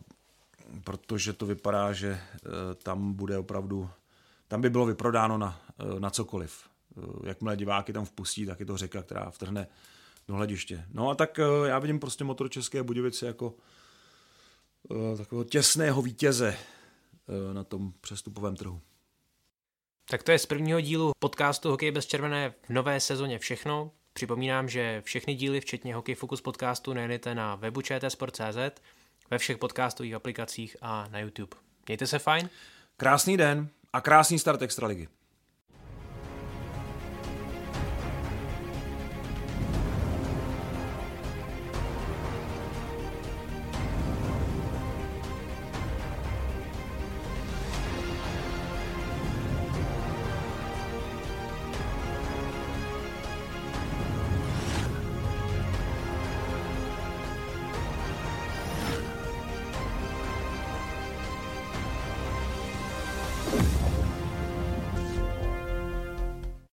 protože 0.85 1.33
to 1.33 1.47
vypadá, 1.47 1.93
že 1.93 2.11
uh, 2.11 2.51
tam 2.83 3.12
bude 3.12 3.39
opravdu, 3.39 3.91
tam 4.49 4.61
by 4.61 4.71
bylo 4.71 4.87
vyprodáno 4.87 5.39
na, 5.39 5.61
uh, 5.85 6.01
na 6.01 6.11
cokoliv. 6.11 6.62
Jakmile 7.25 7.57
diváky 7.57 7.93
tam 7.93 8.05
vpustí, 8.05 8.47
tak 8.47 8.61
je 8.61 8.67
to 8.67 8.77
řeka, 8.77 9.03
která 9.03 9.31
vtrhne 9.31 9.67
do 10.29 10.35
hlediště. 10.35 10.85
No 10.93 11.11
a 11.11 11.15
tak 11.15 11.41
já 11.65 11.79
vidím 11.79 12.01
prostě 12.01 12.25
motor 12.25 12.51
České 12.51 12.83
Budějovice 12.83 13.27
jako 13.27 13.55
takového 15.17 15.45
těsného 15.45 16.03
vítěze 16.03 16.57
na 17.53 17.65
tom 17.65 17.93
přestupovém 18.01 18.57
trhu. 18.57 18.81
Tak 20.11 20.22
to 20.22 20.32
je 20.32 20.38
z 20.38 20.46
prvního 20.46 20.80
dílu 20.80 21.12
podcastu 21.18 21.70
Hokej 21.70 21.90
bez 21.90 22.07
červené 22.07 22.50
v 22.50 22.70
nové 22.70 23.00
sezóně 23.00 23.38
všechno. 23.38 23.90
Připomínám, 24.12 24.68
že 24.68 25.02
všechny 25.05 25.34
díly, 25.34 25.61
včetně 25.61 25.94
Hokej 25.94 26.14
Focus 26.14 26.40
podcastu, 26.40 26.92
najdete 26.92 27.34
na 27.34 27.55
webu 27.55 27.82
čtsport.cz, 27.82 28.80
ve 29.30 29.38
všech 29.38 29.59
podcastových 29.59 30.14
aplikacích 30.14 30.76
a 30.80 31.09
na 31.11 31.18
YouTube. 31.18 31.57
Mějte 31.86 32.07
se 32.07 32.18
fajn. 32.18 32.50
Krásný 32.96 33.36
den 33.36 33.68
a 33.92 34.00
krásný 34.00 34.38
start 34.38 34.62
Extraligy. 34.62 35.09